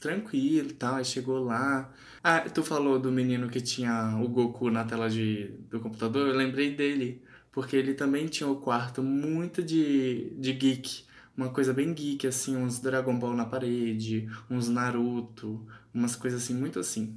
[0.00, 1.92] tranquilo tal, aí chegou lá.
[2.28, 6.34] Ah, tu falou do menino que tinha o Goku na tela de, do computador, eu
[6.34, 7.22] lembrei dele.
[7.52, 11.04] Porque ele também tinha o quarto muito de, de geek.
[11.36, 16.52] Uma coisa bem geek, assim, uns Dragon Ball na parede, uns Naruto, umas coisas assim,
[16.52, 17.16] muito assim.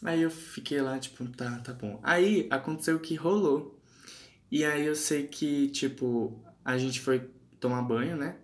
[0.00, 1.98] Aí eu fiquei lá, tipo, tá, tá bom.
[2.00, 3.80] Aí aconteceu o que rolou.
[4.48, 7.28] E aí eu sei que, tipo, a gente foi
[7.58, 8.36] tomar banho, né?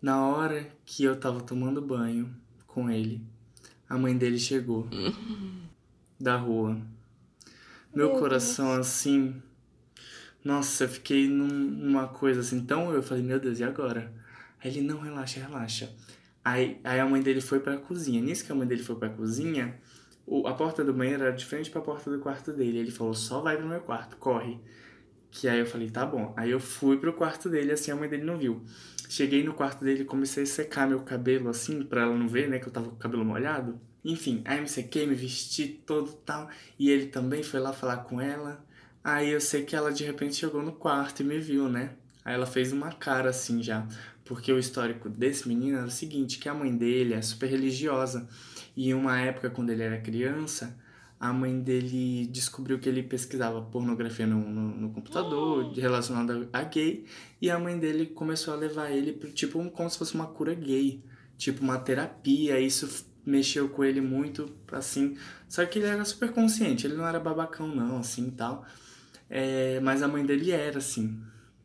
[0.00, 2.34] Na hora que eu tava tomando banho
[2.66, 3.30] com ele,
[3.94, 4.88] a mãe dele chegou
[6.18, 6.80] da rua.
[7.94, 8.86] Meu, Meu coração Deus.
[8.86, 9.34] assim.
[10.44, 12.56] Nossa, eu fiquei num- numa coisa assim.
[12.58, 14.12] Então eu falei, meu Deus, e agora?
[14.62, 15.90] Aí ele, não, relaxa, relaxa.
[16.44, 18.20] Aí, aí a mãe dele foi pra cozinha.
[18.20, 19.78] Nisso que a mãe dele foi pra cozinha,
[20.26, 22.78] o, a porta do banheiro era de frente pra porta do quarto dele.
[22.78, 24.58] Ele falou, só vai pro meu quarto, corre.
[25.30, 26.32] Que aí eu falei, tá bom.
[26.36, 28.62] Aí eu fui pro quarto dele, assim a mãe dele não viu.
[29.12, 32.48] Cheguei no quarto dele e comecei a secar meu cabelo, assim, pra ela não ver,
[32.48, 33.78] né, que eu tava com o cabelo molhado.
[34.02, 36.48] Enfim, aí me sequei, me vesti todo tal.
[36.78, 38.64] E ele também foi lá falar com ela.
[39.04, 41.90] Aí eu sei que ela de repente chegou no quarto e me viu, né?
[42.24, 43.86] Aí ela fez uma cara assim já.
[44.24, 48.26] Porque o histórico desse menino era o seguinte, que a mãe dele é super religiosa.
[48.74, 50.74] E em uma época, quando ele era criança,
[51.22, 57.04] a mãe dele descobriu que ele pesquisava pornografia no, no, no computador, relacionada a gay.
[57.40, 60.26] E a mãe dele começou a levar ele pro tipo um- como se fosse uma
[60.26, 61.00] cura gay.
[61.38, 62.58] Tipo uma terapia.
[62.58, 65.16] Isso mexeu com ele muito, assim.
[65.48, 68.66] Só que ele era super consciente, ele não era babacão não, assim, e tal.
[69.30, 71.20] É, mas a mãe dele era, assim.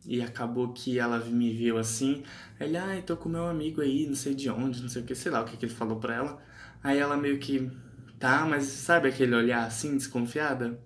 [0.05, 2.21] E acabou que ela me viu assim.
[2.59, 5.15] Ele, ai, tô com meu amigo aí, não sei de onde, não sei o que,
[5.15, 6.41] sei lá o que, que ele falou pra ela.
[6.83, 7.69] Aí ela meio que,
[8.19, 10.79] tá, mas sabe aquele olhar assim, desconfiada?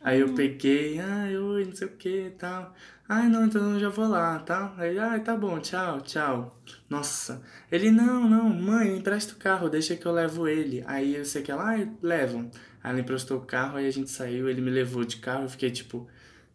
[0.00, 2.74] Aí eu peguei, ai, oi, não sei o que e tal.
[3.08, 4.74] Ai, não, então eu já vou lá, tá?
[4.76, 6.60] Aí, ai, tá bom, tchau, tchau.
[6.88, 7.42] Nossa.
[7.70, 10.82] Ele, não, não, mãe, empresta o carro, deixa que eu levo ele.
[10.86, 12.50] Aí eu sei que ela, ai, levam.
[12.82, 15.48] Aí ela emprestou o carro, aí a gente saiu, ele me levou de carro, eu
[15.48, 16.06] fiquei tipo,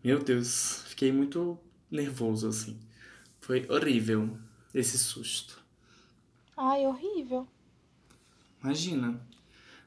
[0.03, 1.59] meu Deus, fiquei muito
[1.89, 2.79] nervoso, assim.
[3.41, 4.37] Foi horrível
[4.73, 5.61] esse susto.
[6.55, 7.47] Ai, horrível.
[8.63, 9.19] Imagina.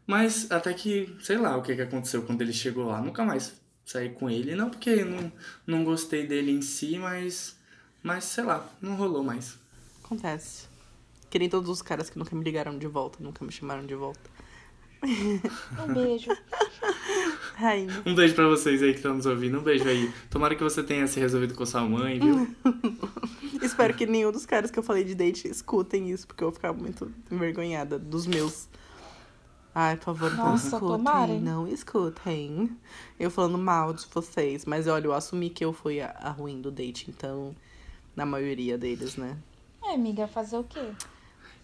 [0.07, 3.01] Mas até que, sei lá o que, que aconteceu quando ele chegou lá.
[3.01, 3.55] Nunca mais
[3.85, 4.55] saí com ele.
[4.55, 5.33] Não porque não,
[5.67, 7.57] não gostei dele em si, mas.
[8.03, 9.59] Mas sei lá, não rolou mais.
[10.05, 10.67] Acontece.
[11.31, 13.95] Que nem todos os caras que nunca me ligaram de volta, nunca me chamaram de
[13.95, 14.35] volta.
[15.87, 16.31] Um beijo.
[17.55, 18.03] Rainha.
[18.07, 19.59] Um beijo pra vocês aí que estão nos ouvindo.
[19.59, 20.13] Um beijo aí.
[20.31, 22.49] Tomara que você tenha se resolvido com sua mãe, viu?
[23.63, 26.55] Espero que nenhum dos caras que eu falei de date escutem isso, porque eu vou
[26.55, 28.69] ficar muito envergonhada dos meus.
[29.75, 30.89] Ai, por favor, não Nossa, escutem.
[30.89, 31.41] tomara, hein?
[31.41, 32.71] Não escutem.
[33.19, 34.65] Eu falando mal de vocês.
[34.65, 37.55] Mas olha, eu assumi que eu fui a, a ruim do date, então.
[38.15, 39.37] Na maioria deles, né?
[39.83, 40.93] É, amiga, fazer o quê?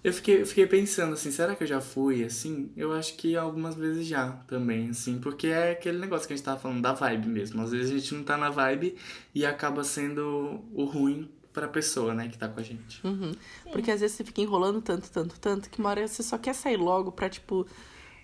[0.02, 2.70] Eu fiquei, eu fiquei pensando assim, será que eu já fui assim?
[2.74, 6.44] Eu acho que algumas vezes já também, assim, porque é aquele negócio que a gente
[6.44, 7.60] tava falando da vibe mesmo.
[7.62, 8.96] Às vezes a gente não tá na vibe
[9.34, 13.06] e acaba sendo o ruim pra pessoa, né, que tá com a gente.
[13.06, 13.32] Uhum.
[13.72, 16.54] Porque às vezes você fica enrolando tanto, tanto, tanto, que uma hora você só quer
[16.54, 17.66] sair logo pra, tipo.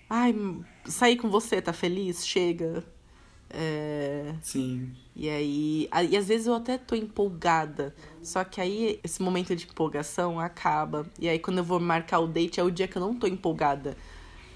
[0.09, 0.35] Ai,
[0.85, 2.27] sair com você, tá feliz?
[2.27, 2.85] Chega.
[3.51, 4.35] É.
[4.43, 4.93] Sim.
[5.15, 9.55] E aí, a- e às vezes eu até tô empolgada, só que aí esse momento
[9.57, 11.07] de empolgação acaba.
[11.19, 13.27] E aí quando eu vou marcar o date é o dia que eu não tô
[13.27, 13.97] empolgada.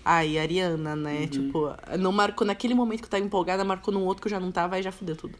[0.04, 1.26] Ai, Ariana, né?
[1.28, 1.68] Tipo,
[1.98, 4.50] não marcou naquele momento que eu tava empolgada, marcou num outro que eu já não
[4.52, 5.38] tava, aí já fudeu tudo.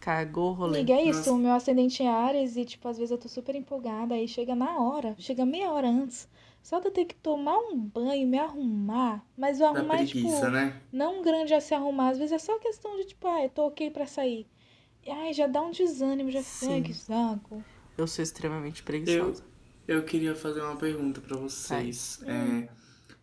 [0.00, 0.80] Cagou o rolê.
[0.80, 1.18] Amiga, é isso.
[1.18, 1.32] Nossa.
[1.32, 4.14] O meu ascendente é Ares e, tipo, às vezes eu tô super empolgada.
[4.14, 6.28] Aí chega na hora, chega meia hora antes.
[6.66, 9.24] Só de eu ter que tomar um banho, me arrumar.
[9.38, 10.82] Mas o arrumar é, tipo, preguiça, né?
[10.92, 12.08] não grande a se arrumar.
[12.08, 14.48] Às vezes é só questão de, tipo, ah, eu tô ok pra sair.
[15.04, 17.62] E, ai, já dá um desânimo, já fica, ai, que saco.
[17.96, 19.44] Eu sou extremamente preguiçosa.
[19.86, 22.18] Eu queria fazer uma pergunta pra vocês.
[22.24, 22.68] É,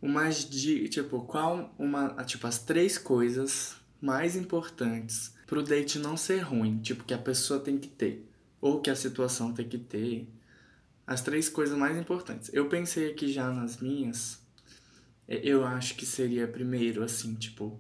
[0.02, 6.40] umas de, tipo, qual uma, tipo, as três coisas mais importantes pro date não ser
[6.40, 8.26] ruim, tipo, que a pessoa tem que ter,
[8.62, 10.30] ou que a situação tem que ter.
[11.06, 12.50] As três coisas mais importantes.
[12.54, 14.42] Eu pensei aqui já nas minhas.
[15.28, 17.78] é, Eu acho que seria primeiro, assim, tipo,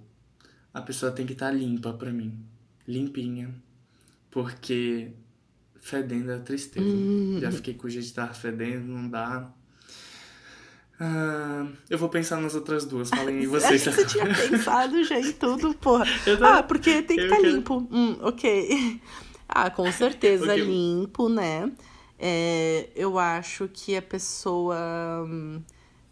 [0.73, 2.37] a pessoa tem que estar limpa pra mim.
[2.87, 3.53] Limpinha.
[4.29, 5.11] Porque
[5.79, 6.85] fedendo é tristeza.
[7.39, 9.49] Já fiquei com o jeito de estar fedendo, não dá.
[10.99, 13.09] Ah, eu vou pensar nas outras duas.
[13.09, 13.83] Falem aí vocês.
[13.83, 16.05] Você tinha pensado já em tudo, porra.
[16.25, 17.87] Tô- Ah, porque tem que estar quero- limpo.
[17.91, 19.01] Hum, ok.
[19.55, 20.63] Ah, com certeza Ok.
[20.63, 21.71] limpo, né?
[22.25, 24.77] É, eu acho que a pessoa
[25.27, 25.61] hum,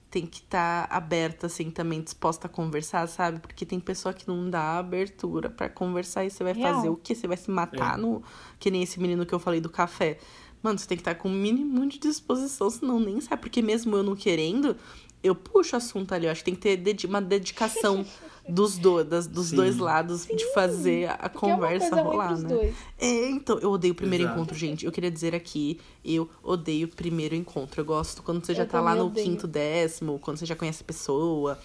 [0.10, 3.40] tem que estar aberta, assim, também disposta a conversar, sabe?
[3.40, 6.76] Porque tem pessoa que não dá abertura pra conversar e você vai Real.
[6.76, 7.16] fazer o quê?
[7.16, 8.02] Você vai se matar É.
[8.02, 8.22] no.
[8.60, 10.20] Que nem esse menino que eu falei do café.
[10.62, 13.42] Mano, você tem que estar com um mínimo de disposição, senão nem sabe.
[13.42, 14.76] Porque mesmo eu não querendo,
[15.24, 16.26] eu puxo o assunto ali.
[16.26, 18.06] Eu acho que tem que ter dedi- uma dedicação
[18.50, 19.56] dos, do, das, dos Sim.
[19.58, 22.50] dois lados de fazer a Porque é uma conversa coisa rolar, ruim pros né?
[22.58, 22.76] dois.
[22.98, 24.38] É, então, eu odeio o primeiro Exato.
[24.38, 24.86] encontro, gente.
[24.86, 27.80] Eu queria dizer aqui, eu odeio o primeiro encontro.
[27.82, 29.26] Eu gosto quando você já Eu tá lá no odeio.
[29.28, 31.60] quinto décimo, quando você já conhece a pessoa.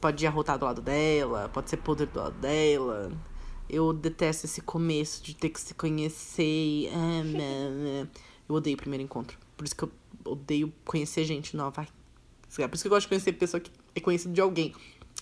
[0.00, 3.12] Pode ir arrotar do lado dela, pode ser podre do lado dela.
[3.68, 6.42] Eu detesto esse começo de ter que se conhecer.
[6.42, 8.06] e, ah.
[8.48, 9.38] Eu odeio o primeiro encontro.
[9.56, 9.90] Por isso que eu
[10.24, 11.82] odeio conhecer gente nova.
[11.82, 11.99] Ai, é
[12.68, 14.74] por isso que eu gosto de conhecer pessoa que é conhecida de alguém.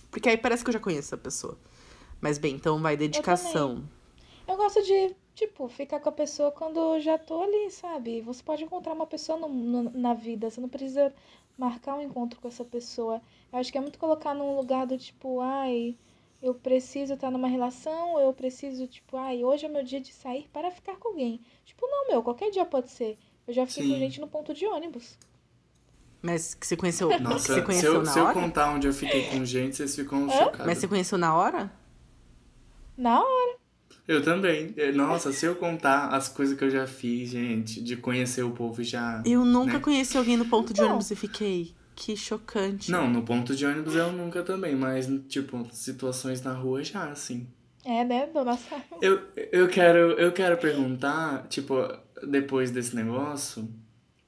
[0.09, 1.57] Porque aí parece que eu já conheço a pessoa.
[2.19, 3.87] Mas bem, então vai dedicação.
[4.47, 8.21] Eu, eu gosto de, tipo, ficar com a pessoa quando já tô ali, sabe?
[8.21, 11.13] Você pode encontrar uma pessoa no, no, na vida, você não precisa
[11.57, 13.21] marcar um encontro com essa pessoa.
[13.51, 15.95] Eu acho que é muito colocar num lugar do tipo, ai,
[16.41, 20.47] eu preciso estar numa relação, eu preciso, tipo, ai, hoje é meu dia de sair
[20.51, 21.41] para ficar com alguém.
[21.65, 23.17] Tipo, não, meu, qualquer dia pode ser.
[23.47, 23.93] Eu já fiquei Sim.
[23.93, 25.17] com gente no ponto de ônibus.
[26.21, 28.29] Mas que você conheceu, Nossa, que você conheceu se eu, na se hora?
[28.29, 30.65] eu contar onde eu fiquei com gente, vocês ficam chocados.
[30.65, 31.71] Mas você conheceu na hora?
[32.97, 33.57] Na hora.
[34.05, 34.75] Eu também.
[34.93, 38.83] Nossa, se eu contar as coisas que eu já fiz, gente, de conhecer o povo
[38.83, 39.21] já.
[39.25, 39.79] Eu nunca né?
[39.79, 41.75] conheci alguém no ponto de ônibus e fiquei.
[41.95, 42.89] Que chocante.
[42.89, 47.47] Não, no ponto de ônibus eu nunca também, mas, tipo, situações na rua já, assim.
[47.85, 48.57] É, né, dona
[49.01, 49.21] Eu,
[49.51, 51.75] eu, quero, eu quero perguntar, tipo,
[52.27, 53.69] depois desse negócio.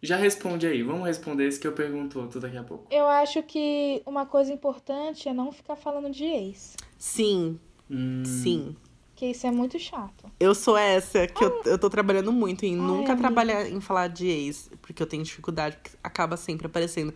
[0.02, 2.88] Já responde aí, vamos responder esse que eu pergunto outro daqui a pouco.
[2.90, 6.76] Eu acho que uma coisa importante é não ficar falando de ex.
[6.98, 7.60] Sim.
[7.90, 8.24] Hum.
[8.26, 8.76] Sim.
[9.16, 10.32] Que isso é muito chato.
[10.40, 13.18] Eu sou essa, que eu, eu tô trabalhando muito em Ai, nunca amiga.
[13.18, 17.14] trabalhar em falar de ex, porque eu tenho dificuldade, porque acaba sempre aparecendo.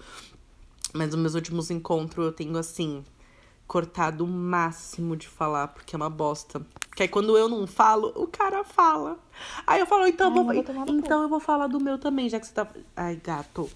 [0.93, 3.03] Mas nos meus últimos encontros eu tenho, assim,
[3.67, 6.61] cortado o máximo de falar, porque é uma bosta.
[6.95, 9.17] Que aí quando eu não falo, o cara fala.
[9.67, 11.97] Aí eu falo, então, Ai, eu eu vou vou, então eu vou falar do meu
[11.97, 12.67] também, já que você tá.
[12.95, 13.69] Ai, gato.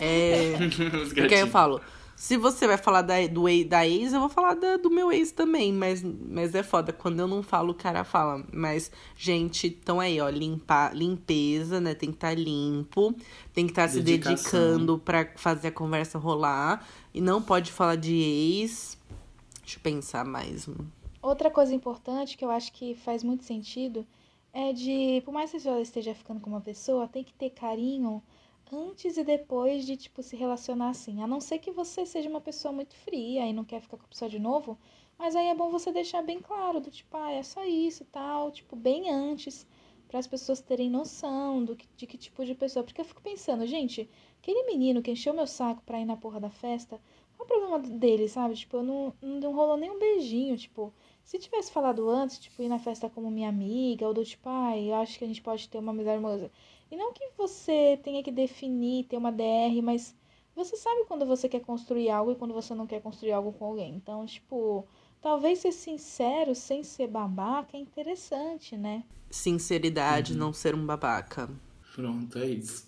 [0.00, 0.54] É.
[1.14, 1.80] Porque aí eu falo,
[2.16, 5.12] se você vai falar da, do, ex- da ex, eu vou falar da- do meu
[5.12, 5.72] ex também.
[5.72, 6.92] Mas, mas é foda.
[6.92, 8.42] Quando eu não falo, o cara fala.
[8.52, 11.94] Mas, gente, então aí, ó, limpar, limpeza, né?
[11.94, 13.14] Tem que estar limpo.
[13.52, 14.60] Tem que estar se Dedicação.
[14.60, 16.86] dedicando pra fazer a conversa rolar.
[17.12, 18.98] E não pode falar de ex.
[19.60, 20.68] Deixa eu pensar mais.
[21.20, 24.06] Outra coisa importante que eu acho que faz muito sentido
[24.52, 28.22] é de, por mais que você esteja ficando com uma pessoa, tem que ter carinho
[28.72, 31.22] antes e depois de, tipo, se relacionar assim.
[31.22, 34.04] A não ser que você seja uma pessoa muito fria e não quer ficar com
[34.04, 34.78] a pessoa de novo,
[35.18, 38.06] mas aí é bom você deixar bem claro, do tipo, ah, é só isso e
[38.06, 39.66] tal, tipo, bem antes,
[40.08, 42.84] para as pessoas terem noção do que, de que tipo de pessoa.
[42.84, 44.08] Porque eu fico pensando, gente,
[44.40, 47.00] aquele menino que encheu meu saco pra ir na porra da festa,
[47.36, 48.54] qual é o problema dele, sabe?
[48.54, 50.92] Tipo, não, não rolou nem um beijinho, tipo.
[51.22, 54.90] Se tivesse falado antes, tipo, ir na festa como minha amiga, ou do tipo, ai,
[54.90, 56.50] eu acho que a gente pode ter uma amizade hermosa.
[56.90, 60.16] E não que você tenha que definir, ter uma DR, mas
[60.56, 63.66] você sabe quando você quer construir algo e quando você não quer construir algo com
[63.66, 63.94] alguém.
[63.94, 64.86] Então, tipo,
[65.20, 69.04] talvez ser sincero sem ser babaca é interessante, né?
[69.30, 71.50] Sinceridade, não ser um babaca.
[71.94, 72.87] Pronto, é isso.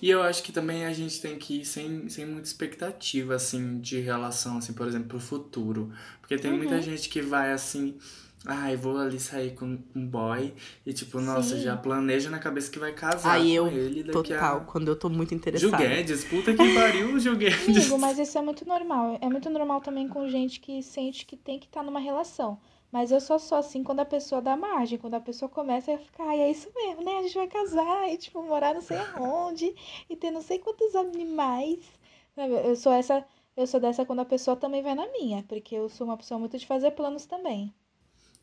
[0.00, 3.80] E eu acho que também a gente tem que ir sem, sem muita expectativa, assim,
[3.80, 5.92] de relação, assim, por exemplo, pro futuro.
[6.20, 7.96] Porque tem muita gente que vai assim,
[8.46, 10.52] ai, vou ali sair com um boy
[10.84, 11.62] e tipo, nossa, Sim.
[11.62, 14.60] já planeja na cabeça que vai casar Aí com eu, ele daqui total, a...
[14.60, 15.76] quando eu tô muito Gil interessada.
[15.76, 17.68] Guedes, puta que pariu, Gil Guedes.
[17.68, 19.18] Amigo, mas isso é muito normal.
[19.20, 22.58] É muito normal também com gente que sente que tem que estar numa relação.
[22.94, 25.98] Mas eu só sou assim quando a pessoa dá margem, quando a pessoa começa a
[25.98, 27.18] ficar, ai, é isso mesmo, né?
[27.18, 29.74] A gente vai casar e, tipo, morar não sei aonde
[30.08, 31.80] e ter não sei quantos animais.
[32.36, 33.26] Eu sou essa,
[33.56, 36.38] eu sou dessa quando a pessoa também vai na minha, porque eu sou uma pessoa
[36.38, 37.74] muito de fazer planos também.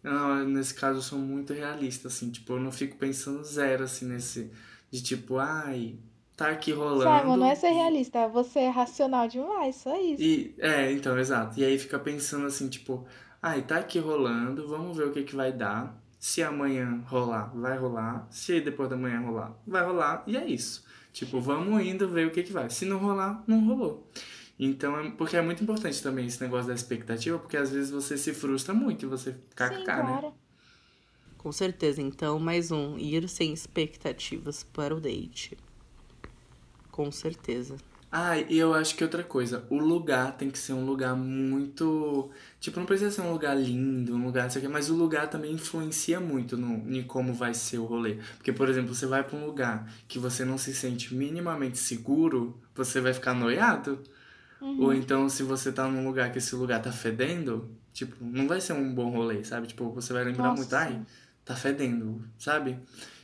[0.03, 4.03] Não, nesse caso eu sou muito realista, assim, tipo, eu não fico pensando zero, assim,
[4.03, 4.52] nesse.
[4.91, 5.98] De tipo, ai,
[6.36, 7.22] tá aqui rolando.
[7.22, 10.22] Simon, não é ser realista, você é racional demais, só isso.
[10.22, 11.57] E, é, então, exato.
[11.57, 13.07] E aí fica pensando assim, tipo,
[13.41, 15.99] ai, tá aqui rolando, vamos ver o que que vai dar.
[16.19, 18.27] Se amanhã rolar, vai rolar.
[18.30, 20.23] Se depois da manhã rolar, vai rolar.
[20.27, 20.85] E é isso.
[21.11, 22.69] Tipo, vamos indo ver o que que vai.
[22.69, 24.07] Se não rolar, não rolou.
[24.59, 28.15] Então, é, porque é muito importante também esse negócio da expectativa, porque às vezes você
[28.15, 30.34] se frustra muito e você fica Sim, cara, né?
[31.39, 31.99] Com certeza.
[31.99, 32.95] Então, mais um.
[32.99, 35.57] Ir sem expectativas para o date.
[36.91, 37.76] Com certeza.
[38.12, 42.30] Ah, e eu acho que outra coisa, o lugar tem que ser um lugar muito.
[42.60, 44.96] Tipo, não precisa ser um lugar lindo, um lugar, não sei o quê, mas o
[44.96, 48.18] lugar também influencia muito no, em como vai ser o rolê.
[48.36, 52.60] Porque, por exemplo, você vai pra um lugar que você não se sente minimamente seguro,
[52.76, 53.98] você vai ficar noiado.
[54.62, 58.62] Ou então, se você tá num lugar que esse lugar tá fedendo, tipo, não vai
[58.62, 59.68] ser um bom rolê, sabe?
[59.68, 61.02] Tipo, você vai lembrar Nossa, muito, ai,
[61.44, 62.78] tá fedendo, sabe?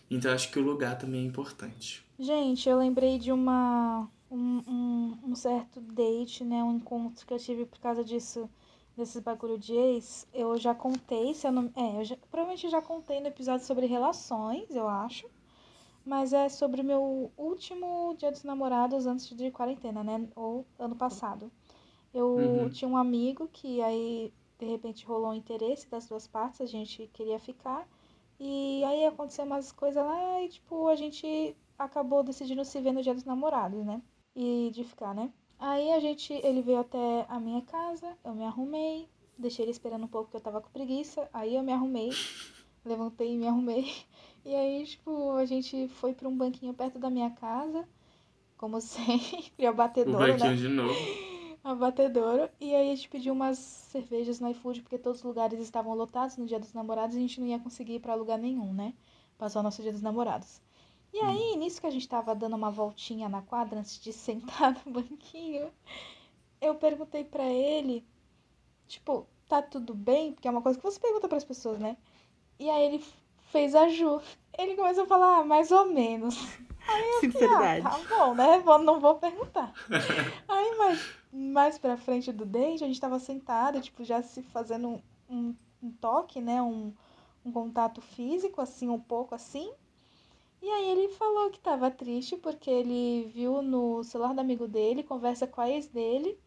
[0.10, 2.04] Então, eu acho que o lugar também é importante.
[2.18, 6.64] Gente, eu lembrei de uma um, um, um certo date, né?
[6.64, 8.50] Um encontro que eu tive por causa disso,
[8.96, 10.28] desses bagulho de ex.
[10.34, 11.72] Eu já contei, se eu não.
[11.76, 15.28] É, eu já, provavelmente já contei no episódio sobre relações, eu acho.
[16.06, 20.28] Mas é sobre o meu último dia dos namorados antes de quarentena, né?
[20.36, 21.52] Ou ano passado.
[22.14, 22.70] Eu Uhum.
[22.70, 27.08] tinha um amigo que aí, de repente, rolou um interesse das duas partes, a gente
[27.14, 27.88] queria ficar.
[28.40, 33.02] E aí aconteceu umas coisas lá e, tipo, a gente acabou decidindo se ver no
[33.04, 34.02] dia dos namorados, né?
[34.40, 35.32] E de ficar, né?
[35.58, 40.04] Aí a gente, ele veio até a minha casa, eu me arrumei, deixei ele esperando
[40.04, 42.12] um pouco porque eu tava com preguiça, aí eu me arrumei,
[42.86, 43.92] levantei e me arrumei.
[44.46, 47.86] E aí, tipo, a gente foi pra um banquinho perto da minha casa,
[48.58, 50.56] como sempre, a O batedouro, banquinho né?
[50.56, 50.94] de novo.
[51.64, 52.50] A batedouro.
[52.62, 56.38] E aí a gente pediu umas cervejas no iFood, porque todos os lugares estavam lotados
[56.38, 58.94] no dia dos namorados e a gente não ia conseguir ir pra lugar nenhum, né?
[59.38, 60.62] Passou o nosso dia dos namorados.
[61.14, 64.80] E aí, nisso que a gente tava dando uma voltinha na quadra antes de sentar
[64.86, 65.72] no banquinho,
[66.62, 68.06] eu perguntei pra ele,
[68.88, 70.34] tipo, tá tudo bem?
[70.34, 71.98] Porque é uma coisa que você pergunta pras pessoas, né?
[72.60, 73.06] E aí ele
[73.52, 74.22] fez a Ju.
[74.58, 76.36] Ele começou a falar, ah, mais ou menos.
[77.20, 77.86] Sinceridade.
[77.86, 78.60] Ah, tá bom, né?
[78.60, 79.74] Vou- Não vou perguntar.
[80.48, 84.88] Aí, mais, mais pra frente do date, a gente tava sentada, tipo, já se fazendo
[84.90, 86.62] um, um, um toque, né?
[86.62, 86.94] Um,
[87.46, 89.72] um contato físico, assim, um pouco assim.
[90.62, 95.02] E aí ele falou que tava triste porque ele viu no celular do amigo dele,
[95.04, 96.38] conversa com a ex dele,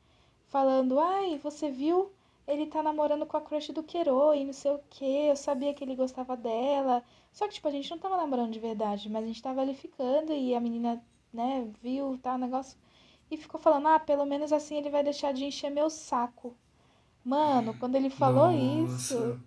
[0.47, 2.11] falando, ai, você viu?
[2.47, 5.75] Ele tá namorando com a crush do Quero e não sei o quê, eu sabia
[5.75, 7.05] que ele gostava dela.
[7.33, 9.75] Só que, tipo, a gente não tava namorando de verdade, mas a gente tava ali
[9.75, 12.79] ficando e a menina, né, viu, tá, o negócio.
[13.31, 16.57] E ficou falando, ah, pelo menos assim ele vai deixar de encher meu saco.
[17.25, 19.41] Mano, quando ele falou isso, Nossa.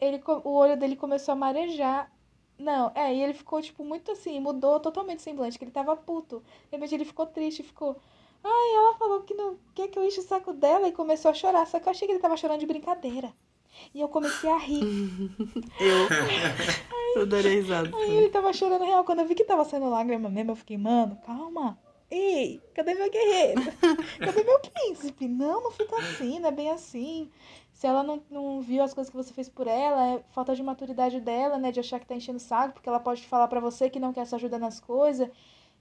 [0.00, 2.10] ele, co- o olho dele começou a marejar.
[2.58, 5.96] Não, é, e ele ficou, tipo, muito assim, mudou totalmente o semblante, que ele tava
[5.96, 6.42] puto.
[6.70, 7.96] De repente ele ficou triste, ficou.
[8.42, 11.34] Ai, ela falou que não quer que eu enche o saco dela e começou a
[11.34, 11.66] chorar.
[11.66, 13.32] Só que eu achei que ele tava chorando de brincadeira.
[13.94, 14.80] E eu comecei a rir.
[15.78, 17.16] Eu.
[17.16, 17.96] Eu adorei a risada.
[17.96, 19.04] Aí ele tava chorando real.
[19.04, 21.78] Quando eu vi que tava sendo lágrima mesmo, eu fiquei, mano, calma.
[22.10, 23.62] Ei, cadê meu guerreiro?
[24.20, 25.26] Cadê meu príncipe?
[25.26, 27.28] Não, não fica assim, não é bem assim.
[27.76, 30.62] Se ela não, não viu as coisas que você fez por ela, é falta de
[30.62, 31.70] maturidade dela, né?
[31.70, 34.14] De achar que tá enchendo o saco, porque ela pode falar pra você que não
[34.14, 35.28] quer sua ajuda nas coisas.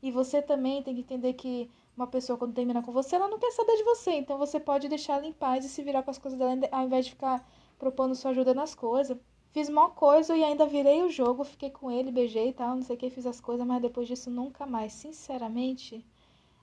[0.03, 3.39] E você também tem que entender que uma pessoa, quando termina com você, ela não
[3.39, 4.11] quer saber de você.
[4.11, 6.83] Então você pode deixar ela em paz e se virar com as coisas dela, ao
[6.83, 7.47] invés de ficar
[7.79, 9.17] propondo sua ajuda nas coisas.
[9.53, 12.83] Fiz mó coisa e ainda virei o jogo, fiquei com ele, beijei e tal, não
[12.83, 14.91] sei o que, fiz as coisas, mas depois disso nunca mais.
[14.91, 16.05] Sinceramente,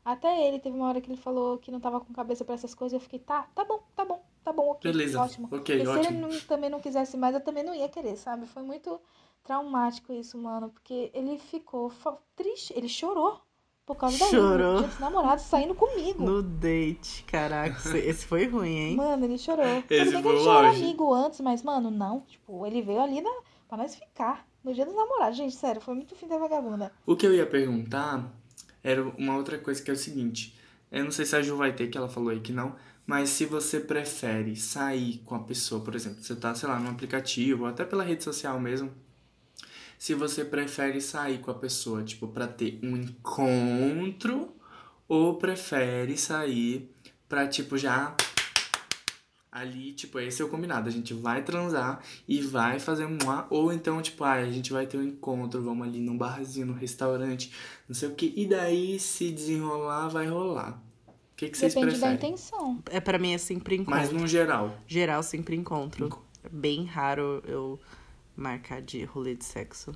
[0.05, 2.75] até ele teve uma hora que ele falou que não tava com cabeça pra essas
[2.75, 5.21] coisas, eu fiquei, tá, tá bom, tá bom, tá bom, ok, Beleza.
[5.21, 5.47] ótimo.
[5.51, 6.21] Ok, Porque se ele ótimo.
[6.29, 8.47] não- também não quisesse mais, eu também não ia querer, sabe?
[8.47, 9.01] Foi muito
[9.45, 11.93] traumático isso, mano, porque ele ficou
[12.37, 13.41] triste, ele chorou
[13.85, 14.79] por causa da Chorou.
[14.79, 16.23] Dia dos namorados saindo comigo.
[16.25, 17.25] No date.
[17.25, 18.97] Caraca, esse- foi ruim, hein?
[18.97, 19.83] Mano, ele chorou.
[19.91, 22.21] Esse Tudo bem que ele já era amigo antes, mas, mano, não.
[22.21, 23.31] Tipo, ele veio ali na...
[23.69, 24.47] pra nós ficar.
[24.63, 25.37] No dia dos namorados.
[25.37, 26.93] Gente, sério, foi muito fim da vagabunda.
[27.05, 28.31] O que eu ia perguntar
[28.85, 30.57] era uma outra coisa que é o seguinte.
[30.91, 32.77] Eu não sei se a Ju vai ter, que ela falou aí que não.
[33.07, 36.91] Mas se você prefere sair com a pessoa, por exemplo, você tá, sei lá, no
[36.91, 38.93] aplicativo, ou até pela rede social mesmo.
[39.99, 44.55] Se você prefere sair com a pessoa, tipo, pra ter um encontro,
[45.09, 46.91] ou prefere sair
[47.29, 48.17] pra, tipo, já
[49.53, 50.89] ali, tipo, esse é o combinado.
[50.89, 53.19] A gente vai transar e vai fazer um.
[53.51, 56.73] Ou então, tipo, ah, a gente vai ter um encontro, vamos ali num barzinho, num
[56.73, 57.53] restaurante,
[57.87, 58.33] não sei o que.
[58.35, 60.82] E daí, se desenrolar, vai rolar.
[61.47, 62.83] Que, que vocês Depende da intenção.
[62.91, 63.91] É pra mim é sempre encontro.
[64.01, 64.71] Mas no geral.
[64.87, 66.07] Geral, sempre encontro.
[66.07, 67.81] Enco- É bem raro eu
[68.37, 69.93] marcar de rolê de sexo.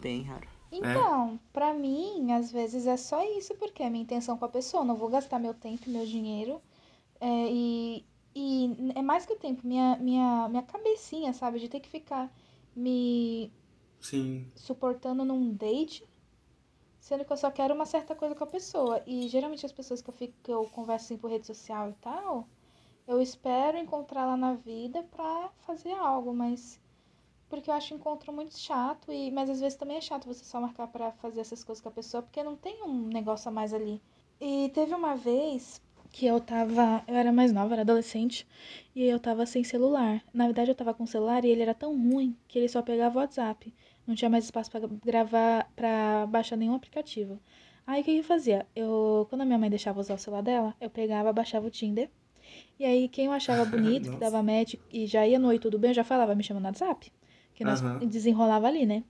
[0.00, 0.48] Bem raro.
[0.72, 4.82] Então, pra mim, às vezes é só isso, porque é minha intenção com a pessoa.
[4.82, 6.60] Eu não vou gastar meu tempo e meu dinheiro.
[7.20, 8.04] É, e,
[8.34, 11.58] e é mais que o tempo, minha, minha, minha cabecinha, sabe?
[11.60, 12.32] De ter que ficar
[12.74, 13.52] me
[14.00, 14.46] Sim.
[14.54, 16.04] suportando num date,
[17.00, 19.02] sendo que eu só quero uma certa coisa com a pessoa.
[19.06, 21.94] E geralmente as pessoas que eu fico, que eu converso assim por rede social e
[21.94, 22.46] tal,
[23.08, 26.80] eu espero encontrar lá na vida pra fazer algo, mas
[27.48, 30.44] porque eu acho o encontro muito chato e mas às vezes também é chato você
[30.44, 33.52] só marcar pra fazer essas coisas com a pessoa, porque não tem um negócio a
[33.52, 34.00] mais ali.
[34.40, 35.82] E teve uma vez
[36.12, 38.46] que eu tava, eu era mais nova, era adolescente,
[38.94, 40.22] e eu tava sem celular.
[40.32, 43.20] Na verdade, eu tava com celular e ele era tão ruim que ele só pegava
[43.20, 43.72] WhatsApp.
[44.06, 47.40] Não tinha mais espaço pra gravar, pra baixar nenhum aplicativo.
[47.86, 48.66] Aí o que eu fazia?
[48.74, 52.10] Eu, quando a minha mãe deixava usar o celular dela, eu pegava, baixava o Tinder.
[52.78, 55.78] E aí quem eu achava bonito, que dava match e já ia no oi, tudo
[55.78, 57.12] bem, eu já falava, me chama no WhatsApp.
[57.54, 58.06] Que nós Aham.
[58.08, 59.04] desenrolava ali, né?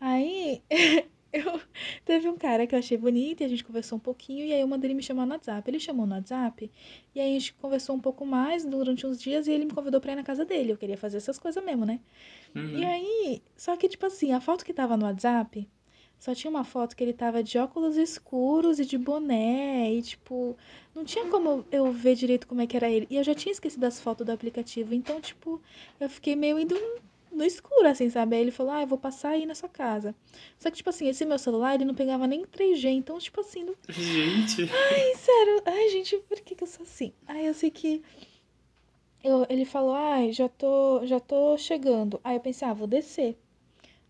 [0.00, 0.62] Aí
[1.32, 1.60] eu
[2.04, 4.60] teve um cara que eu achei bonito e a gente conversou um pouquinho e aí
[4.60, 5.68] eu mandei ele me chamar no WhatsApp.
[5.70, 6.70] Ele chamou no WhatsApp
[7.14, 10.00] e aí a gente conversou um pouco mais durante uns dias e ele me convidou
[10.00, 10.72] pra ir na casa dele.
[10.72, 12.00] Eu queria fazer essas coisas mesmo, né?
[12.54, 12.78] Uhum.
[12.78, 15.68] E aí, só que tipo assim, a foto que tava no WhatsApp
[16.20, 20.54] só tinha uma foto que ele tava de óculos escuros e de boné e tipo,
[20.94, 23.06] não tinha como eu ver direito como é que era ele.
[23.08, 25.62] E eu já tinha esquecido as fotos do aplicativo, então tipo,
[25.98, 26.76] eu fiquei meio indo
[27.30, 28.36] no escuro, assim, sabe?
[28.36, 30.14] Aí ele falou, ah, eu vou passar aí na sua casa.
[30.58, 33.64] Só que, tipo assim, esse meu celular, ele não pegava nem 3G, então, tipo assim...
[33.64, 33.74] Não...
[33.88, 34.62] Gente.
[34.62, 35.62] Ai, sério.
[35.64, 37.12] Ai, gente, por que que eu sou assim?
[37.26, 38.02] Aí eu sei que...
[39.22, 42.20] Eu, ele falou, ai, já tô, já tô chegando.
[42.24, 43.36] Aí eu pensei, ah, vou descer.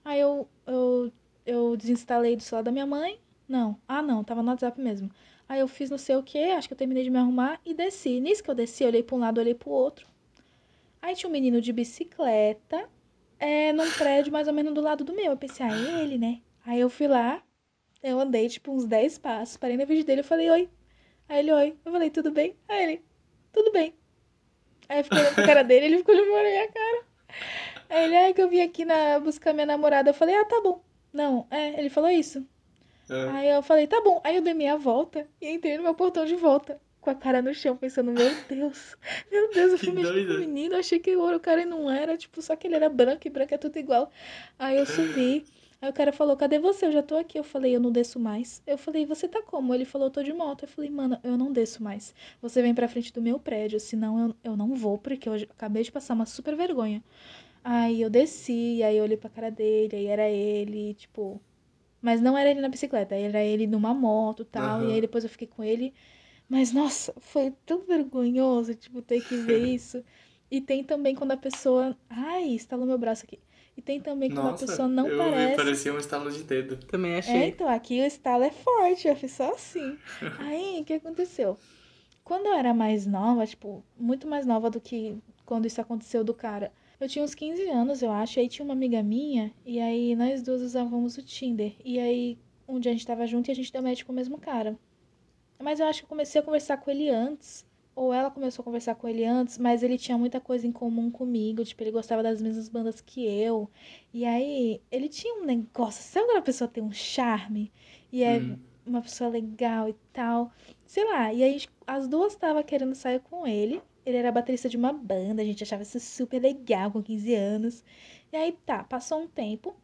[0.05, 1.12] Aí eu, eu,
[1.44, 3.18] eu desinstalei do celular da minha mãe.
[3.48, 5.10] Não, ah, não, tava no WhatsApp mesmo.
[5.48, 7.74] Aí eu fiz não sei o que, acho que eu terminei de me arrumar e
[7.74, 8.20] desci.
[8.20, 10.06] Nisso que eu desci, eu olhei pra um lado, olhei pro outro.
[11.02, 12.88] Aí tinha um menino de bicicleta,
[13.40, 15.32] é, num prédio mais ou menos do lado do meu.
[15.32, 16.40] Eu pensei, ah, é ele, né?
[16.64, 17.42] Aí eu fui lá,
[18.02, 20.68] eu andei tipo uns 10 passos, parei na frente dele, eu falei, oi.
[21.28, 21.76] Aí ele, oi.
[21.84, 22.54] Eu falei, tudo bem?
[22.68, 23.04] Aí ele,
[23.52, 23.94] tudo bem.
[24.88, 27.04] Aí eu fiquei olhando pra cara dele, ele ficou olhando pra minha cara.
[27.88, 30.10] Aí ele, ah, que eu vim aqui na, buscar minha namorada.
[30.10, 30.82] Eu falei, ah, tá bom.
[31.12, 32.46] Não, é, ele falou isso.
[33.08, 33.28] É.
[33.30, 34.20] Aí eu falei, tá bom.
[34.22, 36.80] Aí eu dei minha volta e entrei no meu portão de volta.
[37.01, 38.94] Com a cara no chão, pensando, meu Deus,
[39.31, 42.43] meu Deus, eu fui mexer com o menino, achei que o cara não era, tipo,
[42.43, 44.10] só que ele era branco e branco é tudo igual.
[44.59, 45.47] Aí eu subi,
[45.81, 46.86] aí o cara falou, cadê você?
[46.86, 47.39] Eu já tô aqui.
[47.39, 48.62] Eu falei, eu não desço mais.
[48.66, 49.74] Eu falei, você tá como?
[49.74, 50.64] Ele falou, eu tô de moto.
[50.64, 52.14] Eu falei, mano, eu não desço mais.
[52.43, 55.82] Você vem pra frente do meu prédio, senão eu, eu não vou, porque eu acabei
[55.82, 57.02] de passar uma super vergonha.
[57.64, 61.40] Aí eu desci, aí eu olhei pra cara dele, aí era ele, tipo.
[62.02, 64.82] Mas não era ele na bicicleta, era ele numa moto e tal.
[64.85, 64.94] E Aham.
[64.94, 65.94] aí depois eu fiquei com ele.
[66.51, 70.05] Mas nossa, foi tão vergonhoso, tipo, ter que ver isso.
[70.51, 71.97] E tem também quando a pessoa.
[72.10, 73.39] Ai, estalou meu braço aqui.
[73.77, 75.51] E tem também quando Nossa, a pessoa não eu parece.
[75.52, 76.77] vi, parecia um estalo de dedo.
[76.86, 77.48] Também É, achei.
[77.48, 79.97] então, aqui o estalo é forte, eu fiz só assim.
[80.40, 81.56] Aí, o que aconteceu?
[82.24, 85.16] Quando eu era mais nova, tipo, muito mais nova do que
[85.47, 88.64] quando isso aconteceu do cara, eu tinha uns 15 anos, eu acho, e aí tinha
[88.64, 91.74] uma amiga minha, e aí nós duas usávamos o Tinder.
[91.85, 94.14] E aí, um dia a gente tava junto e a gente deu match com o
[94.14, 94.78] mesmo cara.
[95.62, 97.68] Mas eu acho que eu comecei a conversar com ele antes.
[97.94, 101.10] Ou ela começou a conversar com ele antes, mas ele tinha muita coisa em comum
[101.10, 101.64] comigo.
[101.64, 103.68] Tipo, ele gostava das mesmas bandas que eu.
[104.14, 106.02] E aí, ele tinha um negócio.
[106.02, 107.70] Sabe quando a pessoa tem um charme?
[108.10, 108.58] E é Hum.
[108.86, 110.50] uma pessoa legal e tal.
[110.86, 111.32] Sei lá.
[111.32, 113.82] E aí, as duas estavam querendo sair com ele.
[114.06, 115.42] Ele era baterista de uma banda.
[115.42, 117.84] A gente achava isso super legal com 15 anos.
[118.32, 118.82] E aí, tá.
[118.84, 119.74] Passou um tempo.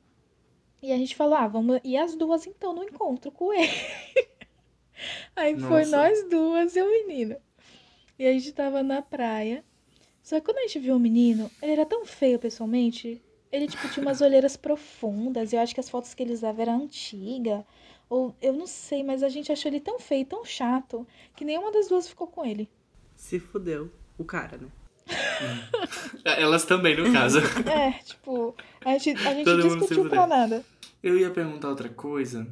[0.81, 3.69] E a gente falou, ah, vamos ir as duas então no encontro com ele.
[5.35, 5.97] Aí foi Nossa.
[5.97, 7.37] nós duas e o menino.
[8.19, 9.65] E a gente tava na praia.
[10.23, 13.23] Só que quando a gente viu o menino, ele era tão feio pessoalmente.
[13.53, 15.53] Ele, tipo, tinha umas olheiras profundas.
[15.53, 17.63] Eu acho que as fotos que ele usava eram antigas.
[18.09, 21.73] Ou eu não sei, mas a gente achou ele tão feio, tão chato, que nenhuma
[21.73, 22.69] das duas ficou com ele.
[23.15, 23.91] Se fudeu.
[24.19, 24.69] O cara, né?
[26.25, 27.39] Elas também, no caso.
[27.69, 28.55] É, tipo,
[28.85, 30.65] a gente, a gente Todo discutiu pra nada.
[31.03, 32.47] Eu ia perguntar outra coisa.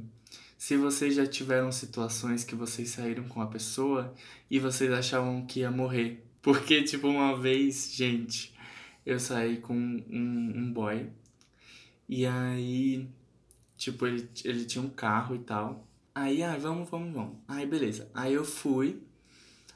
[0.65, 4.15] Se vocês já tiveram situações que vocês saíram com a pessoa
[4.51, 6.24] e vocês achavam que ia morrer.
[6.41, 8.55] Porque, tipo, uma vez, gente,
[9.05, 11.11] eu saí com um, um boy.
[12.09, 13.07] E aí,
[13.77, 15.86] tipo, ele, ele tinha um carro e tal.
[16.15, 17.36] Aí, ah, vamos, vamos, vamos.
[17.47, 18.11] Aí, beleza.
[18.15, 19.03] Aí eu fui.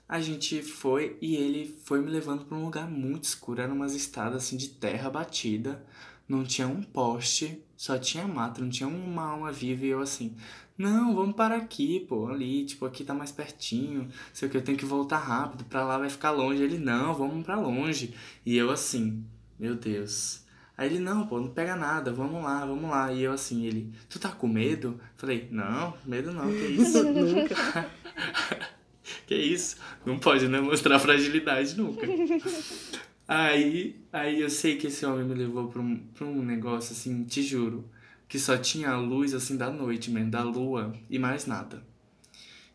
[0.09, 3.61] A gente foi e ele foi me levando pra um lugar muito escuro.
[3.61, 5.85] Eram umas estradas assim de terra batida.
[6.29, 9.87] Não tinha um poste, só tinha mato, não tinha uma alma viva.
[9.87, 10.37] E eu assim,
[10.77, 14.09] não, vamos parar aqui, pô, ali, tipo, aqui tá mais pertinho.
[14.33, 16.63] Sei o que, eu tenho que voltar rápido, pra lá vai ficar longe.
[16.63, 18.15] Ele, não, vamos pra longe.
[18.45, 19.25] E eu assim,
[19.59, 20.45] meu Deus.
[20.77, 23.13] Aí ele, não, pô, não pega nada, vamos lá, vamos lá.
[23.13, 25.01] E eu assim, ele, tu tá com medo?
[25.17, 27.03] Falei, não, medo não, que isso?
[27.11, 27.91] Nunca.
[29.27, 29.77] Que isso?
[30.05, 30.61] Não pode, né?
[30.61, 32.07] Mostrar fragilidade nunca.
[33.29, 37.25] Aí, aí eu sei que esse homem me levou pra um, pra um negócio assim,
[37.25, 37.85] te juro,
[38.29, 41.83] que só tinha a luz assim da noite mesmo, da lua e mais nada.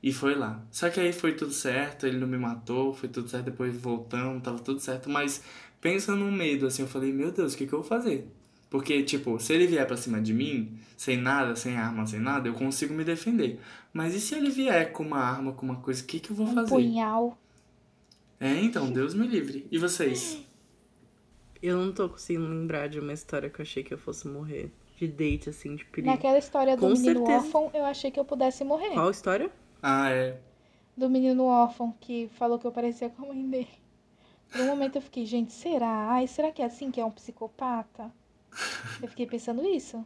[0.01, 0.61] E foi lá.
[0.71, 4.43] Só que aí foi tudo certo, ele não me matou, foi tudo certo, depois voltamos,
[4.43, 5.43] tava tudo certo, mas
[5.81, 8.27] pensa no medo, assim, eu falei, meu Deus, o que que eu vou fazer?
[8.69, 12.47] Porque, tipo, se ele vier pra cima de mim, sem nada, sem arma, sem nada,
[12.49, 13.59] eu consigo me defender.
[13.93, 16.35] Mas e se ele vier com uma arma, com uma coisa, o que que eu
[16.35, 16.69] vou Um fazer?
[16.69, 17.37] punhal.
[18.43, 19.65] É, então, Deus me livre.
[19.71, 20.45] E vocês?
[21.61, 24.69] Eu não tô conseguindo lembrar de uma história que eu achei que eu fosse morrer.
[24.97, 26.11] De date, assim, de perigo.
[26.11, 27.37] Naquela história do Com menino certeza.
[27.37, 28.91] órfão, eu achei que eu pudesse morrer.
[28.91, 29.49] Qual história?
[29.81, 30.37] Ah, é.
[30.95, 33.69] do menino órfão que falou que eu parecia com a mãe dele.
[34.51, 36.09] Por um momento eu fiquei, gente, será?
[36.11, 38.11] Ai, será que é assim que é um psicopata?
[39.01, 40.05] Eu fiquei pensando isso.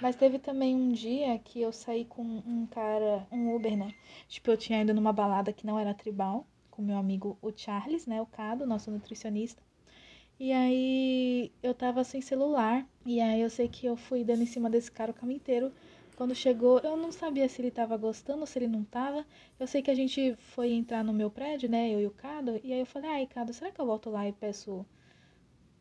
[0.00, 3.94] Mas teve também um dia que eu saí com um cara, um Uber, né?
[4.26, 6.46] Tipo, eu tinha ido numa balada que não era tribal,
[6.76, 8.20] com meu amigo o Charles, né?
[8.20, 9.62] O Cado, nosso nutricionista.
[10.38, 12.86] E aí eu tava sem celular.
[13.06, 15.72] E aí eu sei que eu fui dando em cima desse cara o caminho inteiro.
[16.16, 19.24] Quando chegou, eu não sabia se ele tava gostando ou se ele não tava.
[19.58, 21.90] Eu sei que a gente foi entrar no meu prédio, né?
[21.90, 22.60] Eu e o Cado.
[22.62, 24.84] E aí eu falei, ai, Cado, será que eu volto lá e peço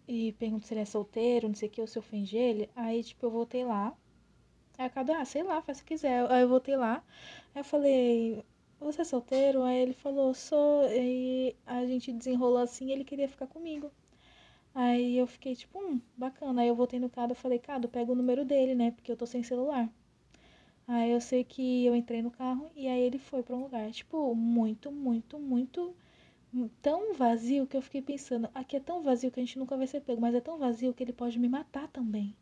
[0.07, 2.69] e pergunto se ele é solteiro, não sei o que, ou se eu ofendi ele.
[2.75, 3.93] Aí, tipo, eu voltei lá.
[4.77, 6.29] Aí a Cadu, ah, sei lá, faz o que quiser.
[6.31, 7.03] Aí eu voltei lá.
[7.53, 8.43] Aí eu falei,
[8.91, 9.63] você é solteiro?
[9.63, 10.85] Aí ele falou, sou.
[10.91, 13.91] E a gente desenrolou assim ele queria ficar comigo.
[14.73, 16.61] Aí eu fiquei tipo, hum, bacana.
[16.61, 18.91] Aí eu voltei no Cado e falei, Cado, pega o número dele, né?
[18.91, 19.89] Porque eu tô sem celular.
[20.87, 23.91] Aí eu sei que eu entrei no carro e aí ele foi pra um lugar,
[23.91, 25.95] tipo, muito, muito, muito
[26.81, 29.87] tão vazio que eu fiquei pensando, aqui é tão vazio que a gente nunca vai
[29.87, 32.35] ser pego, mas é tão vazio que ele pode me matar também.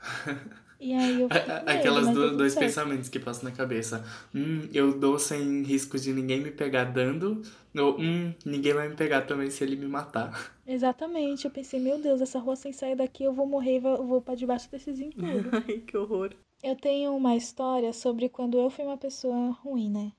[0.80, 2.80] E aí eu fiquei com Aquelas ele, do- dois certo.
[2.80, 4.04] pensamentos que passam na cabeça.
[4.34, 7.42] Hum, eu dou sem risco de ninguém me pegar dando.
[7.76, 10.58] Ou, hum, ninguém vai me pegar também se ele me matar.
[10.64, 13.96] Exatamente, eu pensei, meu Deus, essa rua sem sair daqui, eu vou morrer e vou
[13.96, 15.52] eu vou pra debaixo desses entulhos.
[15.52, 16.34] Ai, que horror.
[16.62, 20.12] Eu tenho uma história sobre quando eu fui uma pessoa ruim, né?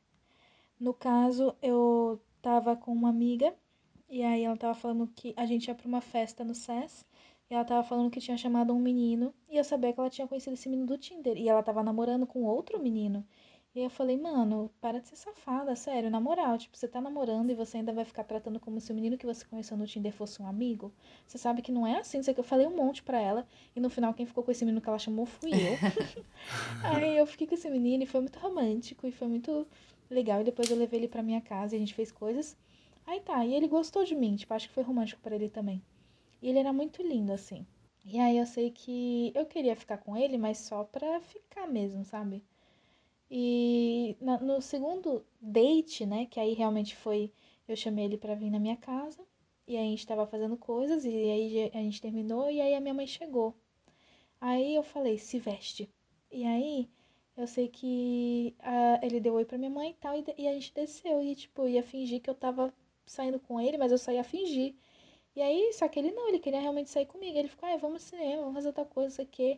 [0.80, 3.56] No caso, eu tava com uma amiga
[4.10, 7.06] e aí ela tava falando que a gente ia pra uma festa no SES
[7.50, 10.28] e ela tava falando que tinha chamado um menino e eu sabia que ela tinha
[10.28, 13.26] conhecido esse menino do Tinder e ela tava namorando com outro menino.
[13.76, 17.52] E eu falei, mano, para de ser safada, sério, na moral, tipo, você tá namorando
[17.52, 20.12] e você ainda vai ficar tratando como se o menino que você conheceu no Tinder
[20.12, 20.92] fosse um amigo?
[21.28, 24.14] Você sabe que não é assim, eu falei um monte pra ela e no final
[24.14, 25.80] quem ficou com esse menino que ela chamou fui eu.
[26.84, 29.68] Aí eu fiquei com esse menino e foi muito romântico e foi muito
[30.10, 30.42] legal.
[30.42, 32.58] E depois eu levei ele pra minha casa e a gente fez coisas.
[33.06, 35.82] Aí tá, e ele gostou de mim, tipo, acho que foi romântico pra ele também.
[36.42, 37.66] E ele era muito lindo, assim.
[38.06, 42.04] E aí eu sei que eu queria ficar com ele, mas só pra ficar mesmo,
[42.06, 42.44] sabe?
[43.32, 47.32] E no segundo date, né, que aí realmente foi,
[47.68, 49.24] eu chamei ele pra vir na minha casa.
[49.68, 52.82] E aí a gente tava fazendo coisas e aí a gente terminou e aí a
[52.82, 53.56] minha mãe chegou.
[54.42, 55.90] Aí eu falei, se veste.
[56.32, 56.90] E aí,
[57.38, 60.54] eu sei que ah, ele deu oi pra minha mãe e tal, e, e a
[60.54, 61.22] gente desceu.
[61.22, 62.74] E, tipo, ia fingir que eu tava
[63.06, 64.76] saindo com ele, mas eu só ia fingir.
[65.40, 67.38] E aí, só que ele não, ele queria realmente sair comigo.
[67.38, 69.58] Ele ficou, ah, vamos ao cinema, vamos fazer outra coisa, isso aqui.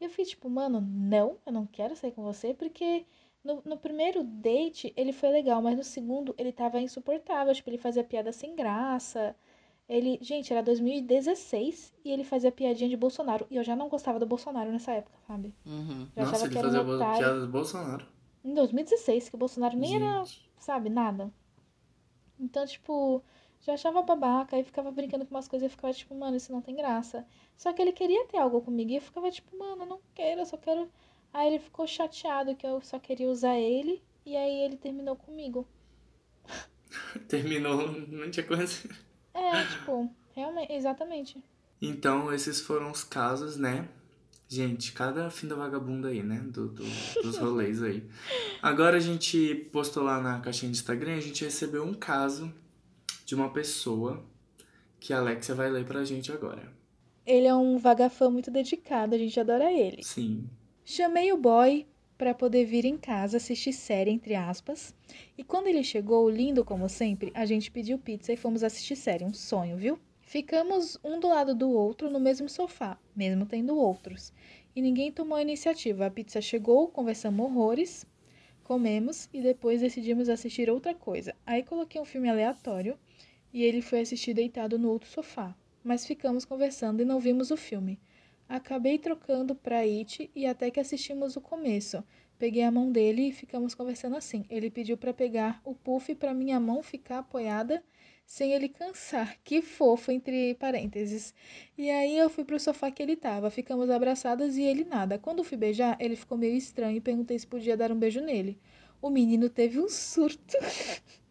[0.00, 3.04] E eu fiquei, tipo, mano, não, eu não quero sair com você, porque
[3.44, 7.52] no, no primeiro date ele foi legal, mas no segundo ele tava insuportável.
[7.54, 9.36] Tipo, ele fazia piada sem graça.
[9.86, 13.46] Ele, gente, era 2016 e ele fazia piadinha de Bolsonaro.
[13.50, 15.52] E eu já não gostava do Bolsonaro nessa época, sabe?
[15.66, 16.08] Uhum.
[16.16, 18.06] Já Nossa, ele era fazia piada do Bolsonaro.
[18.42, 20.50] Em 2016, que o Bolsonaro nem era, Gente.
[20.58, 21.30] sabe, nada.
[22.40, 23.22] Então, tipo,
[23.62, 26.60] já achava babaca, aí ficava brincando com umas coisas e ficava tipo, mano, isso não
[26.60, 27.24] tem graça.
[27.56, 30.40] Só que ele queria ter algo comigo e eu ficava tipo, mano, eu não quero,
[30.40, 30.88] eu só quero.
[31.32, 35.66] Aí ele ficou chateado que eu só queria usar ele e aí ele terminou comigo.
[37.28, 38.88] Terminou, não tinha coisa.
[39.34, 41.42] É, tipo, realmente, exatamente.
[41.80, 43.88] Então, esses foram os casos, né?
[44.48, 46.38] Gente, cada fim da vagabunda aí, né?
[46.40, 46.84] Do, do-
[47.22, 48.06] dos rolês aí.
[48.60, 52.52] Agora a gente postou lá na caixinha de Instagram, a gente recebeu um caso
[53.32, 54.22] de uma pessoa
[55.00, 56.70] que a Alexia vai ler pra gente agora.
[57.24, 60.02] Ele é um vagafã muito dedicado, a gente adora ele.
[60.04, 60.50] Sim.
[60.84, 61.86] Chamei o boy
[62.18, 64.94] para poder vir em casa assistir série, entre aspas.
[65.38, 69.24] E quando ele chegou, lindo como sempre, a gente pediu pizza e fomos assistir série.
[69.24, 69.98] Um sonho, viu?
[70.20, 74.30] Ficamos um do lado do outro no mesmo sofá, mesmo tendo outros.
[74.76, 76.04] E ninguém tomou a iniciativa.
[76.04, 78.04] A pizza chegou, conversamos horrores,
[78.62, 81.34] comemos e depois decidimos assistir outra coisa.
[81.46, 82.98] Aí coloquei um filme aleatório
[83.52, 85.54] e ele foi assistir deitado no outro sofá.
[85.84, 88.00] Mas ficamos conversando e não vimos o filme.
[88.48, 92.04] Acabei trocando pra It e até que assistimos o começo.
[92.38, 94.44] Peguei a mão dele e ficamos conversando assim.
[94.50, 97.82] Ele pediu pra pegar o puff pra minha mão ficar apoiada
[98.26, 99.38] sem ele cansar.
[99.44, 101.34] Que fofo, entre parênteses.
[101.78, 103.50] E aí eu fui pro sofá que ele tava.
[103.50, 105.18] Ficamos abraçadas e ele nada.
[105.18, 108.58] Quando fui beijar, ele ficou meio estranho e perguntei se podia dar um beijo nele.
[109.00, 110.56] O menino teve um surto.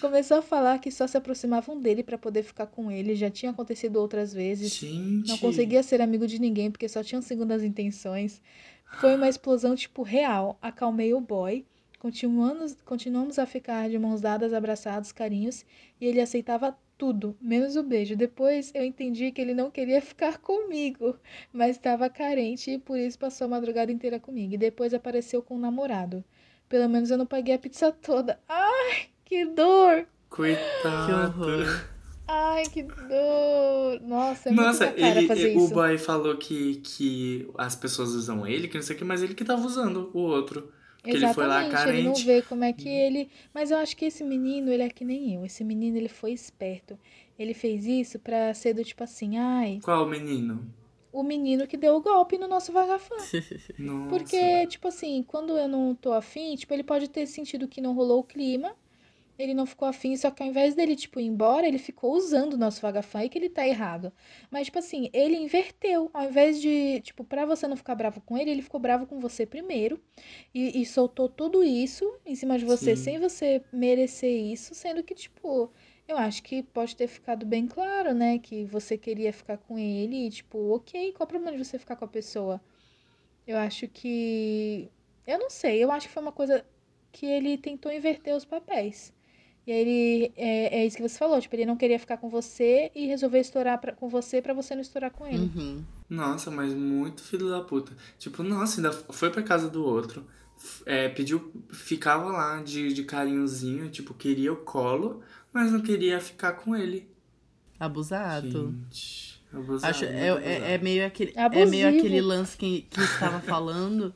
[0.00, 3.14] Começou a falar que só se aproximavam dele pra poder ficar com ele.
[3.14, 4.74] Já tinha acontecido outras vezes.
[4.74, 5.28] Gente.
[5.28, 8.40] Não conseguia ser amigo de ninguém porque só tinham segundas intenções.
[8.98, 10.58] Foi uma explosão, tipo, real.
[10.60, 11.64] Acalmei o boy.
[11.98, 15.64] Continuamos, continuamos a ficar de mãos dadas, abraçados, carinhos.
[16.00, 18.14] E ele aceitava tudo, menos o beijo.
[18.14, 21.16] Depois eu entendi que ele não queria ficar comigo,
[21.50, 24.54] mas estava carente e por isso passou a madrugada inteira comigo.
[24.54, 26.22] E depois apareceu com um namorado.
[26.68, 28.38] Pelo menos eu não paguei a pizza toda.
[28.46, 30.06] Ai, que dor!
[30.28, 31.06] Coitado.
[31.06, 31.84] Que horror.
[32.26, 34.00] Ai, que dor!
[34.02, 35.74] Nossa, é Nossa, muito ele, fazer o isso.
[35.74, 39.34] boy falou que, que as pessoas usam ele, que não sei o que, mas ele
[39.34, 40.72] que tava usando o outro.
[41.02, 42.26] Porque ele foi lá Exatamente, ele não carente.
[42.26, 43.30] vê como é que ele.
[43.54, 45.46] Mas eu acho que esse menino, ele é que nem eu.
[45.46, 46.98] Esse menino, ele foi esperto.
[47.38, 50.70] Ele fez isso pra ser do tipo assim, ai, Qual menino?
[51.12, 53.16] o menino que deu o golpe no nosso vagafã.
[53.78, 54.08] Nossa.
[54.08, 57.94] Porque, tipo assim, quando eu não tô afim, tipo, ele pode ter sentido que não
[57.94, 58.74] rolou o clima.
[59.42, 62.54] Ele não ficou afim, só que ao invés dele, tipo, ir embora, ele ficou usando
[62.54, 64.12] o nosso vagafã e que ele tá errado.
[64.50, 66.10] Mas, tipo assim, ele inverteu.
[66.12, 69.18] Ao invés de, tipo, pra você não ficar bravo com ele, ele ficou bravo com
[69.18, 70.00] você primeiro
[70.54, 73.02] e, e soltou tudo isso em cima de você Sim.
[73.02, 75.72] sem você merecer isso, sendo que, tipo,
[76.06, 80.26] eu acho que pode ter ficado bem claro, né, que você queria ficar com ele
[80.26, 82.60] e, tipo, ok, qual o problema de você ficar com a pessoa?
[83.46, 84.90] Eu acho que.
[85.26, 86.64] Eu não sei, eu acho que foi uma coisa
[87.12, 89.12] que ele tentou inverter os papéis.
[89.66, 90.32] E aí ele.
[90.36, 93.40] É, é isso que você falou, tipo, ele não queria ficar com você e resolveu
[93.40, 95.50] estourar pra, com você pra você não estourar com ele.
[95.54, 95.84] Uhum.
[96.08, 97.92] Nossa, mas muito filho da puta.
[98.18, 100.24] Tipo, nossa, ainda foi pra casa do outro.
[100.84, 105.22] é, pediu, ficava lá de, de carinhozinho, tipo, queria o colo,
[105.52, 107.08] mas não queria ficar com ele.
[107.78, 108.74] Abusado.
[108.90, 113.40] Gente, abusado, Acho, é, é, é meio aquele, é meio aquele lance que, que estava
[113.40, 114.14] falando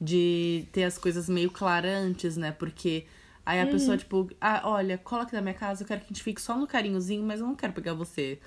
[0.00, 2.52] de ter as coisas meio claras antes, né?
[2.52, 3.06] Porque
[3.46, 3.70] aí a Uhum.
[3.70, 6.42] pessoa, tipo, ah, olha, cola aqui na minha casa, eu quero que a gente fique
[6.42, 8.38] só no carinhozinho, mas eu não quero pegar você.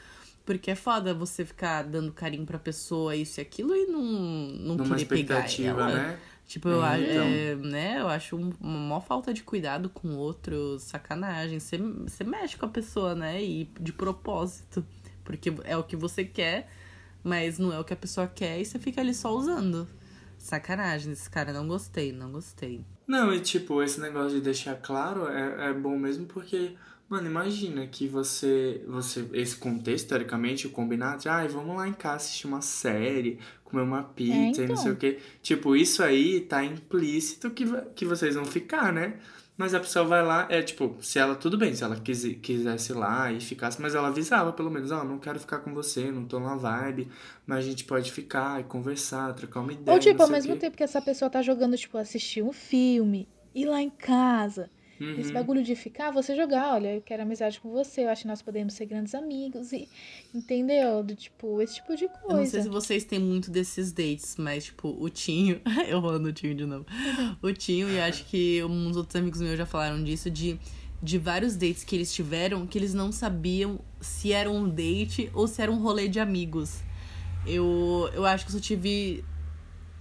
[0.45, 4.75] Porque é foda você ficar dando carinho pra pessoa, isso e aquilo, e não, não
[4.77, 5.93] Numa querer pegar expectativa, ela.
[5.93, 6.19] né?
[6.47, 7.25] Tipo, eu, É, acho, então.
[7.27, 11.59] é, né, eu acho um- uma maior falta de cuidado com o outro, sacanagem.
[11.59, 13.41] Você, você mexe com a pessoa, né?
[13.43, 14.83] E de propósito.
[15.23, 16.67] Porque é o que você quer,
[17.23, 19.87] mas não é o que a pessoa quer e você fica ali só usando.
[20.39, 22.83] Sacanagem, esse cara, não gostei, não gostei.
[23.05, 26.75] Não, e tipo, esse negócio de deixar claro é, é bom mesmo porque,
[27.09, 31.93] mano, imagina que você, você, esse contexto, teoricamente, o combinado, de, ai, vamos lá em
[31.93, 34.77] casa assistir uma série, comer uma pizza e não então.
[34.77, 35.19] sei o quê.
[35.41, 39.19] Tipo, isso aí tá implícito que, que vocês vão ficar, né?
[39.59, 42.93] Mas a pessoa vai lá, é tipo, se ela, tudo bem, se ela quisi- quisesse
[42.93, 46.09] ir lá e ficasse, mas ela avisava pelo menos, ó, não quero ficar com você,
[46.09, 47.09] não tô na vibe,
[47.45, 49.93] mas a gente pode ficar e conversar, trocar uma ideia.
[49.93, 53.65] Ou, tipo, ao mesmo tempo que essa pessoa tá jogando, tipo, assistir um filme, ir
[53.65, 54.69] lá em casa.
[54.99, 55.33] Esse Uhum.
[55.33, 58.41] bagulho de ficar, você jogar, olha, eu quero amizade com você, eu acho que nós
[58.41, 59.87] podemos ser grandes amigos e
[60.33, 61.01] entendeu?
[61.03, 62.61] Do tipo, esse tipo de Eu não sei coisa.
[62.63, 65.61] se vocês têm muito desses dates, mas, tipo, o Tinho.
[65.87, 66.85] eu falando o Tinho de novo.
[67.41, 70.59] O Tinho, e acho que uns outros amigos meus já falaram disso, de,
[71.01, 75.47] de vários dates que eles tiveram que eles não sabiam se era um date ou
[75.47, 76.81] se era um rolê de amigos.
[77.45, 79.23] Eu, eu acho que eu só tive.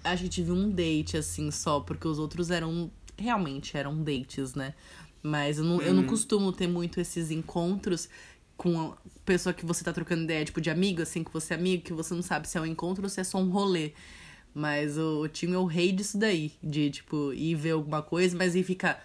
[0.02, 2.90] Acho que tive um date, assim, só, porque os outros eram.
[3.18, 4.74] Realmente eram dates, né?
[5.22, 6.08] Mas eu não, eu não Uhum.
[6.08, 8.08] costumo ter muito esses encontros
[8.56, 11.56] com a pessoa que você tá trocando ideia, tipo, de amigo, assim, que você é
[11.56, 13.92] amigo, que você não sabe se é um encontro ou se é só um rolê.
[14.54, 16.52] Mas o, o time é o rei disso daí.
[16.62, 19.04] De, tipo, ir ver alguma coisa, mas ir ficar.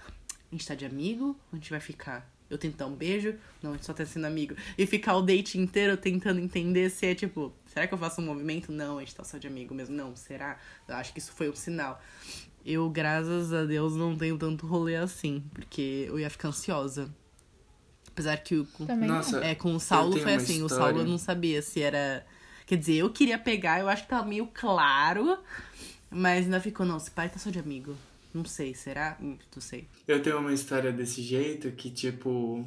[0.52, 1.36] A gente tá de amigo?
[1.52, 2.32] A gente vai ficar?
[2.50, 3.34] Eu tento dar um beijo?
[3.62, 4.56] Não, a gente só tá sendo amigo.
[4.78, 8.26] E ficar o date inteiro tentando entender se é tipo, será que eu faço um
[8.26, 8.72] movimento?
[8.72, 9.96] Não, a gente tá só de amigo mesmo.
[9.96, 10.60] Não, será?
[10.88, 12.00] Eu acho que isso foi um sinal.
[12.66, 17.14] Eu, graças a Deus, não tenho tanto rolê assim, porque eu ia ficar ansiosa.
[18.08, 20.86] Apesar que o, com, Nossa, é, com o Saulo foi assim, o história.
[20.86, 22.26] Saulo eu não sabia se era.
[22.66, 25.38] Quer dizer, eu queria pegar, eu acho que tava meio claro,
[26.10, 27.96] mas ainda ficou, não, esse pai tá só de amigo.
[28.34, 29.18] Não sei, será?
[29.22, 29.88] Hum, Não sei.
[30.08, 32.66] Eu tenho uma história desse jeito que, tipo,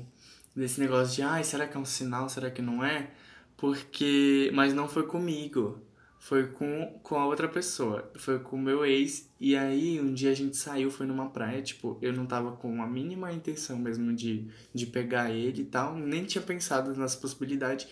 [0.55, 3.11] desse negócio de, ai, será que é um sinal, será que não é?
[3.57, 4.51] Porque.
[4.55, 5.81] Mas não foi comigo.
[6.19, 8.11] Foi com, com a outra pessoa.
[8.17, 9.26] Foi com o meu ex.
[9.39, 11.61] E aí, um dia a gente saiu, foi numa praia.
[11.61, 15.95] Tipo, eu não tava com a mínima intenção mesmo de, de pegar ele e tal.
[15.95, 17.87] Nem tinha pensado nas possibilidades.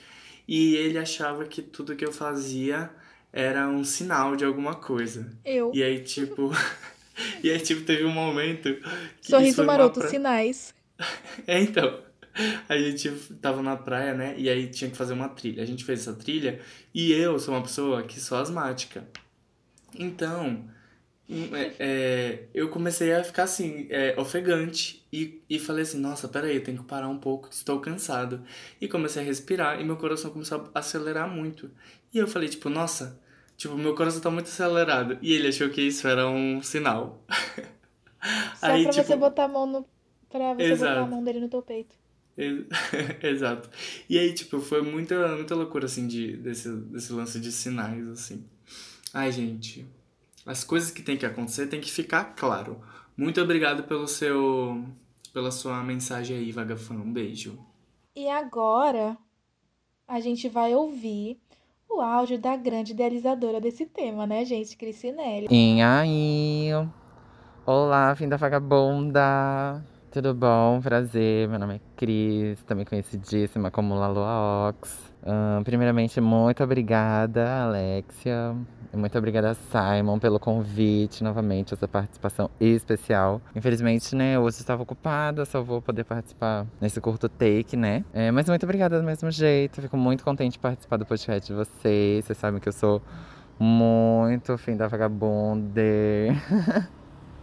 [0.49, 2.91] E ele achava que tudo que eu fazia
[3.33, 5.31] era um sinal de alguma coisa.
[5.45, 5.71] Eu.
[5.75, 6.51] E aí, tipo.
[7.43, 8.75] e aí, tipo, teve um momento.
[9.21, 10.75] Que Sorriso maroto, pra- sinais.
[11.47, 12.03] É, então.
[12.69, 13.11] A gente
[13.41, 14.35] tava na praia, né?
[14.37, 15.63] E aí tinha que fazer uma trilha.
[15.63, 16.61] A gente fez essa trilha
[16.93, 19.07] e eu sou uma pessoa que sou asmática.
[19.97, 20.65] Então,
[21.31, 25.05] é, é, eu comecei a ficar assim, é, ofegante.
[25.13, 28.43] E, e falei assim: nossa, peraí, eu tenho que parar um pouco, estou cansado.
[28.81, 31.71] E comecei a respirar e meu coração começou a acelerar muito.
[32.13, 33.21] E eu falei: tipo, nossa,
[33.57, 35.19] tipo, meu coração tá muito acelerado.
[35.23, 37.25] E ele achou que isso era um sinal.
[38.57, 39.87] Só Aí, pra você tipo, botar a mão no.
[40.29, 41.11] Pra você botar a Exato.
[41.11, 41.95] mão dele no teu peito.
[42.37, 42.67] Ex-
[43.23, 43.71] Exato.
[44.09, 48.45] E aí, tipo, foi muita, muita loucura, assim, de, desse, desse lance de sinais, assim.
[49.13, 49.87] Ai, gente,
[50.47, 52.81] as coisas que tem que acontecer tem que ficar claro.
[53.17, 54.85] Muito obrigado pelo seu,
[55.33, 56.95] pela sua mensagem aí, Vagafã.
[56.95, 57.59] Um beijo.
[58.15, 59.17] E agora
[60.07, 61.41] a gente vai ouvir
[61.89, 64.77] o áudio da grande idealizadora desse tema, né, gente?
[64.77, 65.49] Cricinelli.
[65.51, 66.71] E aí?
[67.65, 69.83] Olá, fim da vagabunda.
[70.11, 70.81] tudo bom?
[70.83, 75.14] Prazer, meu nome é Cris, também conhecidíssima como Laloa Ox.
[75.65, 78.55] Primeiramente, muito obrigada, Alexia.
[78.97, 83.41] Muito obrigada, Simon, pelo convite novamente, essa participação especial.
[83.55, 88.05] Infelizmente, né, hoje estava ocupada, só vou poder participar nesse curto take, né?
[88.13, 89.83] É, mas muito obrigada do mesmo jeito.
[89.83, 92.25] Fico muito contente de participar do podcast de vocês.
[92.25, 93.03] Vocês sabem que eu sou
[93.59, 95.83] muito fim da vagabunda.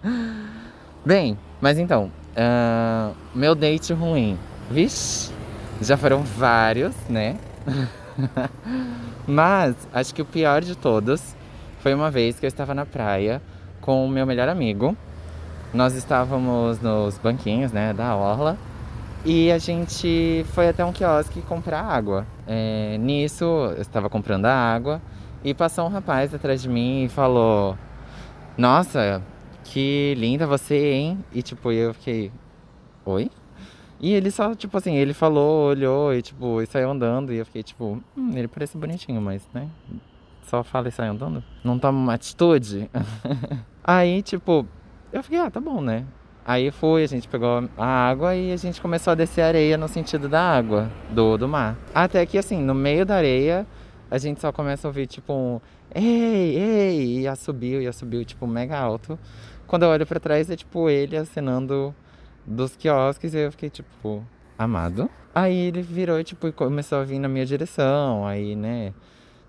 [1.05, 4.37] Bem, mas então, uh, meu date ruim.
[4.69, 5.33] Vixe,
[5.81, 7.37] já foram vários, né?
[9.27, 11.35] mas acho que o pior de todos
[11.79, 13.41] foi uma vez que eu estava na praia
[13.79, 14.95] com o meu melhor amigo.
[15.73, 18.57] Nós estávamos nos banquinhos, né, da orla.
[19.23, 22.25] E a gente foi até um quiosque comprar água.
[22.47, 25.01] É, nisso, eu estava comprando a água
[25.43, 27.77] e passou um rapaz atrás de mim e falou:
[28.57, 29.21] Nossa,
[29.63, 31.23] que linda você, hein?
[31.31, 32.31] E tipo, eu fiquei,
[33.05, 33.29] oi?
[34.01, 37.31] E ele só, tipo assim, ele falou, olhou e tipo, e saiu andando.
[37.31, 39.69] E eu fiquei tipo, hum, ele parece bonitinho, mas, né?
[40.43, 41.43] Só fala e sai andando.
[41.63, 42.89] Não toma uma atitude.
[43.83, 44.65] Aí, tipo,
[45.13, 46.05] eu fiquei, ah, tá bom, né?
[46.43, 49.87] Aí foi, a gente pegou a água e a gente começou a descer areia no
[49.87, 51.77] sentido da água, do, do mar.
[51.93, 53.67] Até que, assim, no meio da areia,
[54.09, 55.61] a gente só começa a ouvir, tipo, um
[55.93, 59.19] ei, ei, e subiu, e subiu, tipo, mega alto.
[59.67, 61.93] Quando eu olho para trás, é tipo ele acenando
[62.45, 64.23] dos quiosques e eu fiquei tipo,
[64.57, 65.09] amado.
[65.33, 68.93] Aí ele virou tipo, e começou a vir na minha direção, aí, né,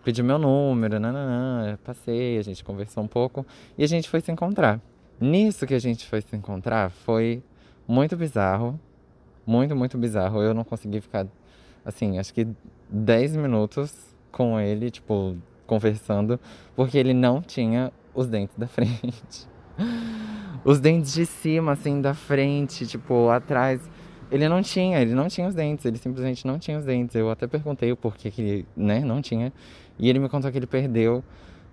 [0.05, 3.47] pediu meu número, nananã, passei, a gente conversou um pouco
[3.77, 4.81] e a gente foi se encontrar.
[5.21, 7.43] Nisso que a gente foi se encontrar, foi
[7.87, 8.79] muito bizarro,
[9.47, 10.43] muito, muito bizarro.
[10.43, 11.27] Eu não consegui ficar,
[11.85, 12.47] assim, acho que
[12.89, 13.95] 10 minutos
[14.31, 15.37] com ele, tipo,
[15.67, 16.41] conversando,
[16.75, 19.47] porque ele não tinha os dentes da frente
[20.65, 23.81] os dentes de cima, assim, da frente, tipo, atrás.
[24.31, 27.15] Ele não tinha, ele não tinha os dentes, ele simplesmente não tinha os dentes.
[27.15, 29.53] Eu até perguntei o porquê que ele, né, não tinha.
[29.99, 31.23] E ele me contou que ele perdeu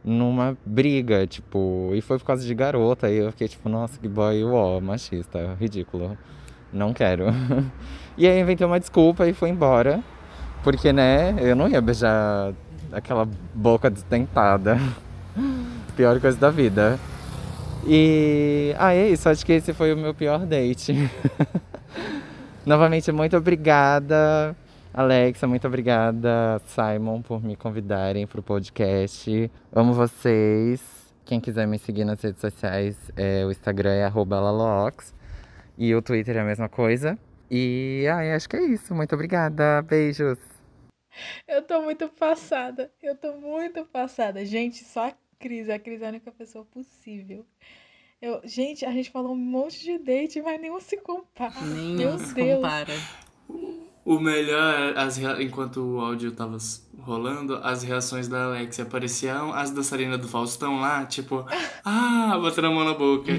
[0.03, 3.09] numa briga, tipo, e foi por causa de garota.
[3.09, 6.17] E eu fiquei tipo, nossa, que boy, ó, machista, ridículo.
[6.71, 7.25] Não quero.
[8.17, 10.03] e aí inventei uma desculpa e foi embora.
[10.63, 12.53] Porque, né, eu não ia beijar
[12.91, 14.77] aquela boca desdentada.
[15.95, 16.99] Pior coisa da vida.
[17.87, 20.93] E ah, é isso, acho que esse foi o meu pior date.
[22.65, 24.55] Novamente, muito obrigada,
[24.93, 29.49] Alexa, muito obrigada, Simon, por me convidarem para o podcast.
[29.73, 30.81] Amo vocês.
[31.25, 35.13] Quem quiser me seguir nas redes sociais, é, o Instagram é @lalox
[35.77, 37.17] e o Twitter é a mesma coisa.
[37.49, 38.93] E ah, acho que é isso.
[38.93, 39.81] Muito obrigada.
[39.81, 40.37] Beijos.
[41.47, 42.91] Eu tô muito passada.
[43.01, 44.45] Eu tô muito passada.
[44.45, 45.69] Gente, só Cris.
[45.69, 47.45] A Cris é a única pessoa possível.
[48.21, 51.61] Eu, gente, a gente falou um monte de date, mas nenhum se compara.
[51.61, 52.55] Nenhum Meu se Deus.
[52.57, 52.93] compara.
[54.03, 56.57] O melhor, é as, enquanto o áudio tava
[56.99, 61.45] rolando, as reações da Alexia pareciam as dançarinas do Faustão lá, tipo,
[61.85, 63.31] ah, botando a mão na boca.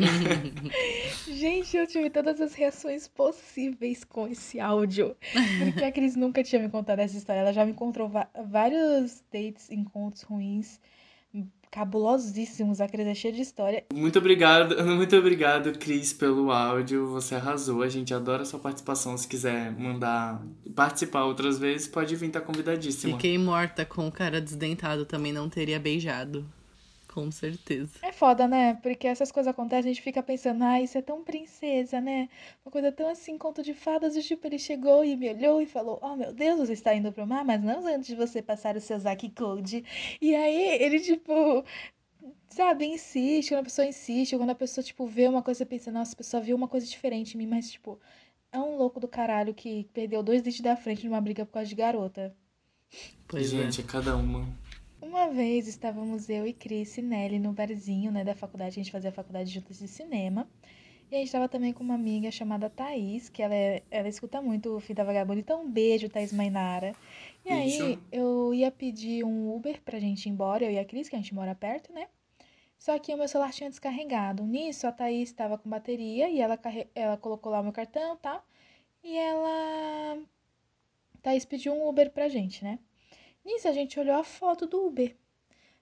[1.27, 5.15] Gente, eu tive todas as reações possíveis com esse áudio.
[5.59, 7.41] Porque a Cris nunca tinha me contado essa história.
[7.41, 8.11] Ela já me encontrou
[8.47, 10.81] vários dates, encontros ruins
[11.71, 12.81] cabulosíssimos.
[12.81, 13.85] A Cris é cheia de história.
[13.93, 17.07] Muito obrigado, muito obrigado, Cris, pelo áudio.
[17.09, 17.83] Você arrasou.
[17.83, 19.17] A gente adora a sua participação.
[19.17, 20.43] Se quiser mandar
[20.75, 23.17] participar outras vezes, pode vir, tá convidadíssima.
[23.17, 26.45] Fiquei morta com o cara desdentado, também não teria beijado.
[27.13, 27.99] Com certeza.
[28.03, 28.75] É foda, né?
[28.75, 32.29] Porque essas coisas acontecem, a gente fica pensando, ah, isso é tão princesa, né?
[32.65, 34.15] Uma coisa tão assim, conto de fadas.
[34.15, 37.11] E tipo, ele chegou e me olhou e falou: Oh meu Deus, você está indo
[37.13, 39.85] pro mar, mas não antes de você passar o seu Zaki Code.
[40.21, 41.65] E aí ele, tipo,
[42.49, 45.91] sabe, insiste, quando a pessoa insiste, quando a pessoa, tipo, vê uma coisa e pensa,
[45.91, 47.99] nossa, a pessoa viu uma coisa diferente em mim, mas, tipo,
[48.53, 51.69] é um louco do caralho que perdeu dois dentes da frente numa briga por causa
[51.69, 52.35] de garota.
[53.27, 53.85] Pois Gente, é.
[53.85, 54.47] é cada uma.
[55.01, 58.93] Uma vez estávamos eu e Cris e Nelly no barzinho, né, da faculdade, a gente
[58.93, 60.47] fazia a faculdade juntas de cinema.
[61.11, 64.41] E a gente estava também com uma amiga chamada Thaís, que ela, é, ela escuta
[64.41, 65.41] muito o Fita Vagabundo.
[65.41, 66.95] Então, um beijo, Thaís Mainara.
[67.45, 71.09] E aí, eu ia pedir um Uber pra gente ir embora, eu e a Cris,
[71.09, 72.07] que a gente mora perto, né?
[72.79, 74.45] Só que o meu celular tinha descarregado.
[74.45, 76.87] Nisso, a Thaís estava com bateria e ela, carre...
[76.95, 78.45] ela colocou lá o meu cartão e tal.
[79.03, 80.19] E ela.
[81.23, 82.79] Thaís pediu um Uber pra gente, né?
[83.51, 85.17] Nisso a gente olhou a foto do Uber.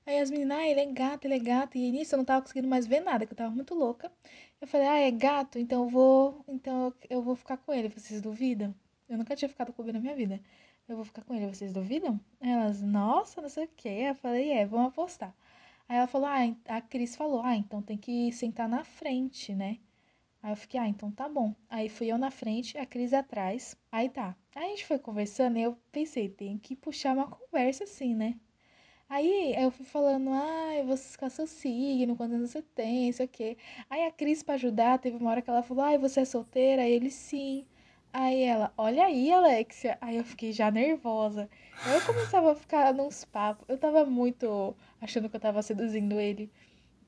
[0.06, 1.76] Aí as meninas, ah, ele é gato, ele é gato.
[1.76, 4.10] E nisso eu não tava conseguindo mais ver nada, que eu tava muito louca.
[4.58, 6.42] Eu falei, ah, é gato, então eu vou.
[6.48, 7.90] Então eu vou ficar com ele.
[7.90, 8.74] Vocês duvidam?
[9.06, 10.40] Eu nunca tinha ficado com o Uber na minha vida.
[10.88, 12.18] Eu vou ficar com ele, vocês duvidam?
[12.40, 13.88] Elas, nossa, não sei o que.
[13.88, 15.34] Eu falei, é, vamos apostar.
[15.86, 16.38] Aí ela falou, ah,
[16.68, 19.78] a Cris falou, ah, então tem que sentar na frente, né?
[20.42, 21.54] Aí eu fiquei, ah, então tá bom.
[21.68, 23.76] Aí fui eu na frente, a Cris atrás.
[23.90, 24.36] Aí tá.
[24.54, 28.36] Aí a gente foi conversando e eu pensei, tem que puxar uma conversa assim, né?
[29.08, 33.56] Aí eu fui falando, ah, você ficar seu signo, quantos anos você tem, isso aqui.
[33.88, 36.82] Aí a Cris, pra ajudar, teve uma hora que ela falou, ah, você é solteira?
[36.82, 37.66] Aí ele, sim.
[38.12, 39.96] Aí ela, olha aí, Alexia.
[40.00, 41.48] Aí eu fiquei já nervosa.
[41.84, 43.64] Aí eu começava a ficar nos papos.
[43.68, 46.50] Eu tava muito achando que eu tava seduzindo ele.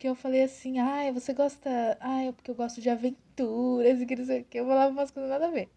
[0.00, 1.68] Que eu falei assim, ai, você gosta.
[2.00, 4.58] Ai, é porque eu gosto de aventuras e que não sei o que.
[4.58, 5.68] Eu falava umas coisas nada a ver.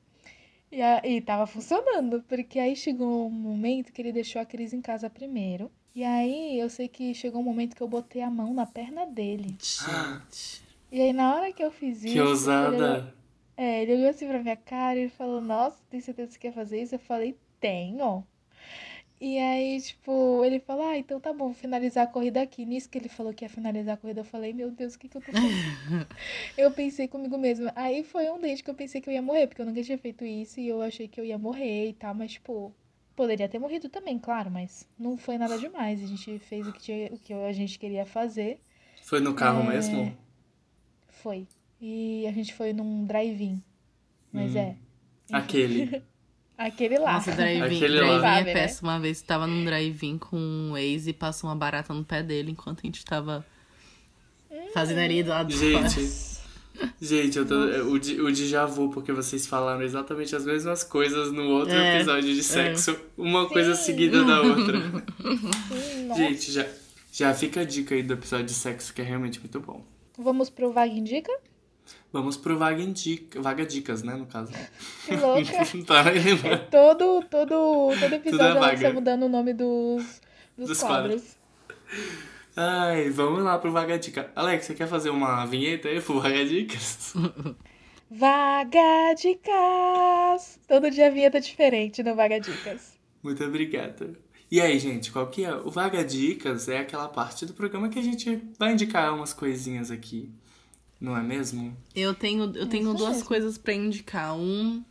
[0.72, 4.80] E, aí tava funcionando, porque aí chegou um momento que ele deixou a Cris em
[4.80, 5.70] casa primeiro.
[5.94, 9.06] E aí eu sei que chegou um momento que eu botei a mão na perna
[9.06, 9.58] dele.
[9.60, 10.64] Gente.
[10.90, 12.14] E aí na hora que eu fiz isso.
[12.14, 13.14] Que Ele, ousada.
[13.58, 16.54] é, ele olhou assim pra minha cara e falou, nossa, tem certeza que você quer
[16.54, 16.96] fazer isso?
[16.96, 18.26] Eu falei, tenho.
[19.26, 22.66] E aí, tipo, ele falou, ah, então tá bom, vou finalizar a corrida aqui.
[22.66, 25.08] Nisso que ele falou que ia finalizar a corrida, eu falei, meu Deus, o que
[25.08, 26.08] que eu tô fazendo?
[26.58, 27.72] eu pensei comigo mesma.
[27.74, 29.98] Aí foi um date que eu pensei que eu ia morrer, porque eu nunca tinha
[29.98, 32.76] feito isso e eu achei que eu ia morrer e tal, mas, tipo,
[33.16, 36.04] poderia ter morrido também, claro, mas não foi nada demais.
[36.04, 38.60] A gente fez o que, tinha, o que a gente queria fazer.
[39.04, 39.68] Foi no carro É.
[39.70, 40.18] mesmo?
[41.08, 41.48] Foi.
[41.80, 43.64] E a gente foi num drive-in.
[44.34, 44.60] Mas Hum.
[44.60, 44.76] é.
[45.32, 46.04] Aquele.
[46.66, 47.14] Aquele lá.
[47.14, 48.20] Nossa, drive-in Aquele lá.
[48.20, 48.54] drive é né?
[48.54, 48.90] péssimo.
[48.90, 52.52] Uma vez tava num drive-in com um ex e passou uma barata no pé dele
[52.52, 53.46] enquanto a gente tava
[54.74, 55.90] fazendo ali do lado fora.
[55.90, 56.40] Gente,
[57.02, 61.44] gente, eu tô, o, o déjà vu, porque vocês falaram exatamente as mesmas coisas no
[61.50, 62.96] outro É, episódio de sexo.
[63.18, 64.80] Uma coisa seguida da outra.
[66.08, 66.22] Nossa.
[66.22, 66.66] Gente, já,
[67.12, 69.86] já fica a dica aí do episódio de sexo, que é realmente muito bom.
[70.18, 71.32] Vamos pro Vaga Indica?
[72.14, 74.54] Vamos pro Vaga, Indica, Vaga Dicas, né, no caso.
[75.04, 75.52] Que louca.
[75.84, 76.04] tá,
[76.48, 78.88] É todo, todo, todo episódio é ela vaga.
[78.88, 80.22] tá mudando o nome dos,
[80.56, 81.36] dos, Dos quadros.
[82.56, 84.32] Ai, vamos lá pro Vaga Dica.
[84.36, 87.16] Alex, você quer fazer uma vinheta aí pro Vaga Dicas?
[88.12, 90.60] Vaga Dicas!
[90.68, 92.94] Todo dia a vinheta diferente no Vaga Dicas.
[93.24, 94.14] Muito obrigada.
[94.52, 95.56] E aí, gente, qual que é?
[95.56, 99.90] O Vaga Dicas é aquela parte do programa que a gente vai indicar umas coisinhas
[99.90, 100.30] aqui.
[101.04, 101.76] Não é mesmo?
[101.94, 104.34] Eu tenho, eu tenho Isso duas coisas pra indicar.
[104.38, 104.82] Um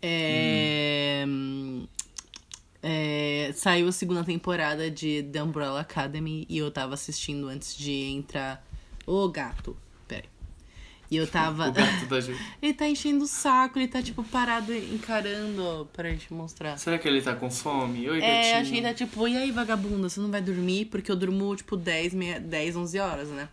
[0.00, 1.24] é,
[2.80, 7.92] é, Saiu a segunda temporada de The Umbrella Academy e eu tava assistindo antes de
[7.92, 8.64] entrar.
[9.04, 10.26] Ô gato, peraí.
[11.10, 11.68] E eu tava.
[11.70, 12.36] O gato da Ju.
[12.62, 16.76] ele tá enchendo o saco, ele tá tipo parado encarando pra gente mostrar.
[16.78, 18.08] Será que ele tá com fome?
[18.08, 18.20] Oi, É,
[18.52, 18.56] gatinho.
[18.58, 20.84] a gente tá tipo, e aí, vagabunda, você não vai dormir?
[20.84, 23.48] Porque eu durmo, tipo, 10, meia, 10 11 horas, né?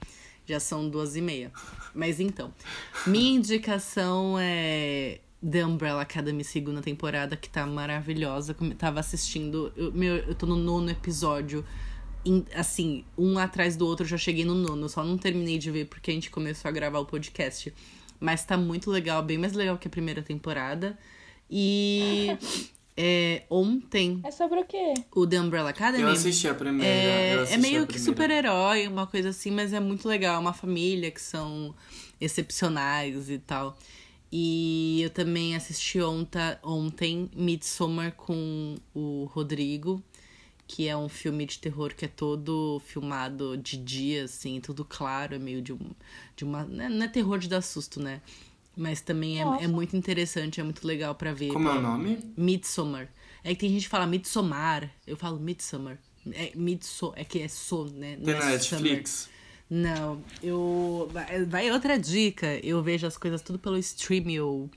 [0.49, 1.51] Já são duas e meia.
[1.93, 2.53] Mas então,
[3.07, 8.55] minha indicação é The Umbrella Academy segunda temporada, que tá maravilhosa.
[8.59, 11.63] Eu tava assistindo, eu, meu, eu tô no nono episódio.
[12.25, 14.89] em- assim, um atrás do outro, já cheguei no nono.
[14.89, 17.73] Só não terminei de ver porque a gente começou a gravar o podcast.
[18.19, 20.97] Mas tá muito legal, bem mais legal que a primeira temporada.
[21.49, 22.37] E
[23.01, 24.93] é, ontem É sobre o quê?
[25.15, 26.03] o The Umbrella Academy.
[26.03, 26.85] Eu assisti a primeira.
[26.85, 30.35] É, assisti é meio que super-herói, uma coisa assim, mas é muito legal.
[30.35, 31.73] É uma família que são
[32.19, 33.77] excepcionais e tal.
[34.29, 40.03] E eu também assisti ontem, ontem Midsommar com o Rodrigo,
[40.67, 45.35] que é um filme de terror que é todo filmado de dia, assim, tudo claro,
[45.35, 45.79] é meio de, um,
[46.35, 46.65] de uma.
[46.65, 48.21] né, Não é terror de dar susto, né?
[48.75, 51.51] Mas também é, é muito interessante, é muito legal pra ver.
[51.51, 52.19] Como é o nome?
[52.37, 53.09] Midsommar.
[53.43, 54.89] É que tem gente que fala Midsommar.
[55.05, 55.97] Eu falo Midsommar.
[56.31, 58.17] É, midso, é que é so, né?
[58.17, 58.83] Não Tem é na summer.
[58.83, 59.29] Netflix?
[59.69, 61.09] Não, eu.
[61.47, 62.59] Vai, outra dica.
[62.63, 64.69] Eu vejo as coisas tudo pelo Streamio.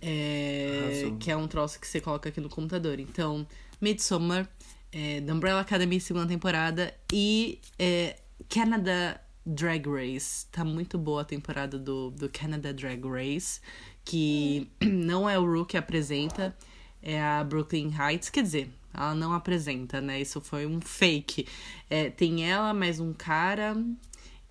[0.00, 3.00] É, que é um troço que você coloca aqui no computador.
[3.00, 3.46] Então,
[3.80, 4.48] Midsommar,
[4.92, 6.94] é, The Umbrella Academy, segunda temporada.
[7.12, 8.16] E é,
[8.48, 10.46] Canada Drag Race.
[10.50, 13.60] Tá muito boa a temporada do, do Canada Drag Race.
[14.04, 16.56] Que não é o Ru que apresenta,
[17.02, 18.30] é a Brooklyn Heights.
[18.30, 20.20] Quer dizer, ela não apresenta, né?
[20.20, 21.46] Isso foi um fake.
[21.90, 23.76] É, tem ela, mais um cara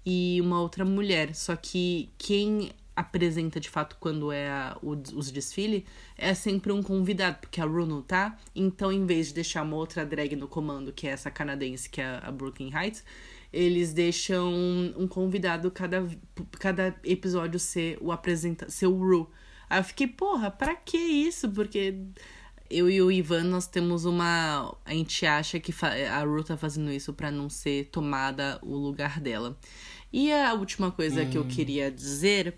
[0.06, 1.34] e uma outra mulher.
[1.36, 5.84] Só que quem apresenta de fato quando é a- o- os desfiles
[6.16, 8.38] é sempre um convidado, porque a Ru não tá.
[8.56, 12.00] Então, em vez de deixar uma outra drag no comando, que é essa canadense, que
[12.02, 13.04] é a Brooklyn Heights,
[13.54, 14.52] eles deixam
[14.98, 16.04] um convidado cada,
[16.60, 19.30] cada episódio ser o apresenta ser o Ru.
[19.70, 21.48] Aí eu fiquei, porra, pra que isso?
[21.50, 21.96] Porque
[22.70, 24.76] eu e o Ivan, nós temos uma.
[24.84, 25.74] A gente acha que
[26.12, 29.56] a Ru tá fazendo isso pra não ser tomada o lugar dela.
[30.12, 32.56] E a última coisa que eu queria dizer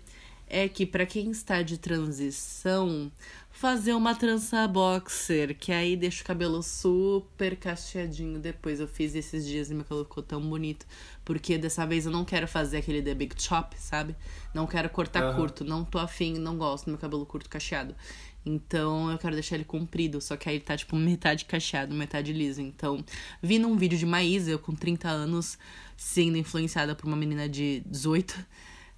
[0.48, 3.10] é que para quem está de transição,
[3.56, 8.80] fazer uma trança boxer, que aí deixa o cabelo super cacheadinho depois.
[8.80, 10.84] Eu fiz esses dias e meu cabelo ficou tão bonito,
[11.24, 14.14] porque dessa vez eu não quero fazer aquele The Big Chop, sabe?
[14.52, 15.36] Não quero cortar Aham.
[15.36, 17.96] curto, não tô afim, não gosto do meu cabelo curto cacheado.
[18.44, 22.34] Então eu quero deixar ele comprido, só que aí ele tá tipo metade cacheado, metade
[22.34, 22.60] liso.
[22.60, 23.02] Então,
[23.42, 25.58] vi num vídeo de Maísa, eu com 30 anos,
[25.96, 28.38] sendo influenciada por uma menina de 18.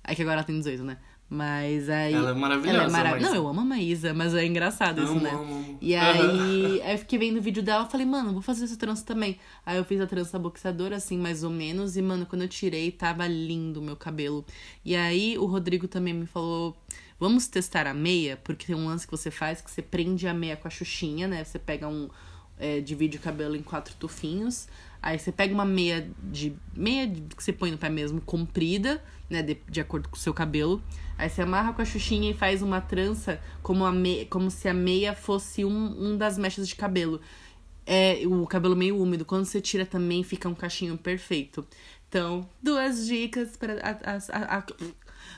[0.03, 0.99] Aí que agora ela tem 18, né?
[1.31, 2.15] Mas aí.
[2.15, 3.29] Ela é maravilhosa, Ela é mara- Maísa.
[3.29, 5.31] Não, eu amo a Maísa, mas é engraçado isso, Amo, né?
[5.31, 5.79] amo.
[5.81, 8.77] E aí, aí eu fiquei vendo o vídeo dela e falei, mano, vou fazer essa
[8.79, 9.39] trança também.
[9.67, 11.97] Aí eu fiz a trança boxeadora, assim, mais ou menos.
[11.99, 14.43] E, mano, quando eu tirei, tava lindo o meu cabelo.
[14.85, 16.75] E aí o Rodrigo também me falou.
[17.21, 20.33] Vamos testar a meia, porque tem um lance que você faz que você prende a
[20.33, 21.45] meia com a xuxinha, né?
[21.45, 22.09] Você pega um.
[22.59, 24.67] é, divide o cabelo em quatro tufinhos.
[25.01, 26.57] Aí você pega uma meia de.
[26.75, 29.43] meia que você põe no pé mesmo, comprida, né?
[29.43, 30.83] De, de acordo com o seu cabelo.
[31.17, 34.69] Aí você amarra com a xuxinha e faz uma trança como, a me, como se
[34.69, 37.21] a meia fosse um, um das mechas de cabelo.
[37.87, 39.25] É o cabelo meio úmido.
[39.25, 41.67] Quando você tira também fica um cachinho perfeito.
[42.09, 43.77] Então, duas dicas para.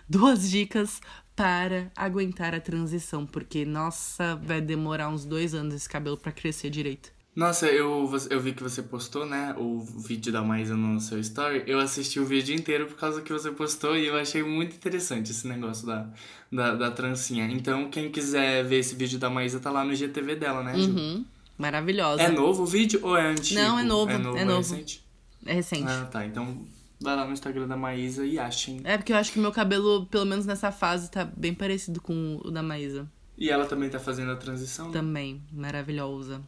[0.09, 1.01] duas dicas
[1.37, 3.27] para aguentar a transição.
[3.27, 7.20] Porque, nossa, vai demorar uns dois anos esse cabelo pra crescer direito.
[7.35, 11.63] Nossa, eu, eu vi que você postou, né, o vídeo da Maísa no seu story.
[11.67, 15.31] Eu assisti o vídeo inteiro por causa que você postou e eu achei muito interessante
[15.31, 16.09] esse negócio da,
[16.51, 17.47] da, da trancinha.
[17.47, 20.91] Então, quem quiser ver esse vídeo da Maísa, tá lá no GTV dela, né, Ju?
[20.91, 21.25] Uhum.
[21.57, 22.23] Maravilhosa.
[22.23, 23.61] É novo o vídeo ou é antigo?
[23.61, 24.59] Não, é novo, É novo, é novo.
[24.59, 25.07] recente?
[25.47, 25.85] É recente.
[25.89, 26.27] Ah, tá.
[26.27, 26.67] Então,
[27.01, 28.81] vai lá no Instagram da Maísa e achem.
[28.83, 32.41] É porque eu acho que meu cabelo, pelo menos nessa fase, tá bem parecido com
[32.45, 33.07] o da Maísa.
[33.39, 34.91] E ela também tá fazendo a transição.
[34.91, 36.43] Também, maravilhosa.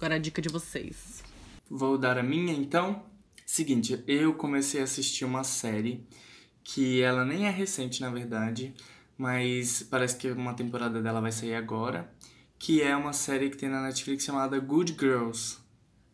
[0.00, 1.22] Agora a dica de vocês.
[1.68, 3.04] Vou dar a minha, então.
[3.44, 6.02] Seguinte, eu comecei a assistir uma série
[6.64, 8.74] que ela nem é recente, na verdade,
[9.18, 12.10] mas parece que uma temporada dela vai sair agora,
[12.58, 15.58] que é uma série que tem na Netflix chamada Good Girls.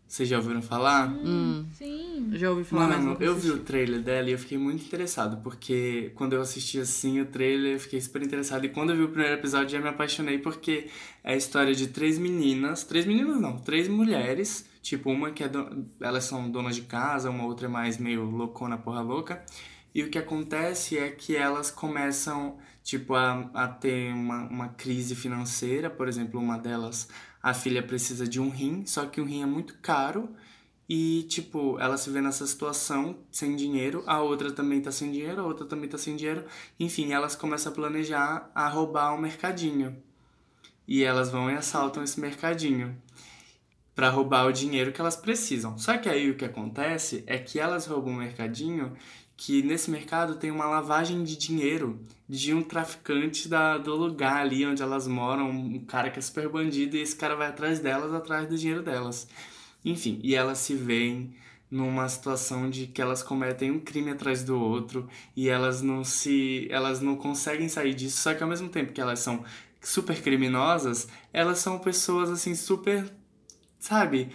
[0.09, 1.09] Vocês já ouviram falar?
[1.09, 2.31] Hum, Sim.
[2.33, 5.39] eu já ouvi falar Mano, eu vi o trailer dela e eu fiquei muito interessado,
[5.43, 8.65] porque quando eu assisti assim o trailer, eu fiquei super interessado.
[8.65, 10.87] E quando eu vi o primeiro episódio, já me apaixonei, porque
[11.24, 12.85] é a história de três meninas.
[12.85, 14.65] Três meninas não, três mulheres.
[14.81, 15.49] Tipo, uma que é.
[15.49, 19.43] do- Elas são donas de casa, uma outra é mais meio loucona, porra louca.
[19.93, 25.16] E o que acontece é que elas começam, tipo, a, a ter uma, uma crise
[25.16, 25.91] financeira.
[25.91, 27.09] Por exemplo, uma delas,
[27.47, 30.28] a filha precisa de um rim, só que o rim é muito caro.
[30.89, 35.43] E, tipo, ela se vê nessa situação, sem dinheiro, a outra também tá sem dinheiro,
[35.43, 36.44] a outra também tá sem dinheiro.
[36.78, 39.97] Enfim, elas começam a planejar a roubar o mercadinho.
[40.89, 43.01] E elas vão e assaltam esse mercadinho
[43.94, 45.78] para roubar o dinheiro que elas precisam.
[45.78, 48.93] Só que aí o que acontece é que elas roubam um mercadinho
[49.36, 54.66] que nesse mercado tem uma lavagem de dinheiro de um traficante da, do lugar ali
[54.66, 58.12] onde elas moram, um cara que é super bandido, e esse cara vai atrás delas,
[58.12, 59.28] atrás do dinheiro delas.
[59.85, 61.35] Enfim, e elas se veem
[61.70, 66.69] numa situação de que elas cometem um crime atrás do outro e elas não se
[66.70, 69.44] elas não conseguem sair disso, só que ao mesmo tempo que elas são
[69.81, 73.09] super criminosas, elas são pessoas assim super,
[73.78, 74.31] sabe,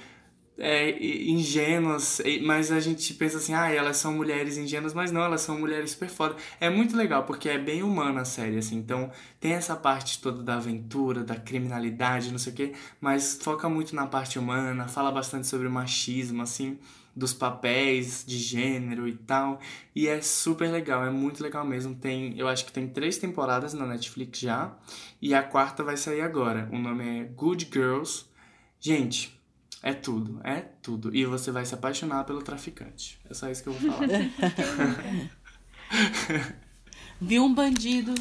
[0.64, 5.42] é, ingênuas, mas a gente pensa assim, ah, elas são mulheres ingênuas, mas não, elas
[5.42, 6.36] são mulheres super foda.
[6.60, 9.10] É muito legal, porque é bem humana a série, assim, então
[9.40, 13.96] tem essa parte toda da aventura, da criminalidade, não sei o quê, mas foca muito
[13.96, 16.78] na parte humana, fala bastante sobre o machismo, assim,
[17.16, 19.60] dos papéis de gênero e tal,
[19.96, 21.96] e é super legal, é muito legal mesmo.
[21.96, 24.78] Tem, eu acho que tem três temporadas na Netflix já,
[25.20, 26.70] e a quarta vai sair agora.
[26.72, 28.26] O nome é Good Girls.
[28.80, 29.41] Gente,
[29.84, 31.16] é tudo, é tudo.
[31.16, 33.20] E você vai se apaixonar pelo traficante.
[33.30, 34.08] É só isso que eu vou falar.
[37.20, 38.14] Vi um bandido.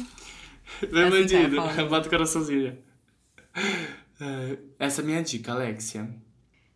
[0.91, 1.89] Vem, Assim que bandido.
[1.89, 2.77] Bota o coraçãozinho.
[4.19, 6.09] É, Essa é a minha dica, Alexia.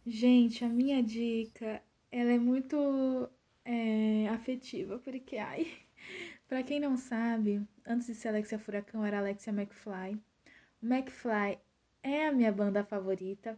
[0.05, 1.81] Gente, a minha dica,
[2.11, 3.29] ela é muito
[3.63, 5.67] é, afetiva, porque, ai,
[6.47, 10.19] pra quem não sabe, antes de ser Alexia Furacão, era Alexia McFly.
[10.81, 11.57] O McFly
[12.03, 13.57] é a minha banda favorita,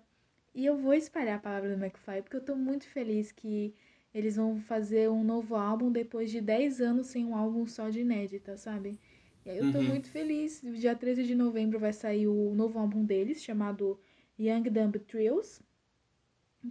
[0.58, 3.74] e eu vou espalhar a palavra do McFly, porque eu tô muito feliz que
[4.14, 8.02] eles vão fazer um novo álbum depois de 10 anos sem um álbum só de
[8.02, 9.00] inédita, sabe?
[9.46, 9.84] E aí eu tô Uhum.
[9.84, 10.62] muito feliz.
[10.62, 14.00] Dia 13 de novembro vai sair o novo álbum deles, chamado
[14.40, 15.64] Young Dumb Thrills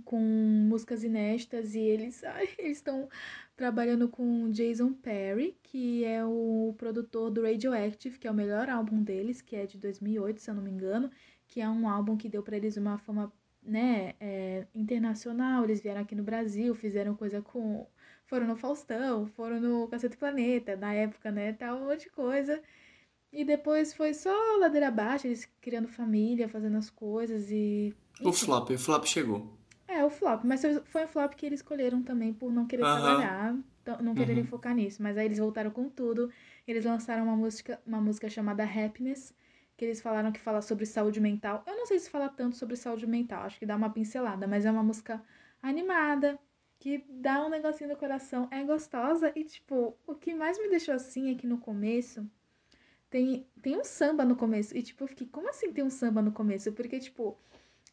[0.05, 2.23] com músicas inéditas e eles
[2.59, 3.09] estão
[3.57, 9.03] trabalhando com Jason Perry, que é o produtor do Radioactive, que é o melhor álbum
[9.03, 11.11] deles, que é de 2008, se eu não me engano,
[11.49, 13.33] que é um álbum que deu para eles uma fama,
[13.67, 15.65] né, é, internacional.
[15.65, 17.87] Eles vieram aqui no Brasil, fizeram coisa com
[18.27, 22.63] foram no Faustão, foram no Cacete Planeta, na época, né, tal, um monte de coisa.
[23.33, 27.95] E depois foi só ladeira abaixo, eles criando família, fazendo as coisas e.
[28.23, 29.57] O flop, o flop chegou.
[29.89, 30.45] É, o flop.
[30.45, 34.43] Mas foi o flop que eles escolheram também por não querer trabalhar, t- não quererem
[34.43, 34.47] Uhum.
[34.47, 35.03] focar nisso.
[35.03, 36.31] Mas aí eles voltaram com tudo.
[36.67, 39.35] Eles lançaram uma música, uma música chamada Happiness,
[39.77, 41.63] que eles falaram que fala sobre saúde mental.
[41.67, 44.65] Eu não sei se fala tanto sobre saúde mental, acho que dá uma pincelada, mas
[44.65, 45.23] é uma música
[45.63, 46.39] animada,
[46.79, 50.95] que dá um negocinho no coração, é gostosa e, tipo, o que mais me deixou
[50.95, 52.29] assim é que no começo
[53.11, 54.77] tem, tem um samba no começo.
[54.77, 56.73] E, tipo, eu fiquei, como assim tem um samba no começo?
[56.73, 57.37] Porque, tipo,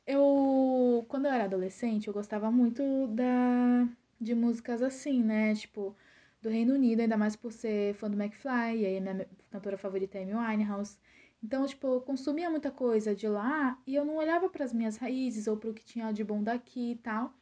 [0.05, 3.88] eu, quando eu era adolescente, eu gostava muito da,
[4.19, 5.55] de músicas assim, né?
[5.55, 5.95] Tipo,
[6.41, 10.18] do Reino Unido, ainda mais por ser fã do McFly, e aí minha cantora favorita
[10.18, 10.97] é Amy Winehouse.
[11.43, 14.97] Então, tipo, eu consumia muita coisa de lá e eu não olhava para as minhas
[14.97, 17.33] raízes ou para o que tinha de bom daqui e tal.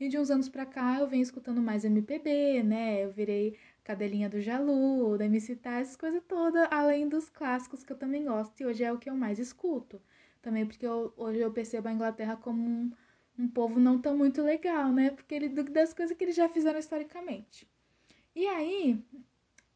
[0.00, 3.04] E de uns anos pra cá eu venho escutando mais MPB, né?
[3.04, 7.92] Eu virei cadelinha do Jalu, da MC Tá, essas coisas todas, além dos clássicos que
[7.92, 8.60] eu também gosto.
[8.60, 10.00] E hoje é o que eu mais escuto.
[10.40, 12.92] Também porque eu- hoje eu percebo a Inglaterra como um,
[13.38, 15.10] um povo não tão muito legal, né?
[15.10, 17.68] Porque ele, das coisas que eles já fizeram historicamente.
[18.34, 19.02] E aí,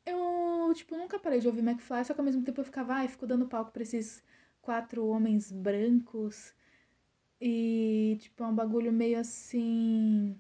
[0.07, 3.09] eu, tipo, nunca parei de ouvir McFly, só que ao mesmo tempo eu ficava, ai,
[3.09, 4.23] fico dando palco pra esses
[4.61, 6.55] quatro homens brancos.
[7.41, 10.39] E, tipo, é um bagulho meio assim.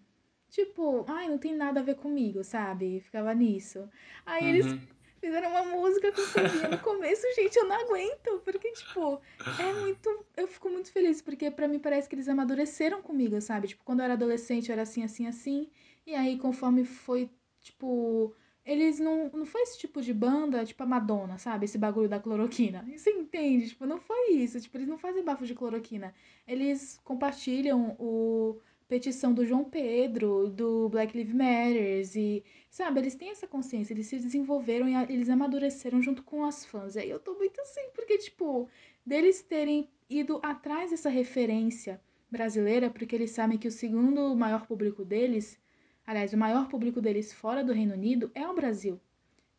[0.48, 3.00] Tipo, ai, não tem nada a ver comigo, sabe?
[3.00, 3.88] Ficava nisso.
[4.26, 4.88] Aí eles Uhum.
[5.20, 9.20] fizeram uma música com sambinha no começo, gente, eu não aguento, porque, tipo,
[9.56, 10.26] é muito.
[10.36, 13.68] Eu fico muito feliz, porque pra mim parece que eles amadureceram comigo, sabe?
[13.68, 15.70] Tipo, quando eu era adolescente, eu era assim, assim, assim.
[16.06, 17.30] E aí, conforme foi,
[17.60, 18.34] tipo.
[18.64, 19.28] Eles não.
[19.30, 21.64] Não foi esse tipo de banda, tipo a Madonna, sabe?
[21.64, 22.84] Esse bagulho da cloroquina.
[22.96, 23.68] Você entende?
[23.68, 24.60] Tipo, não foi isso.
[24.60, 26.14] Tipo, eles não fazem bafo de cloroquina.
[26.46, 28.58] Eles compartilham o
[28.88, 34.06] petição do João Pedro, do Black Lives Matters e Sabe, eles têm essa consciência, eles
[34.06, 36.96] se desenvolveram e eles amadureceram junto com as fãs.
[36.96, 38.66] E aí eu tô muito assim, porque, tipo,
[39.04, 45.04] deles terem ido atrás dessa referência brasileira, porque eles sabem que o segundo maior público
[45.04, 45.60] deles,
[46.06, 49.00] aliás, o maior público deles fora do Reino Unido é o Brasil.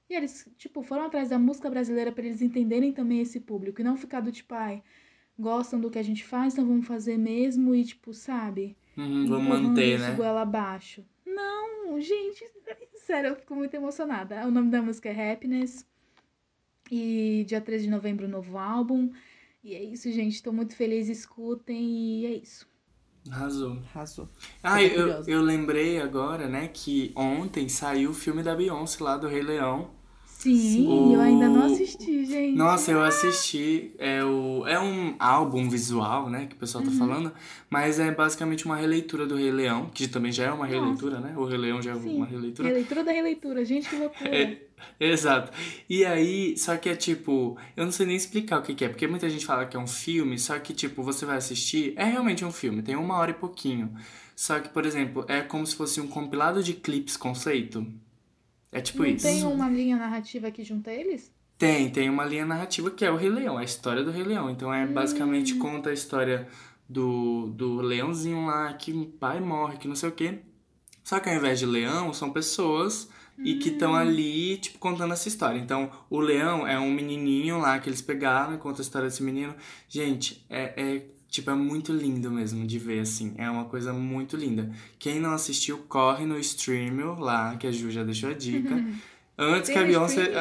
[0.09, 3.83] E eles, tipo, foram atrás da música brasileira para eles entenderem também esse público e
[3.83, 4.83] não ficar do tipo, ai,
[5.37, 8.75] gostam do que a gente faz, então vamos fazer mesmo e, tipo, sabe?
[8.97, 10.13] Uhum, vamos manter, né?
[10.15, 11.03] goela abaixo.
[11.25, 12.45] Não, gente,
[12.95, 14.45] sério, eu fico muito emocionada.
[14.45, 15.85] O nome da música é Happiness.
[16.91, 19.11] E dia 13 de novembro, novo álbum.
[19.63, 20.43] E é isso, gente.
[20.43, 22.67] Tô muito feliz, escutem e é isso.
[23.31, 23.77] Arrasou.
[23.93, 24.29] Arrasou.
[24.61, 29.27] Ah, eu, eu lembrei agora, né, que ontem saiu o filme da Beyoncé lá do
[29.27, 29.89] Rei Leão.
[30.25, 31.13] Sim, Sim.
[31.13, 32.57] eu ainda não O- assisti, gente.
[32.57, 33.93] Nossa, eu assisti.
[33.97, 36.97] É, o, é um álbum visual, né, que o pessoal tá Uhum.
[36.97, 37.31] falando,
[37.69, 40.73] mas é basicamente uma releitura do Rei Leão, que também já é uma Nossa.
[40.77, 41.33] releitura, né?
[41.37, 42.17] O Rei Leão já é Sim.
[42.17, 42.67] uma releitura.
[42.67, 44.35] Releitura da releitura, gente, que loucura.
[44.35, 44.61] É,
[44.99, 45.51] Exato.
[45.89, 48.89] E aí, só que é tipo, eu não sei nem explicar o que que é,
[48.89, 52.05] porque muita gente fala que é um filme, só que tipo, você vai assistir, é
[52.05, 53.93] realmente um filme, tem uma hora e pouquinho.
[54.35, 57.85] Só que, por exemplo, é como se fosse um compilado de clipes conceito.
[58.71, 59.25] É tipo não isso.
[59.27, 61.31] tem uma linha narrativa que junta eles?
[61.57, 64.49] Tem, tem uma linha narrativa que é o Rei Leão, a história do Rei Leão.
[64.49, 64.93] Então é Hum.
[64.93, 66.47] basicamente conta a história
[66.89, 70.39] do, do leãozinho lá, que o pai morre, que não sei o quê.
[71.03, 73.73] Só que ao invés de leão, são pessoas e que Hum.
[73.73, 75.57] estão ali, tipo, contando essa história.
[75.59, 79.23] Então, o leão é um menininho lá que eles pegaram e conta a história desse
[79.23, 79.55] menino.
[79.89, 83.33] Gente, é, é, tipo, é muito lindo mesmo de ver, assim.
[83.37, 84.71] É uma coisa muito linda.
[84.99, 88.75] Quem não assistiu, corre no Streamio lá, que a Ju já deixou a dica.
[89.37, 90.31] Antes Tem que a Beyoncé...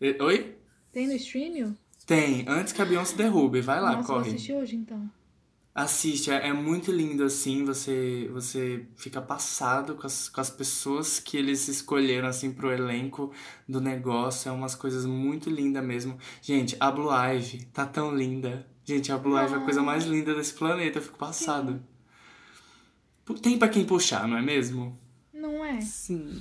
[0.00, 0.56] Eh, Oi?
[0.92, 1.76] Tem no streaming?
[2.06, 4.28] Tem, antes que a Beyoncé derrube, vai lá, Nossa, corre.
[4.28, 5.10] assistir hoje então.
[5.74, 11.18] Assiste, é, é muito lindo assim, você você fica passado com as, com as pessoas
[11.18, 13.32] que eles escolheram assim pro elenco
[13.68, 16.16] do negócio, é umas coisas muito lindas mesmo.
[16.40, 18.64] Gente, a Blue Ivy tá tão linda.
[18.84, 21.82] Gente, a Blue Ivy é a coisa mais linda desse planeta, eu fico passado.
[23.24, 24.96] Pu- Tem pra quem puxar, não é mesmo?
[25.32, 25.80] Não é?
[25.80, 26.38] Sim.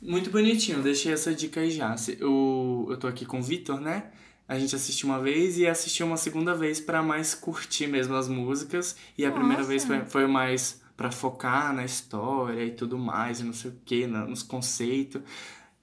[0.00, 1.96] Muito bonitinho, deixei essa dica aí já.
[1.96, 4.12] Se- Eu, eu tô aqui com o Vitor, né?
[4.48, 8.28] A gente assistiu uma vez e assistiu uma segunda vez pra mais curtir mesmo as
[8.28, 8.96] músicas.
[9.18, 9.68] E a primeira Nossa.
[9.68, 13.80] vez foi, foi mais pra focar na história e tudo mais, e não sei o
[13.84, 15.20] que, nos conceitos.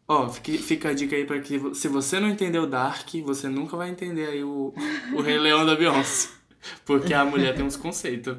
[0.07, 3.75] Ó, fique- fica a dica aí pra que se você não entendeu Dark, você nunca
[3.77, 4.73] vai entender aí o,
[5.13, 6.29] o Rei Leão da Beyoncé.
[6.85, 8.37] Porque a mulher tem uns conceitos.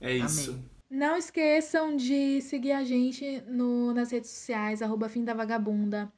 [0.00, 0.58] É isso.
[0.90, 6.12] Não esqueçam de seguir a gente no, nas redes sociais, arroba Fim da Vagabunda,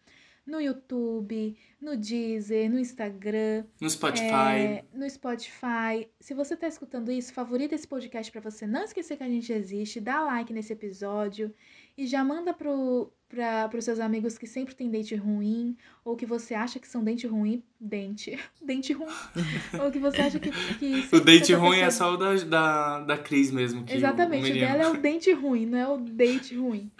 [0.46, 4.24] no YouTube, no Deezer, no Instagram, No Spotify.
[4.26, 6.08] é, no Spotify.
[6.20, 9.52] Se você está escutando isso, favorita esse podcast para você não esquecer que a gente
[9.52, 11.52] existe, dá like nesse episódio
[11.96, 16.26] E já manda pro, para os seus amigos que sempre tem dente ruim, ou que
[16.26, 19.06] você acha que são dente ruim, dente, dente ruim,
[19.82, 20.50] ou que você acha que...
[20.50, 21.86] que o dente ruim pessoa...
[21.86, 23.84] é só o da, da, da Cris mesmo.
[23.88, 26.90] Exatamente, o, o dela é o dente ruim, não é o dente ruim.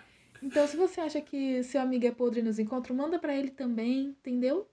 [0.45, 4.09] Então, se você acha que seu amigo é podre nos encontros, manda para ele também,
[4.09, 4.69] entendeu?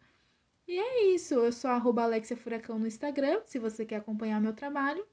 [0.68, 1.36] E é isso.
[1.36, 5.06] Eu sou arroba Alexia Furacão no Instagram, se você quer acompanhar meu trabalho.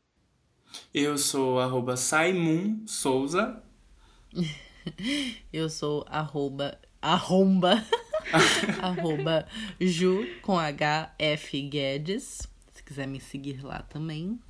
[0.92, 3.62] Eu sou arroba Saimun Souza.
[5.52, 7.74] Eu sou arroba, arromba,
[8.82, 9.46] arroba
[9.80, 12.48] Ju com HF Guedes.
[12.72, 14.40] Se quiser me seguir lá também.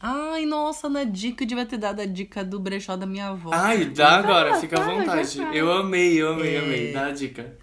[0.00, 3.50] Ai, nossa, na dica, eu devia ter dado a dica do brechó da minha avó.
[3.52, 5.38] Ai, dá agora, fica à vontade.
[5.52, 6.58] Eu amei, eu amei, é...
[6.60, 6.92] amei.
[6.92, 7.56] Dá a dica.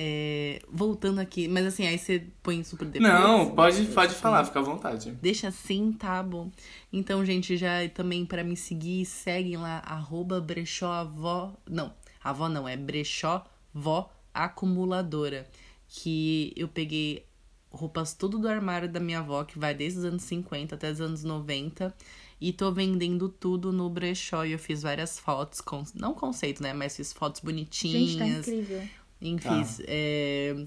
[0.00, 3.12] É, voltando aqui, mas assim, aí você põe super depois.
[3.12, 5.10] Não, pode, pode falar, fica à vontade.
[5.20, 6.52] Deixa assim, tá bom.
[6.92, 11.52] Então, gente, já também para me seguir, seguem lá, arroba brechó avó.
[11.68, 11.92] Não,
[12.22, 13.44] avó não, é brechó
[13.74, 15.48] vó acumuladora.
[15.88, 17.24] Que eu peguei
[17.70, 21.00] roupas tudo do armário da minha avó, que vai desde os anos 50 até os
[21.00, 21.94] anos 90.
[22.40, 24.44] E tô vendendo tudo no brechó.
[24.44, 26.72] E eu fiz várias fotos, com, não conceito, né?
[26.72, 28.10] Mas fiz fotos bonitinhas.
[28.10, 28.88] Gente, tá incrível.
[29.20, 29.82] Enfim, tá.
[29.88, 30.66] é,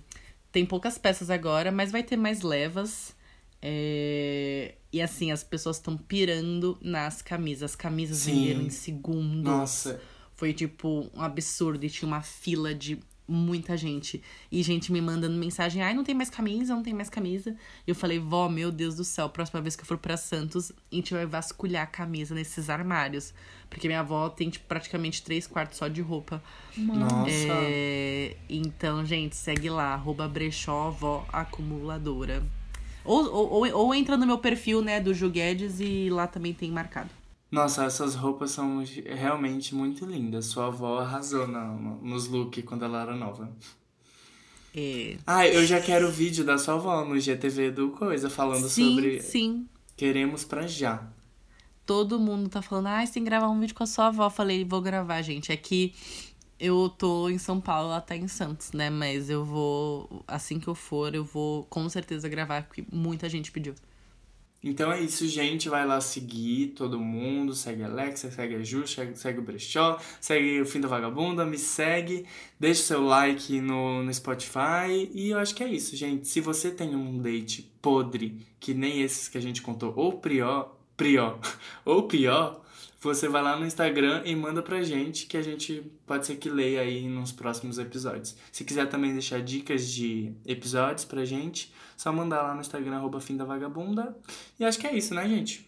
[0.52, 3.15] tem poucas peças agora, mas vai ter mais levas.
[3.61, 7.72] É, e assim, as pessoas estão pirando nas camisas.
[7.72, 8.34] As camisas Sim.
[8.34, 9.44] venderam em segundos.
[9.44, 10.02] Nossa.
[10.36, 11.86] Foi tipo um absurdo.
[11.86, 12.99] E tinha uma fila de
[13.32, 14.22] muita gente.
[14.52, 17.56] E gente me mandando mensagem: ai, não tem mais camisa, não tem mais camisa.
[17.88, 20.72] E eu falei: vó, meu Deus do céu, próxima vez que eu for para Santos,
[20.72, 23.34] a gente vai vasculhar a camisa nesses armários.
[23.70, 26.44] Porque minha avó tem tipo, praticamente três quartos só de roupa.
[26.76, 27.30] Nossa.
[27.30, 32.44] É, então, gente, segue lá, arroba brechó vó acumuladora.
[33.03, 36.53] Ou, ou, ou, ou entra no meu perfil, né, do Ju Guedes e lá também
[36.53, 37.10] tem marcado.
[37.52, 40.45] Nossa, essas roupas são realmente muito lindas.
[40.45, 43.52] Sua avó arrasou na, nos looks quando ela era nova.
[44.73, 45.18] É.
[45.28, 48.95] Ah, eu já quero o vídeo da sua avó no GTV do Coisa, falando sim,
[48.95, 49.22] sobre.
[49.22, 49.68] Sim.
[49.98, 51.06] Queremos pra já.
[51.86, 54.30] Todo mundo tá falando, ah, você tem que gravar um vídeo com a sua avó.
[54.30, 55.52] Falei, vou gravar, gente.
[55.52, 55.94] É que
[56.57, 58.90] eu tô em São Paulo, ela tá em Santos, né?
[58.90, 63.52] Mas eu vou, assim que eu for, eu vou com certeza gravar, porque muita gente
[63.52, 63.76] pediu.
[64.64, 65.68] Então é isso, gente.
[65.70, 67.56] Vai lá seguir todo mundo.
[67.56, 71.58] Segue a Alexa, segue a Ju, segue, o Brechó, segue o Fim da Vagabunda, me
[71.58, 72.26] segue.
[72.60, 75.10] Deixa o seu like no, no Spotify.
[75.14, 76.28] E eu acho que é isso, gente.
[76.28, 80.78] Se você tem um date podre, que nem esses que a gente contou, ou pior,
[80.96, 81.40] pior,
[81.84, 82.61] ou pior,
[83.02, 86.48] você vai lá no Instagram e manda pra gente que a gente pode ser que
[86.48, 88.36] leia aí nos próximos episódios.
[88.52, 93.19] Se quiser também deixar dicas de episódios pra gente, só mandar lá no Instagram, arroba
[93.19, 94.15] fim da vagabunda.
[94.60, 95.68] E acho que é isso, né, gente?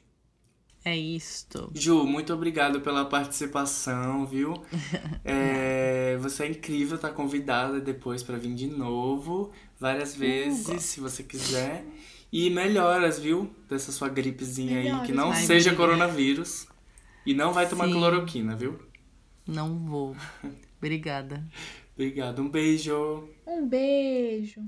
[0.86, 1.72] É isto.
[1.74, 4.54] Ju, muito obrigado pela participação, viu?
[5.26, 11.00] É, você é incrível, tá convidada depois para vir de novo, várias vezes, uh, se
[11.00, 11.86] você quiser.
[12.32, 13.50] E melhoras, viu?
[13.70, 15.02] Dessa sua gripezinha melhoras.
[15.02, 16.68] aí, que não seja coronavírus.
[17.26, 17.94] E não vai tomar Sim.
[17.94, 18.80] cloroquina, viu?
[19.48, 20.16] Não vou.
[20.78, 21.46] Obrigada.
[21.96, 22.42] Obrigado.
[22.42, 23.30] Um beijo.
[23.46, 24.62] Um beijo.